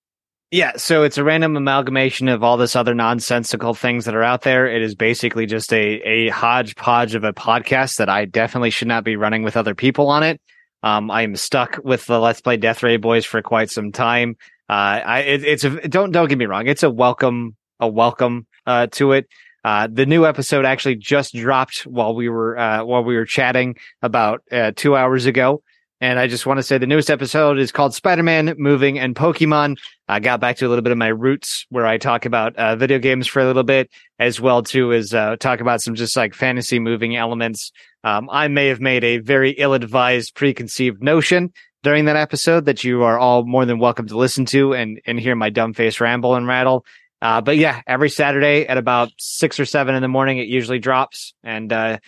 [0.52, 4.42] Yeah, so it's a random amalgamation of all this other nonsensical things that are out
[4.42, 4.66] there.
[4.66, 9.02] It is basically just a a hodgepodge of a podcast that I definitely should not
[9.02, 10.42] be running with other people on it.
[10.82, 14.36] Um, I am stuck with the Let's Play Death Ray Boys for quite some time.
[14.68, 18.46] Uh, I it, it's a don't don't get me wrong, it's a welcome a welcome
[18.66, 19.28] uh, to it.
[19.64, 23.76] Uh, the new episode actually just dropped while we were uh, while we were chatting
[24.02, 25.62] about uh, two hours ago,
[26.02, 29.14] And I just want to say the newest episode is called Spider Man, Moving, and
[29.14, 29.78] Pokemon.
[30.08, 32.74] I got back to a little bit of my roots where I talk about uh,
[32.74, 36.16] video games for a little bit, as well too as uh, talk about some just
[36.16, 37.70] like fantasy moving elements.
[38.02, 41.52] Um, I may have made a very ill advised preconceived notion
[41.84, 45.20] during that episode that you are all more than welcome to listen to and, and
[45.20, 46.84] hear my dumb face ramble and rattle.
[47.20, 50.80] Uh, but yeah, every Saturday at about six or seven in the morning, it usually
[50.80, 51.32] drops.
[51.44, 51.98] And, uh,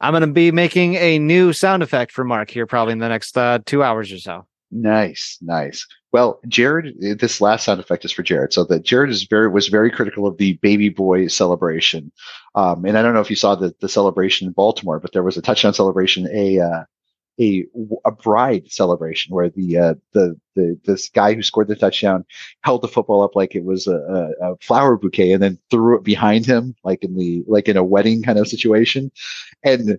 [0.00, 3.08] I'm going to be making a new sound effect for Mark here probably in the
[3.08, 4.46] next, uh, two hours or so.
[4.70, 5.86] Nice, nice.
[6.12, 8.52] Well, Jared, this last sound effect is for Jared.
[8.52, 12.10] So that Jared is very was very critical of the baby boy celebration,
[12.54, 15.22] um, and I don't know if you saw the the celebration in Baltimore, but there
[15.22, 16.84] was a touchdown celebration, a uh,
[17.40, 17.64] a
[18.04, 22.24] a bride celebration where the uh, the the this guy who scored the touchdown
[22.62, 26.04] held the football up like it was a, a, flower bouquet and then threw it
[26.04, 29.10] behind him like in the like in a wedding kind of situation,
[29.64, 29.98] and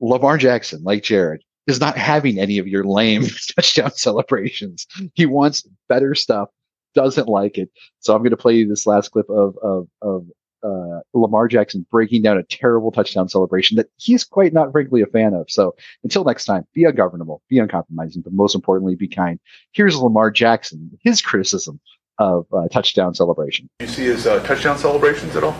[0.00, 3.24] Lamar Jackson, like Jared, is not having any of your lame
[3.56, 4.86] touchdown celebrations.
[5.14, 6.48] He wants better stuff.
[6.94, 7.70] Doesn't like it.
[8.00, 10.26] So I'm going to play you this last clip of of of
[10.62, 15.06] uh, Lamar Jackson breaking down a terrible touchdown celebration that he's quite not frankly a
[15.06, 15.50] fan of.
[15.50, 19.38] So until next time, be ungovernable, be uncompromising, but most importantly, be kind.
[19.72, 21.80] Here's Lamar Jackson, his criticism
[22.18, 23.68] of uh, touchdown celebration.
[23.80, 25.56] You see his uh, touchdown celebrations at all?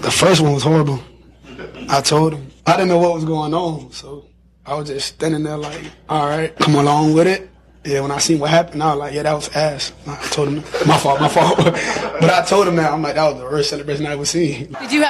[0.00, 1.02] The first one was horrible.
[1.88, 4.26] I told him I didn't know what was going on, so
[4.66, 7.50] I was just standing there like, all right, come along with it.
[7.84, 9.92] Yeah, when I seen what happened, I was like, yeah, that was ass.
[10.06, 10.56] I told him,
[10.86, 11.58] my fault, my fault.
[11.58, 14.74] but I told him that, I'm like, that was the worst celebration I ever seen.
[14.80, 15.02] Did you have